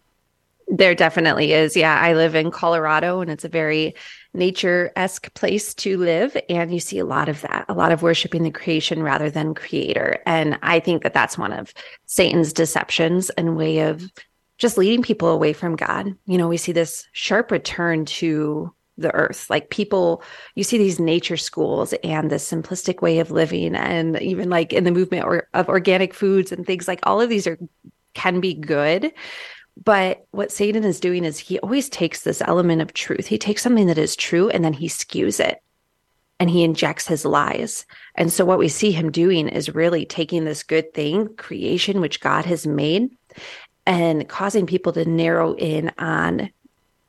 There 0.68 0.94
definitely 0.94 1.52
is. 1.52 1.76
Yeah. 1.76 1.98
I 2.00 2.14
live 2.14 2.34
in 2.34 2.50
Colorado 2.50 3.20
and 3.20 3.30
it's 3.30 3.44
a 3.44 3.48
very 3.48 3.94
nature 4.32 4.92
esque 4.96 5.32
place 5.34 5.74
to 5.74 5.98
live. 5.98 6.36
And 6.48 6.72
you 6.72 6.80
see 6.80 6.98
a 6.98 7.04
lot 7.04 7.28
of 7.28 7.40
that, 7.42 7.64
a 7.68 7.74
lot 7.74 7.92
of 7.92 8.02
worshiping 8.02 8.42
the 8.42 8.50
creation 8.50 9.02
rather 9.02 9.30
than 9.30 9.54
creator. 9.54 10.22
And 10.26 10.58
I 10.62 10.80
think 10.80 11.02
that 11.02 11.14
that's 11.14 11.38
one 11.38 11.52
of 11.52 11.72
Satan's 12.06 12.52
deceptions 12.52 13.30
and 13.30 13.56
way 13.56 13.80
of 13.80 14.04
just 14.58 14.78
leading 14.78 15.02
people 15.02 15.28
away 15.28 15.52
from 15.52 15.74
God. 15.74 16.14
You 16.26 16.38
know, 16.38 16.48
we 16.48 16.58
see 16.58 16.72
this 16.72 17.08
sharp 17.12 17.50
return 17.50 18.04
to 18.06 18.72
the 18.98 19.12
earth. 19.14 19.48
Like 19.48 19.70
people, 19.70 20.22
you 20.54 20.62
see 20.62 20.78
these 20.78 21.00
nature 21.00 21.38
schools 21.38 21.94
and 22.04 22.30
this 22.30 22.48
simplistic 22.48 23.00
way 23.00 23.18
of 23.18 23.30
living, 23.30 23.74
and 23.74 24.20
even 24.20 24.50
like 24.50 24.72
in 24.72 24.84
the 24.84 24.90
movement 24.90 25.24
or, 25.24 25.48
of 25.54 25.68
organic 25.68 26.12
foods 26.12 26.52
and 26.52 26.66
things 26.66 26.86
like 26.86 27.00
all 27.04 27.20
of 27.20 27.30
these 27.30 27.46
are 27.46 27.58
can 28.14 28.40
be 28.40 28.54
good. 28.54 29.12
But 29.82 30.26
what 30.30 30.52
Satan 30.52 30.84
is 30.84 31.00
doing 31.00 31.24
is 31.24 31.38
he 31.38 31.58
always 31.60 31.88
takes 31.88 32.22
this 32.22 32.42
element 32.42 32.82
of 32.82 32.92
truth. 32.92 33.26
He 33.26 33.38
takes 33.38 33.62
something 33.62 33.86
that 33.86 33.98
is 33.98 34.16
true 34.16 34.48
and 34.50 34.64
then 34.64 34.74
he 34.74 34.88
skews 34.88 35.40
it 35.40 35.62
and 36.38 36.48
he 36.48 36.64
injects 36.64 37.06
his 37.06 37.24
lies. 37.24 37.84
And 38.14 38.32
so 38.32 38.44
what 38.44 38.58
we 38.58 38.68
see 38.68 38.92
him 38.92 39.10
doing 39.10 39.48
is 39.48 39.74
really 39.74 40.06
taking 40.06 40.44
this 40.44 40.62
good 40.62 40.94
thing, 40.94 41.34
creation, 41.36 42.00
which 42.00 42.20
God 42.20 42.46
has 42.46 42.66
made, 42.66 43.10
and 43.86 44.28
causing 44.28 44.66
people 44.66 44.92
to 44.94 45.04
narrow 45.04 45.54
in 45.54 45.92
on 45.98 46.50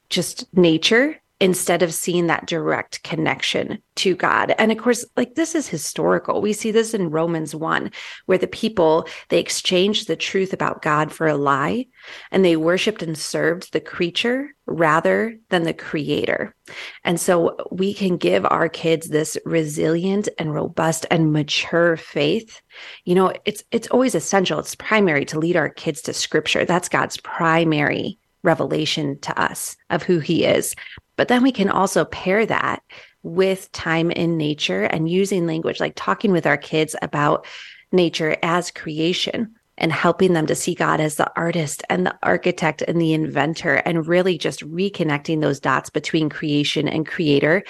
just 0.10 0.46
nature 0.56 1.21
instead 1.42 1.82
of 1.82 1.92
seeing 1.92 2.28
that 2.28 2.46
direct 2.46 3.02
connection 3.02 3.82
to 3.96 4.16
God. 4.16 4.54
And 4.60 4.72
of 4.72 4.78
course, 4.78 5.04
like 5.18 5.34
this 5.34 5.56
is 5.56 5.68
historical. 5.68 6.40
We 6.40 6.54
see 6.54 6.70
this 6.70 6.94
in 6.94 7.10
Romans 7.10 7.56
1 7.56 7.92
where 8.28 8.38
the 8.38 8.48
people 8.48 9.08
they 9.30 9.40
exchanged 9.40 10.08
the 10.08 10.16
truth 10.16 10.54
about 10.54 10.84
God 10.84 11.12
for 11.12 11.26
a 11.28 11.36
lie 11.36 11.88
and 12.30 12.46
they 12.46 12.58
worshiped 12.58 13.02
and 13.02 13.18
served 13.18 13.74
the 13.74 13.82
creature 13.82 14.52
rather 14.68 15.36
than 15.50 15.64
the 15.64 15.74
creator. 15.74 16.56
And 17.04 17.20
so 17.20 17.58
we 17.72 17.96
can 17.96 18.18
give 18.18 18.46
our 18.46 18.70
kids 18.70 19.10
this 19.10 19.36
resilient 19.44 20.30
and 20.38 20.54
robust 20.54 21.08
and 21.10 21.34
mature 21.34 21.98
faith. 21.98 22.62
You 23.04 23.16
know, 23.16 23.34
it's 23.46 23.64
it's 23.72 23.88
always 23.88 24.14
essential, 24.14 24.60
it's 24.60 24.76
primary 24.76 25.26
to 25.26 25.40
lead 25.40 25.58
our 25.58 25.70
kids 25.70 26.02
to 26.04 26.14
scripture. 26.14 26.66
That's 26.66 26.88
God's 26.88 27.18
primary 27.18 28.20
revelation 28.44 29.20
to 29.20 29.40
us 29.40 29.76
of 29.90 30.04
who 30.04 30.20
he 30.20 30.46
is. 30.46 30.76
But 31.18 31.28
then 31.28 31.44
we 31.44 31.52
can 31.52 31.70
also 31.70 32.06
pair 32.06 32.46
that 32.46 32.82
with 33.24 33.72
time 33.72 34.12
in 34.12 34.38
nature 34.38 34.84
and 34.84 35.10
using 35.10 35.46
language 35.46 35.80
like 35.80 35.94
talking 35.96 36.32
with 36.32 36.48
our 36.48 36.58
kids 36.58 36.96
about 37.02 37.46
nature 37.92 38.36
as 38.42 38.72
creation 38.72 39.56
and 39.78 39.92
helping 39.92 40.34
them 40.34 40.46
to 40.48 40.56
see 40.56 40.76
God 40.76 41.00
as 41.00 41.16
the 41.16 41.32
artist 41.36 41.84
and 41.90 42.06
the 42.06 42.18
architect 42.24 42.82
and 42.84 43.02
the 43.02 43.14
inventor 43.14 43.76
and 43.76 44.08
really 44.08 44.38
just 44.38 44.62
reconnecting 44.62 45.42
those 45.42 45.60
dots 45.60 45.90
between 45.90 46.30
creation 46.30 46.88
and 46.88 47.08
creator 47.08 47.64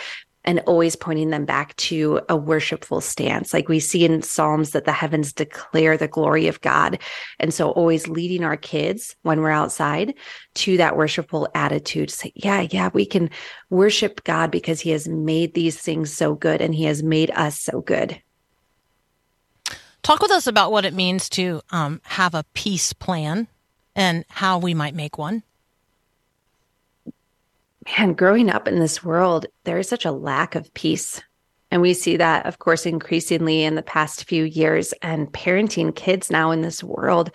and 0.43 0.59
always 0.61 0.95
pointing 0.95 1.29
them 1.29 1.45
back 1.45 1.75
to 1.77 2.21
a 2.27 2.35
worshipful 2.35 3.01
stance. 3.01 3.53
Like 3.53 3.69
we 3.69 3.79
see 3.79 4.05
in 4.05 4.21
Psalms 4.21 4.71
that 4.71 4.85
the 4.85 4.91
heavens 4.91 5.33
declare 5.33 5.97
the 5.97 6.07
glory 6.07 6.47
of 6.47 6.61
God. 6.61 6.99
And 7.39 7.53
so 7.53 7.71
always 7.71 8.07
leading 8.07 8.43
our 8.43 8.57
kids 8.57 9.15
when 9.21 9.41
we're 9.41 9.51
outside 9.51 10.15
to 10.55 10.77
that 10.77 10.97
worshipful 10.97 11.47
attitude. 11.53 12.09
Say, 12.09 12.31
yeah, 12.35 12.67
yeah, 12.69 12.89
we 12.93 13.05
can 13.05 13.29
worship 13.69 14.23
God 14.23 14.51
because 14.51 14.81
he 14.81 14.89
has 14.91 15.07
made 15.07 15.53
these 15.53 15.79
things 15.79 16.11
so 16.11 16.33
good 16.33 16.61
and 16.61 16.73
he 16.73 16.85
has 16.85 17.03
made 17.03 17.31
us 17.31 17.59
so 17.59 17.81
good. 17.81 18.19
Talk 20.01 20.21
with 20.21 20.31
us 20.31 20.47
about 20.47 20.71
what 20.71 20.85
it 20.85 20.95
means 20.95 21.29
to 21.29 21.61
um, 21.69 22.01
have 22.03 22.33
a 22.33 22.45
peace 22.53 22.91
plan 22.93 23.47
and 23.95 24.25
how 24.29 24.57
we 24.57 24.73
might 24.73 24.95
make 24.95 25.17
one 25.17 25.43
man, 27.85 28.13
growing 28.13 28.49
up 28.49 28.67
in 28.67 28.79
this 28.79 29.03
world, 29.03 29.45
there 29.63 29.79
is 29.79 29.89
such 29.89 30.05
a 30.05 30.11
lack 30.11 30.55
of 30.55 30.73
peace. 30.73 31.21
And 31.71 31.81
we 31.81 31.93
see 31.93 32.17
that, 32.17 32.45
of 32.45 32.59
course, 32.59 32.85
increasingly 32.85 33.63
in 33.63 33.75
the 33.75 33.81
past 33.81 34.25
few 34.25 34.43
years. 34.43 34.93
And 35.01 35.31
parenting 35.31 35.95
kids 35.95 36.29
now 36.29 36.51
in 36.51 36.61
this 36.61 36.83
world, 36.83 37.31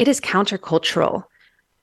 it 0.00 0.08
is 0.08 0.20
countercultural 0.20 1.24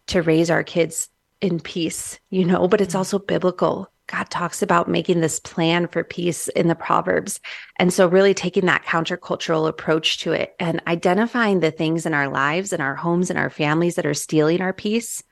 to 0.08 0.22
raise 0.22 0.50
our 0.50 0.64
kids 0.64 1.10
in 1.42 1.60
peace, 1.60 2.20
you 2.30 2.46
know, 2.46 2.68
but 2.68 2.82
it's 2.82 2.92
mm-hmm. 2.92 3.00
also 3.00 3.20
biblical. 3.20 3.88
God 4.08 4.30
talks 4.30 4.62
about 4.62 4.90
making 4.90 5.22
this 5.22 5.40
plan 5.40 5.88
for 5.88 6.04
peace 6.04 6.50
in 6.50 6.68
the 6.68 6.76
Proverbs. 6.76 7.40
And 7.78 7.94
so, 7.94 8.08
really 8.08 8.34
taking 8.34 8.66
that 8.66 8.84
countercultural 8.84 9.68
approach 9.70 10.20
to 10.20 10.34
it 10.34 10.54
and 10.60 10.82
identifying 10.86 11.62
the 11.62 11.72
things 11.72 12.06
in 12.06 12.14
our 12.14 12.28
lives, 12.28 12.74
in 12.74 12.82
our 12.82 12.96
homes, 12.96 13.30
in 13.30 13.38
our 13.38 13.50
families 13.50 13.96
that 13.96 14.06
are 14.06 14.14
stealing 14.14 14.60
our 14.60 14.74
peace, 14.74 15.24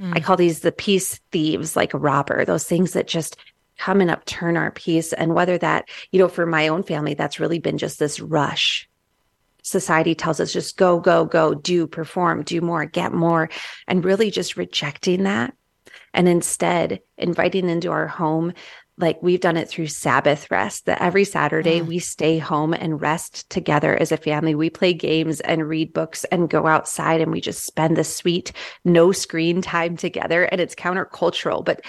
Mm. 0.00 0.16
I 0.16 0.20
call 0.20 0.36
these 0.36 0.60
the 0.60 0.72
peace 0.72 1.20
thieves, 1.32 1.76
like 1.76 1.94
a 1.94 1.98
robber, 1.98 2.44
those 2.44 2.64
things 2.64 2.92
that 2.92 3.06
just 3.06 3.36
come 3.78 4.00
and 4.00 4.10
upturn 4.10 4.56
our 4.56 4.70
peace. 4.70 5.12
And 5.12 5.34
whether 5.34 5.58
that, 5.58 5.88
you 6.10 6.18
know, 6.18 6.28
for 6.28 6.46
my 6.46 6.68
own 6.68 6.82
family, 6.82 7.14
that's 7.14 7.40
really 7.40 7.58
been 7.58 7.78
just 7.78 7.98
this 7.98 8.20
rush. 8.20 8.88
Society 9.62 10.14
tells 10.14 10.40
us 10.40 10.52
just 10.52 10.76
go, 10.76 11.00
go, 11.00 11.24
go, 11.24 11.54
do, 11.54 11.86
perform, 11.86 12.42
do 12.42 12.60
more, 12.60 12.84
get 12.84 13.12
more, 13.12 13.50
and 13.88 14.04
really 14.04 14.30
just 14.30 14.56
rejecting 14.56 15.24
that. 15.24 15.54
And 16.14 16.28
instead, 16.28 17.00
inviting 17.18 17.68
into 17.68 17.90
our 17.90 18.06
home 18.06 18.52
like 18.98 19.22
we've 19.22 19.40
done 19.40 19.56
it 19.56 19.68
through 19.68 19.88
Sabbath 19.88 20.50
rest 20.50 20.86
that 20.86 21.02
every 21.02 21.24
Saturday 21.24 21.80
mm. 21.80 21.86
we 21.86 21.98
stay 21.98 22.38
home 22.38 22.72
and 22.72 23.00
rest 23.00 23.48
together 23.50 23.96
as 23.96 24.10
a 24.10 24.16
family. 24.16 24.54
We 24.54 24.70
play 24.70 24.94
games 24.94 25.40
and 25.40 25.68
read 25.68 25.92
books 25.92 26.24
and 26.24 26.48
go 26.48 26.66
outside 26.66 27.20
and 27.20 27.30
we 27.30 27.40
just 27.40 27.64
spend 27.64 27.96
the 27.96 28.04
sweet 28.04 28.52
no 28.84 29.12
screen 29.12 29.60
time 29.60 29.96
together. 29.96 30.44
And 30.44 30.60
it's 30.60 30.74
countercultural, 30.74 31.64
but 31.64 31.84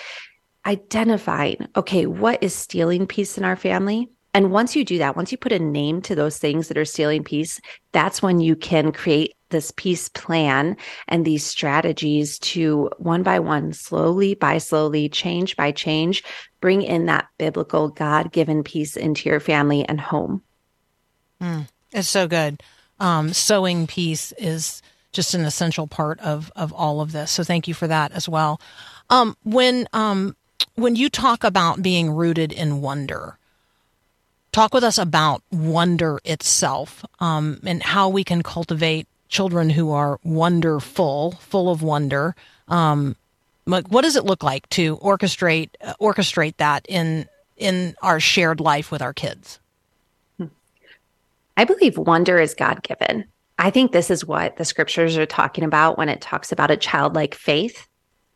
identifying, 0.65 1.67
okay, 1.77 2.05
what 2.05 2.43
is 2.43 2.53
stealing 2.53 3.07
peace 3.07 3.37
in 3.37 3.45
our 3.45 3.55
family? 3.55 4.09
And 4.33 4.51
once 4.51 4.75
you 4.75 4.83
do 4.83 4.97
that, 4.97 5.15
once 5.15 5.31
you 5.31 5.37
put 5.37 5.53
a 5.53 5.59
name 5.59 6.01
to 6.03 6.13
those 6.13 6.37
things 6.37 6.67
that 6.67 6.77
are 6.77 6.85
stealing 6.85 7.23
peace, 7.23 7.59
that's 7.93 8.21
when 8.21 8.39
you 8.39 8.55
can 8.55 8.91
create 8.91 9.33
this 9.49 9.71
peace 9.75 10.09
plan 10.09 10.77
and 11.07 11.25
these 11.25 11.45
strategies 11.45 12.39
to 12.39 12.89
one 12.97 13.23
by 13.23 13.39
one, 13.39 13.73
slowly 13.73 14.35
by 14.35 14.57
slowly, 14.57 15.09
change 15.09 15.55
by 15.55 15.71
change, 15.71 16.23
bring 16.61 16.81
in 16.81 17.05
that 17.05 17.27
biblical 17.37 17.89
God 17.89 18.31
given 18.31 18.63
peace 18.63 18.97
into 18.97 19.29
your 19.29 19.39
family 19.39 19.87
and 19.87 19.99
home. 19.99 20.41
Mm, 21.41 21.67
it's 21.91 22.07
so 22.07 22.27
good. 22.27 22.61
Um, 22.99 23.31
sowing 23.33 23.87
peace 23.87 24.31
is 24.37 24.81
just 25.11 25.33
an 25.33 25.45
essential 25.45 25.87
part 25.87 26.19
of 26.19 26.51
of 26.55 26.73
all 26.73 27.01
of 27.01 27.11
this. 27.11 27.31
So 27.31 27.43
thank 27.43 27.67
you 27.67 27.73
for 27.73 27.87
that 27.87 28.11
as 28.11 28.27
well. 28.27 28.59
Um, 29.09 29.35
when 29.43 29.87
um, 29.93 30.35
when 30.75 30.95
you 30.95 31.09
talk 31.09 31.43
about 31.43 31.81
being 31.81 32.11
rooted 32.11 32.51
in 32.51 32.81
wonder, 32.81 33.37
talk 34.51 34.73
with 34.73 34.83
us 34.83 34.97
about 34.97 35.41
wonder 35.51 36.19
itself 36.23 37.05
um, 37.19 37.59
and 37.65 37.81
how 37.81 38.09
we 38.09 38.23
can 38.23 38.43
cultivate 38.43 39.07
children 39.30 39.69
who 39.69 39.91
are 39.91 40.19
wonderful, 40.23 41.34
full 41.34 41.69
of 41.69 41.82
wonder. 41.82 42.36
Um, 42.67 43.15
like, 43.65 43.88
what 43.88 44.03
does 44.03 44.15
it 44.15 44.25
look 44.25 44.43
like 44.43 44.67
to 44.69 44.97
orchestrate 44.97 45.69
uh, 45.82 45.93
orchestrate 46.01 46.57
that 46.57 46.86
in 46.88 47.28
in 47.57 47.95
our 48.01 48.19
shared 48.19 48.59
life 48.59 48.91
with 48.91 49.01
our 49.01 49.13
kids? 49.13 49.59
I 51.57 51.63
believe 51.63 51.97
wonder 51.97 52.39
is 52.39 52.53
God 52.53 52.84
given. 52.84 53.25
I 53.57 53.71
think 53.71 53.91
this 53.91 54.11
is 54.11 54.23
what 54.23 54.57
the 54.57 54.65
scriptures 54.65 55.17
are 55.17 55.25
talking 55.25 55.63
about 55.63 55.97
when 55.97 56.07
it 56.07 56.21
talks 56.21 56.51
about 56.51 56.69
a 56.69 56.78
childlike 56.78 57.34
faith. 57.34 57.88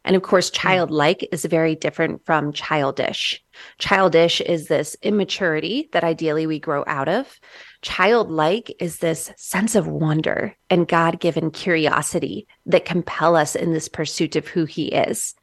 And 0.04 0.16
of 0.16 0.24
course, 0.24 0.50
hmm. 0.50 0.56
childlike 0.56 1.28
is 1.32 1.46
very 1.46 1.76
different 1.76 2.26
from 2.26 2.52
childish. 2.52 3.42
Childish 3.78 4.42
is 4.42 4.68
this 4.68 4.98
immaturity 5.04 5.90
that 5.94 6.04
ideally 6.04 6.48
we 6.48 6.60
grow 6.60 6.84
out 6.88 7.08
of. 7.08 7.40
Childlike 7.82 8.76
is 8.80 9.00
this 9.00 9.32
sense 9.38 9.74
of 9.76 9.88
wonder 9.88 10.56
and 10.70 10.88
God 10.88 11.20
given 11.20 11.50
curiosity 11.50 12.48
that 12.68 12.86
compel 12.86 13.36
us 13.36 13.56
in 13.56 13.74
this 13.74 13.90
pursuit 13.90 14.36
of 14.36 14.48
who 14.48 14.66
He 14.66 14.88
is. 14.88 15.34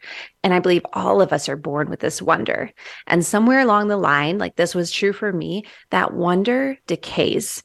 And 0.45 0.55
I 0.55 0.61
believe 0.61 0.87
all 0.93 1.21
of 1.21 1.33
us 1.33 1.49
are 1.49 1.57
born 1.57 1.91
with 1.91 2.01
this 2.01 2.23
wonder. 2.23 2.71
And 3.09 3.27
somewhere 3.27 3.61
along 3.61 3.89
the 3.89 3.97
line, 3.97 4.39
like 4.39 4.55
this 4.55 4.75
was 4.75 4.93
true 4.93 5.13
for 5.13 5.33
me, 5.33 5.65
that 5.91 6.15
wonder 6.15 6.79
decays 6.87 7.65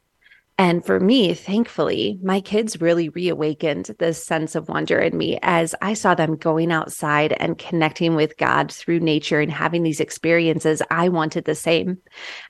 and 0.59 0.85
for 0.85 0.99
me, 0.99 1.33
thankfully, 1.33 2.19
my 2.21 2.39
kids 2.39 2.79
really 2.79 3.09
reawakened 3.09 3.89
this 3.97 4.23
sense 4.23 4.53
of 4.53 4.69
wonder 4.69 4.99
in 4.99 5.17
me 5.17 5.39
as 5.41 5.73
I 5.81 5.95
saw 5.95 6.13
them 6.13 6.35
going 6.35 6.71
outside 6.71 7.33
and 7.33 7.57
connecting 7.57 8.15
with 8.15 8.37
God 8.37 8.71
through 8.71 8.99
nature 8.99 9.39
and 9.39 9.51
having 9.51 9.81
these 9.81 9.99
experiences. 9.99 10.83
I 10.91 11.09
wanted 11.09 11.45
the 11.45 11.55
same. 11.55 11.97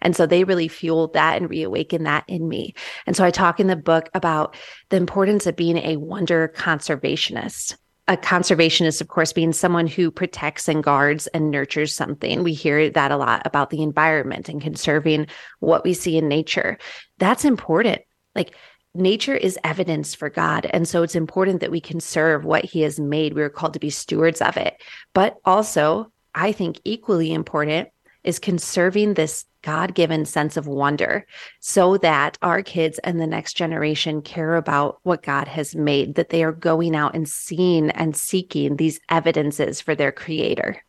And 0.02 0.18
so 0.18 0.26
they 0.26 0.44
really 0.44 0.68
fueled 0.68 1.14
that 1.14 1.38
and 1.38 1.50
reawakened 1.50 2.06
that 2.06 2.26
in 2.28 2.50
me. 2.50 2.74
And 3.08 3.16
so 3.16 3.24
I 3.24 3.32
talk 3.32 3.62
in 3.62 3.68
the 3.68 3.78
book 3.78 4.10
about 4.14 4.58
the 4.90 4.98
importance 4.98 5.48
of 5.48 5.56
being 5.56 5.78
a 5.78 5.96
wonder 5.96 6.52
conservationist 6.58 7.78
a 8.08 8.18
conservationist, 8.18 9.00
of 9.00 9.08
course, 9.08 9.32
being 9.32 9.54
someone 9.54 9.88
who 9.88 10.12
protects 10.12 10.68
and 10.68 10.84
guards 10.84 11.28
and 11.28 11.52
nurtures 11.52 11.96
something. 11.96 12.44
We 12.44 12.54
hear 12.54 12.90
that 12.90 13.12
a 13.12 13.18
lot 13.18 13.44
about 13.46 13.70
the 13.70 13.82
environment 13.82 14.50
and 14.50 14.62
conserving 14.62 15.28
what 15.60 15.86
we 15.86 15.94
see 15.94 16.18
in 16.18 16.28
nature. 16.28 16.78
That's 17.18 17.46
important. 17.46 18.02
Like 18.36 18.56
nature 18.94 19.36
is 19.36 19.58
evidence 19.64 20.14
for 20.14 20.30
God. 20.30 20.66
And 20.72 20.88
so 20.88 21.02
it's 21.02 21.16
important 21.16 21.62
that 21.62 21.72
we 21.72 21.80
conserve 21.80 22.44
what 22.44 22.66
he 22.66 22.82
has 22.82 23.00
made. 23.00 23.34
We 23.34 23.42
are 23.42 23.50
called 23.50 23.74
to 23.74 23.80
be 23.80 23.90
stewards 23.90 24.42
of 24.42 24.58
it. 24.58 24.82
But 25.14 25.38
also, 25.46 26.12
I 26.36 26.52
think 26.52 26.82
equally 26.84 27.32
important 27.32 27.90
is 28.24 28.38
conserving 28.40 29.14
this 29.14 29.46
God 29.64 29.96
given 29.96 30.26
sense 30.26 30.56
of 30.56 30.68
wonder 30.68 31.26
so 31.60 31.98
that 31.98 32.38
our 32.42 32.62
kids 32.62 33.00
and 33.00 33.20
the 33.20 33.26
next 33.26 33.54
generation 33.54 34.22
care 34.22 34.56
about 34.56 35.00
what 35.04 35.24
God 35.24 35.48
has 35.48 35.76
made, 35.76 36.16
that 36.16 36.30
they 36.30 36.44
are 36.44 36.52
going 36.52 36.96
out 36.96 37.16
and 37.16 37.28
seeing 37.28 37.90
and 37.90 38.16
seeking 38.16 38.76
these 38.76 39.00
evidences 39.10 39.82
for 39.82 39.96
their 39.96 40.12
creator. 40.12 40.84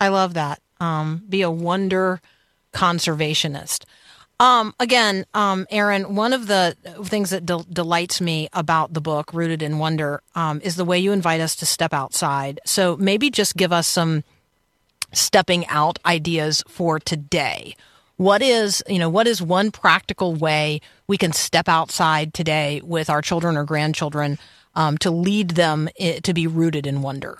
I 0.00 0.08
love 0.08 0.34
that. 0.34 0.62
Um, 0.80 1.24
be 1.28 1.42
a 1.42 1.50
wonder 1.50 2.20
conservationist. 2.72 3.84
Um, 4.40 4.72
again, 4.78 5.26
um, 5.34 5.66
Eryn, 5.72 6.10
one 6.10 6.32
of 6.32 6.46
the 6.46 6.76
things 7.04 7.30
that 7.30 7.44
de- 7.44 7.64
delights 7.72 8.20
me 8.20 8.48
about 8.52 8.94
the 8.94 9.00
book, 9.00 9.34
Rooted 9.34 9.62
in 9.62 9.78
Wonder, 9.78 10.22
um, 10.36 10.60
is 10.62 10.76
the 10.76 10.84
way 10.84 10.98
you 10.98 11.10
invite 11.10 11.40
us 11.40 11.56
to 11.56 11.66
step 11.66 11.92
outside. 11.92 12.60
So 12.64 12.96
maybe 12.96 13.30
just 13.30 13.56
give 13.56 13.72
us 13.72 13.88
some 13.88 14.22
stepping 15.12 15.66
out 15.68 15.98
ideas 16.04 16.62
for 16.68 16.98
today. 16.98 17.74
What 18.16 18.42
is, 18.42 18.82
you 18.88 18.98
know, 18.98 19.08
what 19.08 19.28
is 19.28 19.40
one 19.40 19.70
practical 19.70 20.34
way 20.34 20.80
we 21.06 21.16
can 21.16 21.32
step 21.32 21.68
outside 21.68 22.34
today 22.34 22.80
with 22.84 23.08
our 23.08 23.22
children 23.22 23.56
or 23.56 23.64
grandchildren 23.64 24.38
um, 24.74 24.98
to 24.98 25.10
lead 25.10 25.50
them 25.50 25.88
to 26.22 26.34
be 26.34 26.46
rooted 26.46 26.86
in 26.86 27.02
wonder? 27.02 27.38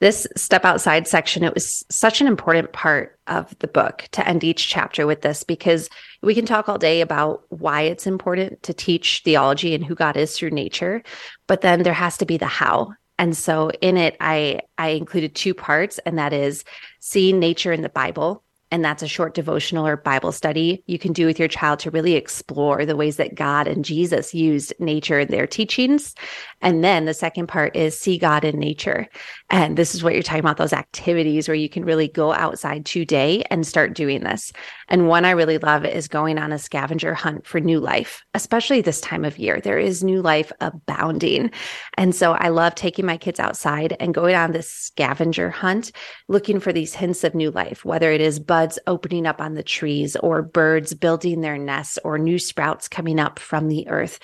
This 0.00 0.26
step 0.34 0.64
outside 0.64 1.06
section, 1.06 1.44
it 1.44 1.54
was 1.54 1.84
such 1.88 2.20
an 2.20 2.26
important 2.26 2.72
part 2.72 3.16
of 3.28 3.56
the 3.60 3.68
book 3.68 4.08
to 4.10 4.28
end 4.28 4.42
each 4.42 4.68
chapter 4.68 5.06
with 5.06 5.22
this 5.22 5.44
because 5.44 5.88
we 6.22 6.34
can 6.34 6.44
talk 6.44 6.68
all 6.68 6.76
day 6.76 7.02
about 7.02 7.44
why 7.50 7.82
it's 7.82 8.04
important 8.04 8.60
to 8.64 8.74
teach 8.74 9.22
theology 9.24 9.76
and 9.76 9.84
who 9.84 9.94
God 9.94 10.16
is 10.16 10.36
through 10.36 10.50
nature, 10.50 11.04
but 11.46 11.60
then 11.60 11.84
there 11.84 11.92
has 11.92 12.18
to 12.18 12.26
be 12.26 12.36
the 12.36 12.46
how. 12.46 12.94
And 13.22 13.36
so 13.36 13.70
in 13.80 13.96
it, 13.98 14.16
I 14.18 14.62
I 14.78 14.88
included 14.88 15.36
two 15.36 15.54
parts, 15.54 15.98
and 15.98 16.18
that 16.18 16.32
is 16.32 16.64
seeing 16.98 17.38
nature 17.38 17.72
in 17.72 17.82
the 17.82 17.88
Bible 17.88 18.42
And 18.72 18.84
that's 18.84 19.02
a 19.02 19.08
short 19.08 19.34
devotional 19.34 19.86
or 19.86 19.98
Bible 19.98 20.32
study 20.32 20.82
you 20.86 20.98
can 20.98 21.12
do 21.12 21.26
with 21.26 21.38
your 21.38 21.46
child 21.46 21.78
to 21.80 21.90
really 21.90 22.14
explore 22.14 22.84
the 22.84 22.96
ways 22.96 23.16
that 23.16 23.34
God 23.34 23.68
and 23.68 23.84
Jesus 23.84 24.34
used 24.34 24.72
nature 24.80 25.20
in 25.20 25.28
their 25.28 25.46
teachings. 25.46 26.14
And 26.62 26.82
then 26.82 27.04
the 27.04 27.14
second 27.14 27.48
part 27.48 27.76
is 27.76 27.98
see 27.98 28.16
God 28.16 28.44
in 28.44 28.58
nature. 28.58 29.08
And 29.50 29.76
this 29.76 29.94
is 29.94 30.02
what 30.02 30.14
you're 30.14 30.22
talking 30.22 30.40
about 30.40 30.56
those 30.56 30.72
activities 30.72 31.46
where 31.46 31.54
you 31.54 31.68
can 31.68 31.84
really 31.84 32.08
go 32.08 32.32
outside 32.32 32.86
today 32.86 33.44
and 33.50 33.66
start 33.66 33.94
doing 33.94 34.22
this. 34.22 34.52
And 34.88 35.06
one 35.06 35.26
I 35.26 35.30
really 35.32 35.58
love 35.58 35.84
is 35.84 36.08
going 36.08 36.38
on 36.38 36.52
a 36.52 36.58
scavenger 36.58 37.12
hunt 37.14 37.46
for 37.46 37.60
new 37.60 37.78
life, 37.78 38.22
especially 38.32 38.80
this 38.80 39.00
time 39.00 39.24
of 39.24 39.38
year. 39.38 39.60
There 39.60 39.78
is 39.78 40.02
new 40.02 40.22
life 40.22 40.50
abounding. 40.60 41.50
And 41.98 42.14
so 42.14 42.32
I 42.32 42.48
love 42.48 42.74
taking 42.74 43.04
my 43.04 43.18
kids 43.18 43.38
outside 43.38 43.96
and 44.00 44.14
going 44.14 44.34
on 44.34 44.52
this 44.52 44.70
scavenger 44.70 45.50
hunt, 45.50 45.92
looking 46.28 46.58
for 46.58 46.72
these 46.72 46.94
hints 46.94 47.22
of 47.22 47.34
new 47.34 47.50
life, 47.50 47.84
whether 47.84 48.10
it 48.10 48.22
is 48.22 48.38
buds 48.62 48.78
opening 48.86 49.26
up 49.26 49.40
on 49.40 49.54
the 49.54 49.62
trees 49.64 50.14
or 50.14 50.40
birds 50.40 50.94
building 50.94 51.40
their 51.40 51.58
nests 51.58 51.98
or 52.04 52.16
new 52.16 52.38
sprouts 52.38 52.86
coming 52.86 53.18
up 53.18 53.40
from 53.40 53.66
the 53.66 53.88
earth 53.88 54.20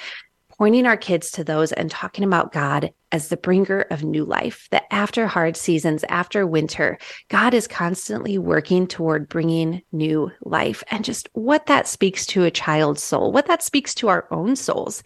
pointing 0.59 0.86
our 0.86 0.97
kids 0.97 1.30
to 1.30 1.45
those 1.45 1.72
and 1.72 1.91
talking 1.91 2.24
about 2.24 2.53
God 2.53 2.93
as 3.12 3.28
the 3.28 3.36
bringer 3.36 3.82
of 3.91 4.03
new 4.03 4.24
life. 4.24 4.66
That 4.70 4.86
after 4.91 5.26
hard 5.28 5.57
seasons, 5.57 6.05
after 6.09 6.47
winter, 6.47 6.99
God 7.28 7.55
is 7.55 7.68
constantly 7.68 8.39
working 8.39 8.89
toward 8.89 9.28
bringing 9.28 9.82
new 9.93 10.32
life 10.43 10.82
and 10.91 11.05
just 11.05 11.28
what 11.32 11.66
that 11.66 11.86
speaks 11.86 12.26
to 12.26 12.45
a 12.45 12.51
child's 12.51 13.03
soul, 13.03 13.30
what 13.30 13.47
that 13.47 13.62
speaks 13.62 13.95
to 13.97 14.09
our 14.09 14.26
own 14.32 14.57
souls. 14.57 15.03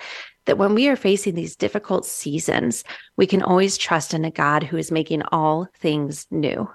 That 0.47 0.59
when 0.59 0.75
we 0.75 0.89
are 0.89 0.97
facing 0.97 1.35
these 1.35 1.55
difficult 1.55 2.07
seasons, 2.07 2.83
we 3.17 3.27
can 3.27 3.43
always 3.43 3.77
trust 3.77 4.15
in 4.15 4.25
a 4.25 4.31
God 4.31 4.63
who 4.63 4.79
is 4.79 4.91
making 4.91 5.23
all 5.33 5.69
things 5.79 6.27
new. 6.31 6.67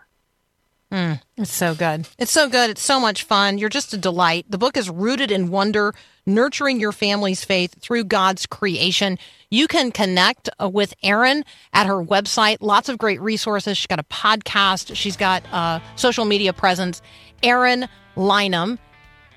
Mm, 0.91 1.19
it's 1.35 1.51
so 1.51 1.75
good. 1.75 2.07
It's 2.17 2.31
so 2.31 2.47
good. 2.47 2.69
It's 2.69 2.81
so 2.81 2.99
much 2.99 3.23
fun. 3.23 3.57
You're 3.57 3.67
just 3.67 3.93
a 3.93 3.97
delight. 3.97 4.45
The 4.49 4.57
book 4.57 4.77
is 4.77 4.89
rooted 4.89 5.31
in 5.31 5.49
wonder, 5.49 5.93
nurturing 6.25 6.79
your 6.79 6.93
family's 6.93 7.43
faith 7.43 7.75
through 7.81 8.05
God's 8.05 8.45
creation. 8.45 9.17
You 9.49 9.67
can 9.67 9.91
connect 9.91 10.49
uh, 10.61 10.69
with 10.69 10.93
Eryn 11.03 11.43
at 11.73 11.88
her 11.88 12.01
website. 12.01 12.57
Lots 12.61 12.88
of 12.88 12.97
great 12.97 13.19
resources. 13.19 13.77
She's 13.77 13.88
got 13.88 13.99
a 13.99 14.03
podcast. 14.03 14.95
She's 14.95 15.17
got 15.17 15.43
a 15.51 15.81
social 15.97 16.23
media 16.23 16.53
presence. 16.53 17.01
Eryn 17.43 17.89
Lynum, 18.15 18.79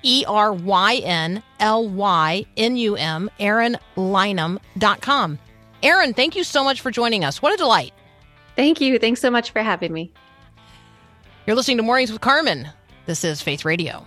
E 0.03 0.23
R 0.25 0.53
Y 0.53 0.95
N 1.03 1.43
L 1.59 1.87
Y 1.87 2.45
N 2.55 2.77
U 2.77 2.95
M, 2.95 3.29
ErynLynum.com. 3.39 5.39
Eryn, 5.83 6.15
thank 6.15 6.35
you 6.35 6.43
so 6.45 6.63
much 6.63 6.79
for 6.79 6.91
joining 6.91 7.25
us. 7.25 7.41
What 7.41 7.53
a 7.53 7.57
delight. 7.57 7.93
Thank 8.55 8.79
you. 8.79 8.99
Thanks 8.99 9.19
so 9.19 9.29
much 9.29 9.51
for 9.51 9.61
having 9.61 9.91
me. 9.91 10.13
You're 11.47 11.55
listening 11.55 11.77
to 11.77 11.83
Mornings 11.83 12.11
with 12.11 12.21
Carmen. 12.21 12.69
This 13.07 13.23
is 13.23 13.41
Faith 13.41 13.65
Radio. 13.65 14.05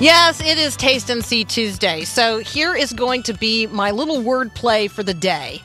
Yes, 0.00 0.40
it 0.40 0.58
is 0.58 0.76
Taste 0.76 1.08
and 1.08 1.24
See 1.24 1.44
Tuesday. 1.44 2.02
So 2.02 2.38
here 2.38 2.74
is 2.74 2.92
going 2.92 3.22
to 3.22 3.32
be 3.32 3.68
my 3.68 3.92
little 3.92 4.20
word 4.20 4.52
play 4.52 4.88
for 4.88 5.04
the 5.04 5.14
day. 5.14 5.62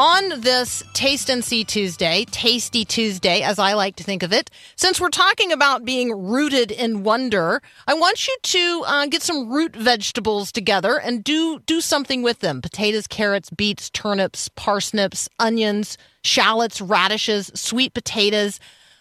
On 0.00 0.40
this 0.40 0.82
Taste 0.94 1.28
and 1.28 1.44
See 1.44 1.62
Tuesday, 1.62 2.24
Tasty 2.30 2.86
Tuesday, 2.86 3.42
as 3.42 3.58
I 3.58 3.74
like 3.74 3.96
to 3.96 4.02
think 4.02 4.22
of 4.22 4.32
it, 4.32 4.48
since 4.74 4.98
we're 4.98 5.10
talking 5.10 5.52
about 5.52 5.84
being 5.84 6.10
rooted 6.10 6.70
in 6.70 7.02
wonder, 7.02 7.60
I 7.86 7.92
want 7.92 8.26
you 8.26 8.34
to 8.42 8.84
uh, 8.86 9.06
get 9.08 9.20
some 9.20 9.52
root 9.52 9.76
vegetables 9.76 10.52
together 10.52 10.98
and 10.98 11.22
do 11.22 11.60
do 11.66 11.82
something 11.82 12.22
with 12.22 12.38
them: 12.38 12.62
potatoes, 12.62 13.06
carrots, 13.06 13.50
beets, 13.50 13.90
turnips, 13.90 14.48
parsnips, 14.48 15.28
onions, 15.38 15.98
shallots, 16.24 16.80
radishes, 16.80 17.50
sweet 17.54 17.92
potatoes. 17.92 18.58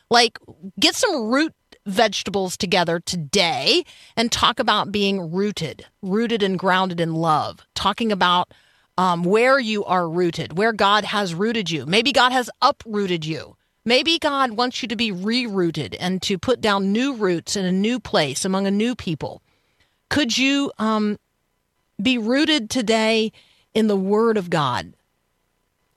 Like, 0.10 0.38
get 0.82 0.95
some 0.95 1.30
root 1.30 1.54
vegetables 1.86 2.58
together 2.58 3.00
today 3.00 3.86
and 4.18 4.34
talk 4.34 4.60
about 4.60 4.91
being 4.91 5.32
rooted, 5.32 5.86
rooted 6.02 6.43
and 6.43 6.60
grounded 6.60 7.00
in 7.00 7.14
love, 7.14 7.66
talking 7.74 8.12
about 8.12 8.52
um, 9.00 9.24
where 9.24 9.58
you 9.58 9.86
are 9.86 10.10
rooted, 10.10 10.58
where 10.58 10.74
God 10.74 11.06
has 11.06 11.34
rooted 11.34 11.72
you. 11.72 11.86
Maybe 11.86 12.12
God 12.12 12.34
has 12.34 12.50
uprooted 12.62 13.26
you. 13.26 13.56
Maybe 13.86 14.20
God 14.20 14.52
wants 14.52 14.82
you 14.82 14.89
to 14.89 14.95
be 14.97 15.10
rerouted 15.10 15.95
and 16.02 16.22
to 16.24 16.38
put 16.38 16.60
down 16.60 16.91
new 16.91 17.14
roots 17.14 17.56
in 17.56 17.64
a 17.64 17.72
new 17.72 18.02
place 18.02 18.43
among 18.43 18.68
a 18.68 18.72
new 18.72 18.95
people. 18.95 19.41
Could 20.10 20.38
you 20.38 20.74
um, 20.78 21.18
be 22.02 22.18
rooted 22.18 22.70
today 22.70 23.32
in 23.74 23.88
the 23.88 23.95
Word 23.95 24.36
of 24.36 24.50
God? 24.50 24.91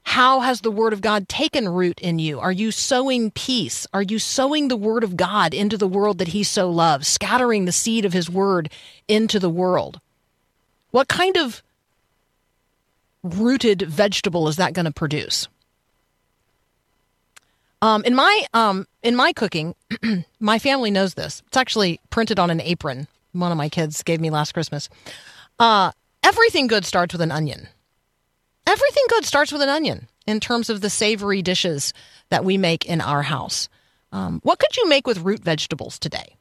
How 0.05 0.39
has 0.39 0.61
the 0.61 0.71
Word 0.71 0.93
of 0.93 1.01
God 1.01 1.29
taken 1.29 1.69
root 1.69 1.99
in 1.99 2.21
you? 2.21 2.39
Are 2.39 2.53
you 2.53 2.71
sowing 2.71 3.33
peace? 3.33 3.85
Are 3.93 4.03
you 4.03 4.21
sowing 4.21 4.69
the 4.69 4.77
Word 4.77 5.03
of 5.03 5.17
God 5.17 5.55
into 5.55 5.77
the 5.77 5.89
world 5.89 6.19
that 6.19 6.29
He 6.29 6.45
so 6.45 6.71
loves, 6.71 7.09
scattering 7.09 7.65
the 7.65 7.73
seed 7.73 8.05
of 8.05 8.13
His 8.13 8.31
Word 8.31 8.71
into 9.09 9.41
the 9.41 9.51
world? 9.51 10.01
What 10.93 11.09
kind 11.09 11.37
of 11.37 11.65
rooted 13.23 13.83
vegetable 13.83 14.49
is 14.49 14.57
that 14.57 14.73
going 14.73 14.85
to 14.85 14.93
produce? 14.93 15.49
Um, 17.81 18.05
in 18.05 18.15
my 18.15 18.45
um, 18.55 18.87
in 19.03 19.17
my 19.17 19.33
cooking, 19.33 19.75
my 20.41 20.59
family 20.61 20.91
knows 20.91 21.15
this. 21.15 21.43
It's 21.49 21.57
actually 21.57 22.01
printed 22.11 22.39
on 22.39 22.51
an 22.51 22.61
apron. 22.61 23.09
One 23.33 23.51
of 23.51 23.59
my 23.59 23.69
kids 23.69 24.03
gave 24.05 24.21
me 24.21 24.31
last 24.31 24.53
Christmas. 24.53 24.89
Uh, 25.59 25.91
everything 26.23 26.69
good 26.69 26.85
starts 26.85 27.13
with 27.13 27.21
an 27.21 27.33
onion. 27.33 27.69
Everything 28.67 29.03
good 29.09 29.25
starts 29.25 29.51
with 29.51 29.63
an 29.63 29.69
onion 29.69 30.07
in 30.27 30.39
terms 30.39 30.71
of 30.71 30.81
the 30.81 30.91
savory 30.91 31.43
dishes 31.43 31.93
that 32.31 32.45
we 32.45 32.57
make 32.57 32.87
in 32.87 33.01
our 33.01 33.23
house. 33.23 33.69
Um, 34.13 34.41
what 34.45 34.61
could 34.61 34.77
you 34.77 34.89
make 34.89 35.07
with 35.07 35.19
root 35.19 35.41
vegetables 35.43 35.99
today? 35.99 36.37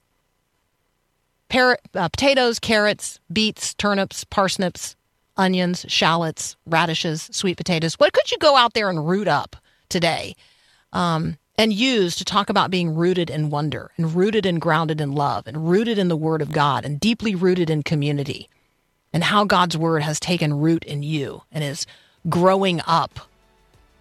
Uh, 1.54 1.76
potatoes, 2.10 2.60
carrots, 2.60 3.20
beets, 3.32 3.74
turnips, 3.74 4.24
parsnips, 4.24 4.96
onions, 5.38 5.86
shallots, 5.88 6.56
radishes, 6.66 7.30
sweet 7.32 7.58
potatoes. 7.58 7.96
What 7.96 8.14
could 8.14 8.32
you 8.32 8.38
go 8.38 8.56
out 8.56 8.74
there 8.74 8.90
and 8.90 9.08
root 9.08 9.28
up 9.28 9.56
today 9.90 10.36
um, 10.94 11.38
and 11.58 11.74
use 11.74 12.16
to 12.18 12.26
talk 12.26 12.50
about 12.50 12.72
being 12.72 12.96
rooted 12.96 13.30
in 13.30 13.50
wonder 13.50 13.92
and 13.98 14.16
rooted 14.16 14.46
and 14.46 14.60
grounded 14.62 15.02
in 15.02 15.12
love 15.14 15.48
and 15.48 15.70
rooted 15.70 15.98
in 15.98 16.08
the 16.08 16.18
Word 16.18 16.42
of 16.42 16.52
God 16.52 16.86
and 16.86 17.00
deeply 17.00 17.36
rooted 17.36 17.70
in 17.70 17.84
community 17.84 18.50
and 19.14 19.24
how 19.24 19.44
God's 19.44 19.78
Word 19.78 20.04
has 20.04 20.20
taken 20.20 20.60
root 20.60 20.84
in 20.84 21.04
you 21.04 21.44
and 21.52 21.64
is 21.64 21.86
growing 22.30 22.82
up 22.88 23.20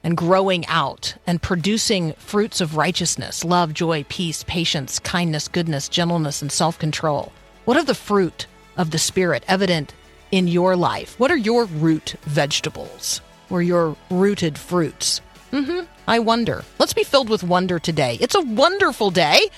and 0.03 0.17
growing 0.17 0.65
out 0.67 1.15
and 1.27 1.43
producing 1.43 2.15
fruits 2.15 2.61
of 2.61 2.77
righteousness, 2.77 3.45
love, 3.45 3.75
joy, 3.75 4.05
peace, 4.09 4.45
patience, 4.45 4.99
kindness, 4.99 5.49
goodness, 5.49 5.89
gentleness, 5.89 6.41
and 6.41 6.51
self 6.51 6.79
control? 6.79 7.33
What 7.65 7.77
are 7.77 7.85
the 7.85 7.95
fruit 7.95 8.47
of 8.77 8.91
the 8.91 8.99
Spirit 8.99 9.45
evident 9.47 9.93
in 10.31 10.49
your 10.49 10.77
life? 10.77 11.19
What 11.19 11.31
are 11.31 11.37
your 11.37 11.65
root 11.67 12.15
vegetables 12.23 13.21
or 13.49 13.63
your 13.63 13.97
rooted 14.11 14.59
fruits? 14.59 15.21
Mm-hmm. 15.53 15.87
I 16.07 16.19
wonder. 16.19 16.65
Let's 16.79 16.93
be 16.93 17.05
filled 17.05 17.29
with 17.29 17.43
wonder 17.43 17.79
today. 17.79 18.19
It's 18.21 18.35
a 18.35 18.41
wonderful 18.41 19.11
day. 19.11 19.51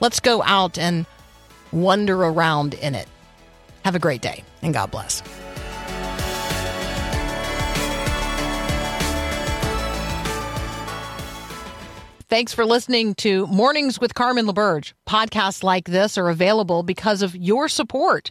Let's 0.00 0.20
go 0.20 0.42
out 0.42 0.78
and 0.78 1.06
wander 1.72 2.22
around 2.22 2.74
in 2.74 2.94
it. 2.94 3.08
Have 3.84 3.94
a 3.94 3.98
great 3.98 4.20
day 4.20 4.44
and 4.62 4.74
God 4.74 4.90
bless. 4.90 5.22
Thanks 12.30 12.54
for 12.54 12.64
listening 12.64 13.16
to 13.16 13.48
Mornings 13.48 14.00
with 14.00 14.14
Carmen 14.14 14.46
LaBerge. 14.46 14.92
Podcasts 15.04 15.64
like 15.64 15.86
this 15.86 16.16
are 16.16 16.28
available 16.28 16.84
because 16.84 17.22
of 17.22 17.34
your 17.34 17.68
support. 17.68 18.30